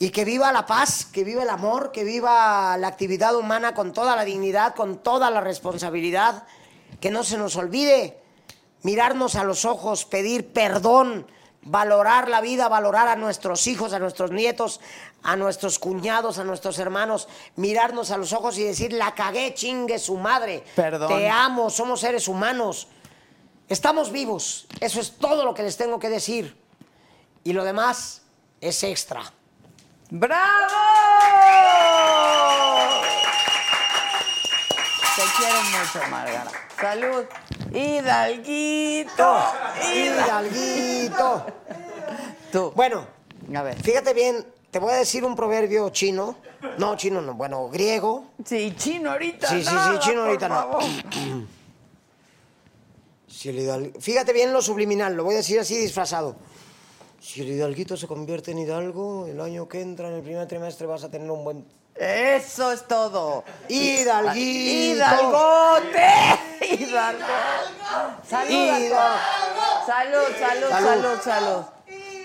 [0.00, 3.92] Y que viva la paz, que viva el amor, que viva la actividad humana con
[3.92, 6.44] toda la dignidad, con toda la responsabilidad.
[7.00, 8.23] Que no se nos olvide
[8.84, 11.26] mirarnos a los ojos, pedir perdón,
[11.62, 14.80] valorar la vida, valorar a nuestros hijos, a nuestros nietos,
[15.22, 17.26] a nuestros cuñados, a nuestros hermanos,
[17.56, 20.62] mirarnos a los ojos y decir, la cagué, chingue su madre.
[20.76, 21.08] Perdón.
[21.08, 22.88] Te amo, somos seres humanos.
[23.68, 24.66] Estamos vivos.
[24.80, 26.56] Eso es todo lo que les tengo que decir.
[27.42, 28.22] Y lo demás
[28.60, 29.32] es extra.
[30.10, 30.68] ¡Bravo!
[35.16, 36.63] Te quiero mucho, Margara.
[36.80, 37.24] Salud.
[37.72, 39.36] Hidalguito.
[39.94, 41.46] Hidalguito.
[42.52, 42.72] Tú.
[42.74, 43.06] Bueno,
[43.54, 43.80] A ver.
[43.82, 46.36] fíjate bien, te voy a decir un proverbio chino.
[46.78, 48.26] No, chino no, bueno, griego.
[48.44, 49.48] Sí, chino ahorita.
[49.48, 50.78] Sí, sí, sí, chino ahorita no.
[53.26, 56.36] Si el Fíjate bien lo subliminal, lo voy a decir así disfrazado.
[57.20, 60.86] Si el hidalguito se convierte en hidalgo, el año que entra, en el primer trimestre,
[60.86, 61.66] vas a tener un buen...
[61.94, 63.44] Eso es todo.
[63.68, 64.96] Hidalguito.
[64.96, 66.08] Hidalgote.
[66.70, 67.24] Hidalgo.
[68.28, 68.50] Salud.
[68.70, 69.86] a Hidal- todos.
[69.86, 70.88] Salud, salud, Salud.
[70.88, 71.64] salud, salud.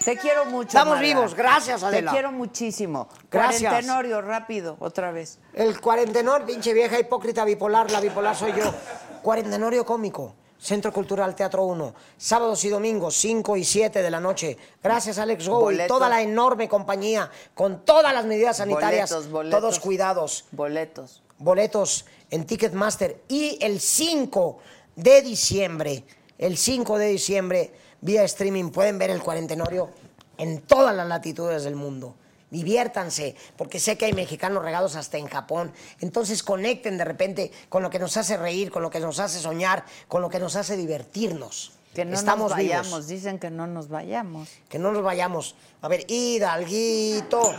[0.04, 0.70] Te quiero mucho.
[0.70, 1.08] Estamos Marga.
[1.08, 2.12] vivos, gracias, Adela.
[2.12, 3.10] Te quiero muchísimo.
[3.30, 3.62] Gracias.
[3.70, 5.40] Cuarentenorio, rápido, otra vez.
[5.54, 8.74] El cuarentenor, pinche vieja hipócrita bipolar, la bipolar soy yo.
[9.22, 14.58] Cuarentenorio cómico, Centro Cultural Teatro 1, sábados y domingos, 5 y 7 de la noche.
[14.84, 19.62] Gracias, Alex Go y toda la enorme compañía, con todas las medidas sanitarias, Boletos, boletos.
[19.62, 20.46] todos cuidados.
[20.52, 21.24] Boletos.
[21.38, 23.24] Boletos en Ticketmaster.
[23.30, 24.60] Y el 5
[24.98, 26.04] de diciembre,
[26.38, 27.72] el 5 de diciembre,
[28.02, 29.90] vía streaming, pueden ver el cuarentenorio
[30.38, 32.16] en todas las latitudes del mundo.
[32.52, 35.72] Diviértanse, porque sé que hay mexicanos regados hasta en Japón.
[36.02, 39.40] Entonces conecten de repente con lo que nos hace reír, con lo que nos hace
[39.40, 41.74] soñar, con lo que nos hace divertirnos.
[41.94, 43.08] Que no Estamos nos vayamos, vivos.
[43.08, 44.48] dicen que no nos vayamos.
[44.70, 45.56] Que no nos vayamos.
[45.82, 47.52] A ver, Hidalguito.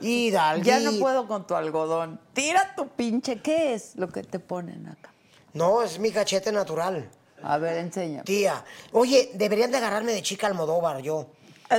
[0.00, 0.66] Hidalguito.
[0.68, 2.20] Ya no puedo con tu algodón.
[2.32, 5.12] Tira tu pinche, ¿qué es lo que te ponen acá?
[5.52, 7.10] No, es mi cachete natural.
[7.42, 8.24] A ver, enseña.
[8.24, 11.26] Tía, oye, deberían de agarrarme de chica Almodóvar yo.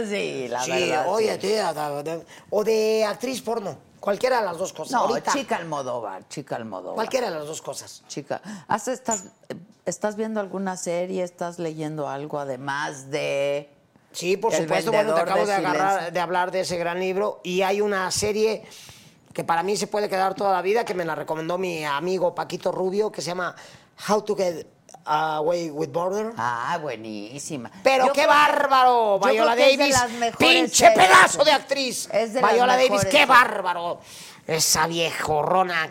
[0.08, 1.06] Sí, la sí, verdad.
[1.10, 1.40] oye, sí.
[1.40, 2.20] tía, da- da-
[2.50, 3.78] o de actriz porno.
[4.00, 4.94] Cualquiera de las dos cosas.
[4.94, 6.96] No, Ahorita, chica Almodóvar, chica Almodóvar.
[6.96, 8.04] Cualquiera de las dos cosas.
[8.08, 9.26] Chica, ¿has- estás,
[9.86, 11.24] ¿estás viendo alguna serie?
[11.24, 13.70] ¿Estás leyendo algo además de...?
[14.12, 17.00] Sí, por El supuesto, bueno, te acabo de de, agarrar, de hablar de ese gran
[17.00, 18.64] libro y hay una serie
[19.34, 22.34] que para mí se puede quedar toda la vida, que me la recomendó mi amigo
[22.34, 23.56] Paquito Rubio, que se llama
[24.10, 24.66] How to Get
[25.12, 26.34] Away with Border.
[26.38, 27.72] Ah, buenísima.
[27.84, 29.96] Pero Yo qué creo bárbaro, Viola Davis.
[30.38, 30.94] Pinche series.
[31.08, 32.08] pedazo de actriz.
[32.14, 34.00] Es de Viola Davis, qué bárbaro.
[34.46, 35.90] Esa viejorrona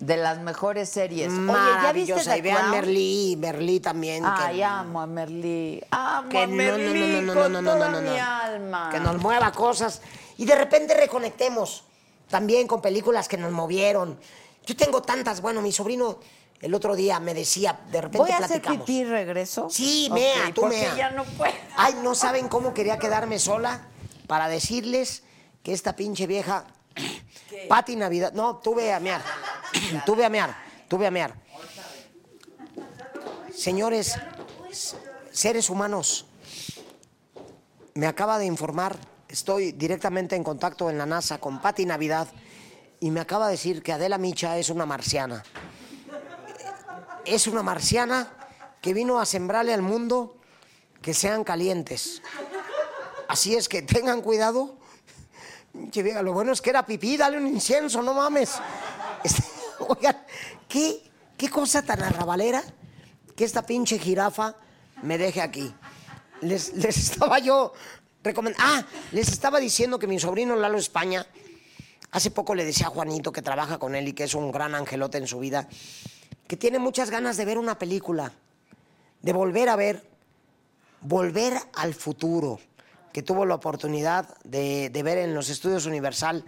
[0.00, 1.26] De las mejores series.
[1.32, 2.36] Oye, ¿ya viste maravillosa.
[2.36, 2.70] Y vean?
[2.70, 4.22] Merlí, Merlí también.
[4.22, 5.82] que- Ay, amo a Merlí.
[5.90, 8.24] Amo que a Merlí no, no, no, con no, no, toda no, no, mi no.
[8.24, 8.90] alma.
[8.92, 10.00] Que nos mueva cosas.
[10.36, 11.82] Y de repente reconectemos
[12.30, 14.16] también con películas que nos movieron.
[14.64, 15.40] Yo tengo tantas.
[15.40, 16.18] Bueno, mi sobrino
[16.60, 18.80] el otro día me decía, de repente Voy a hacer platicamos.
[18.80, 19.68] pipí y regreso.
[19.70, 20.96] Sí, mea, tú porque mea.
[20.96, 21.52] ya no puedo.
[21.76, 23.82] Ay, no saben cómo quería quedarme sola
[24.26, 25.22] para decirles
[25.62, 26.64] que esta pinche vieja.
[27.68, 28.32] Pati Navidad.
[28.32, 29.22] No, tú ve a mear.
[30.06, 30.56] tú ve a mear.
[30.88, 31.34] Tú ve a mear.
[33.54, 34.16] Señores,
[35.32, 36.26] seres humanos,
[37.94, 38.96] me acaba de informar,
[39.28, 42.28] estoy directamente en contacto en la NASA con Pati Navidad
[43.00, 45.42] y me acaba de decir que Adela Micha es una marciana.
[47.24, 48.32] Es una marciana
[48.80, 50.36] que vino a sembrarle al mundo
[51.02, 52.22] que sean calientes.
[53.28, 54.78] Así es que tengan cuidado.
[55.72, 58.54] Lo bueno es que era pipí, dale un incienso, no mames.
[59.22, 59.42] Este,
[59.80, 60.24] oigan,
[60.68, 61.02] ¿qué,
[61.36, 62.62] qué cosa tan arrabalera
[63.36, 64.56] que esta pinche jirafa
[65.02, 65.72] me deje aquí.
[66.40, 67.72] Les, les estaba yo
[68.22, 68.64] recomendando.
[68.66, 71.26] Ah, les estaba diciendo que mi sobrino Lalo España,
[72.10, 74.74] hace poco le decía a Juanito que trabaja con él y que es un gran
[74.74, 75.68] angelote en su vida,
[76.48, 78.32] que tiene muchas ganas de ver una película,
[79.22, 80.08] de volver a ver
[81.00, 82.58] Volver al futuro,
[83.12, 86.44] que tuvo la oportunidad de, ver en los estudios Universal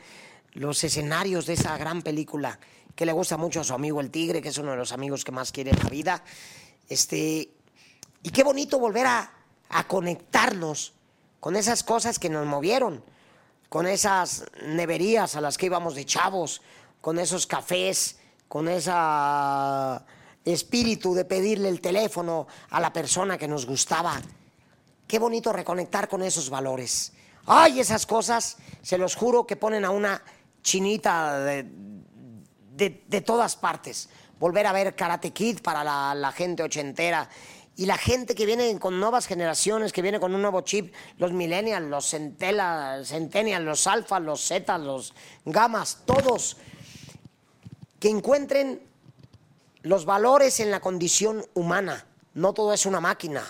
[0.55, 2.59] los escenarios de esa gran película
[2.97, 5.25] que le gusta mucho a su amigo el Tigre, que es uno de los amigos
[5.25, 6.25] que más quiere en la vida.
[6.89, 7.49] Este,
[8.25, 9.31] y qué bonito volver a
[9.87, 10.95] conectarnos
[11.39, 13.05] con esas cosas que nos movieron,
[13.69, 16.61] con esas neverías a las que íbamos de chavos,
[17.01, 18.19] con esos cafés,
[18.51, 18.91] con ese
[20.45, 24.21] espíritu de pedirle el teléfono a la persona que nos gustaba.
[25.07, 27.13] Qué bonito reconectar con esos valores.
[27.47, 30.21] Ay, esas cosas, se los juro que ponen a una
[30.63, 31.65] chinita de,
[32.75, 34.09] de- todas partes.
[34.41, 37.29] Volver a ver Karate Kid para la, la gente ochentera.
[37.77, 41.33] Y la gente que viene con nuevas generaciones, que viene con un nuevo chip, los
[41.33, 45.15] millennials, los centela- centennials, los alfas, los zetas, los
[45.45, 46.57] gamas, todos,
[48.01, 48.83] que encuentren
[49.83, 52.07] los valores en la condición humana.
[52.35, 53.45] No todo es una máquina.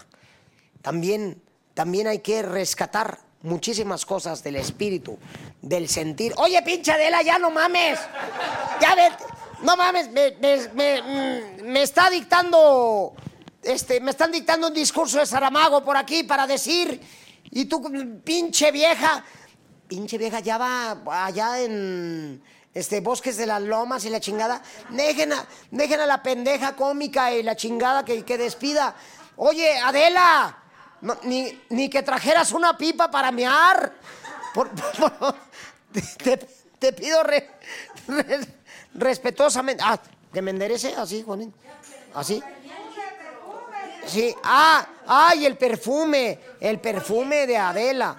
[0.83, 1.41] También,
[1.75, 5.19] también hay que rescatar muchísimas cosas del espíritu,
[5.63, 6.35] del sentir.
[6.37, 7.99] Oye, pinche Adela, ya no mames.
[8.81, 9.09] Ya ve,
[9.63, 13.15] no mames, me, me- me- mm, me está dictando,
[13.63, 17.01] este, me están dictando un discurso de Saramago por aquí para decir,
[17.51, 17.83] y tú,
[18.25, 19.25] pinche vieja,
[19.89, 22.43] pinche vieja, ya va allá en
[22.75, 24.63] este Bosques de las Lomas y la chingada.
[24.91, 28.95] Dejen a, dejen a la pendeja cómica y la chingada que, que despida.
[29.37, 30.59] Oye, Adela,
[31.01, 33.93] no, ni, ni que trajeras una pipa para mear.
[34.55, 35.35] Por- por-
[35.93, 37.51] te, te- te pido re-
[38.09, 38.47] re-
[38.95, 39.83] respetuosamente.
[39.87, 39.99] Ah,
[40.33, 41.53] que me enderece así, Juanín.
[42.15, 42.43] Así.
[44.07, 48.17] Sí, ah, ay, el perfume, el perfume de Adela.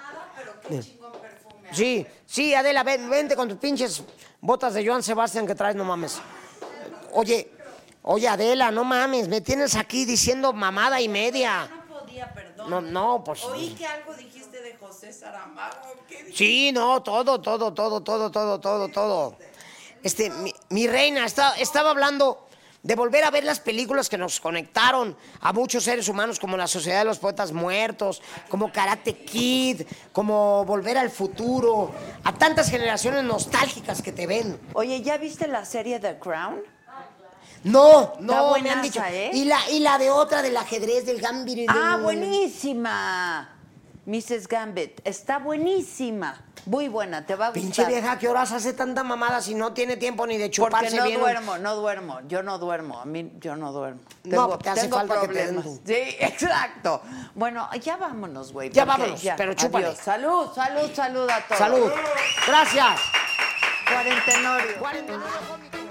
[1.72, 4.02] Sí, sí, Adela, ven, vente con tus pinches
[4.42, 6.20] botas de Joan Sebastián que traes, no mames.
[7.14, 7.52] Oye,
[8.04, 11.70] oye, Adela, no mames, me tienes aquí diciendo mamada y media.
[11.88, 12.70] No podía, perdón.
[12.70, 13.44] No, no, pues.
[13.44, 15.76] Oí que algo dijiste de José Saramago.
[16.34, 19.36] Sí, no, todo, todo, todo, todo, todo, todo, todo.
[20.04, 22.48] Este, mi, mi reina, está- estaba hablando
[22.84, 26.68] de volver a ver las películas que nos conectaron a muchos seres humanos, como La
[26.68, 31.92] Sociedad de los Poetas Muertos, como Karate Kid, como Volver al Futuro,
[32.24, 34.60] a tantas generaciones nostálgicas que te ven.
[34.74, 36.62] Oye, ¿ya viste la serie The Crown?
[37.64, 39.04] No, no, Está me buenaza, han dicho.
[39.12, 39.30] ¿eh?
[39.34, 41.62] Y la, y la de otra del ajedrez, del gambito.
[41.62, 43.56] y Ah, buenísima.
[44.08, 44.48] Mrs.
[44.48, 45.00] Gambit.
[45.04, 46.44] Está buenísima.
[46.66, 47.64] Muy buena, te va a gustar.
[47.64, 50.98] Pinche vieja, ¿qué horas hace tanta mamada si no tiene tiempo ni de chuparse Porque
[50.98, 51.20] no bien?
[51.20, 52.20] duermo, no duermo.
[52.28, 53.00] Yo no duermo.
[53.00, 54.02] A mí, yo no duermo.
[54.24, 55.82] No, te hace tengo falta que te den problemas.
[55.86, 57.02] Sí, exacto.
[57.36, 58.70] Bueno, ya vámonos, güey.
[58.70, 59.88] Ya vámonos, pero chúpale.
[59.88, 60.00] Adiós.
[60.00, 61.58] Salud, salud, salud a todos.
[61.58, 61.92] Salud.
[62.48, 63.02] Gracias.
[63.88, 64.78] Cuarentenorio.
[64.80, 65.91] Cuarentenorio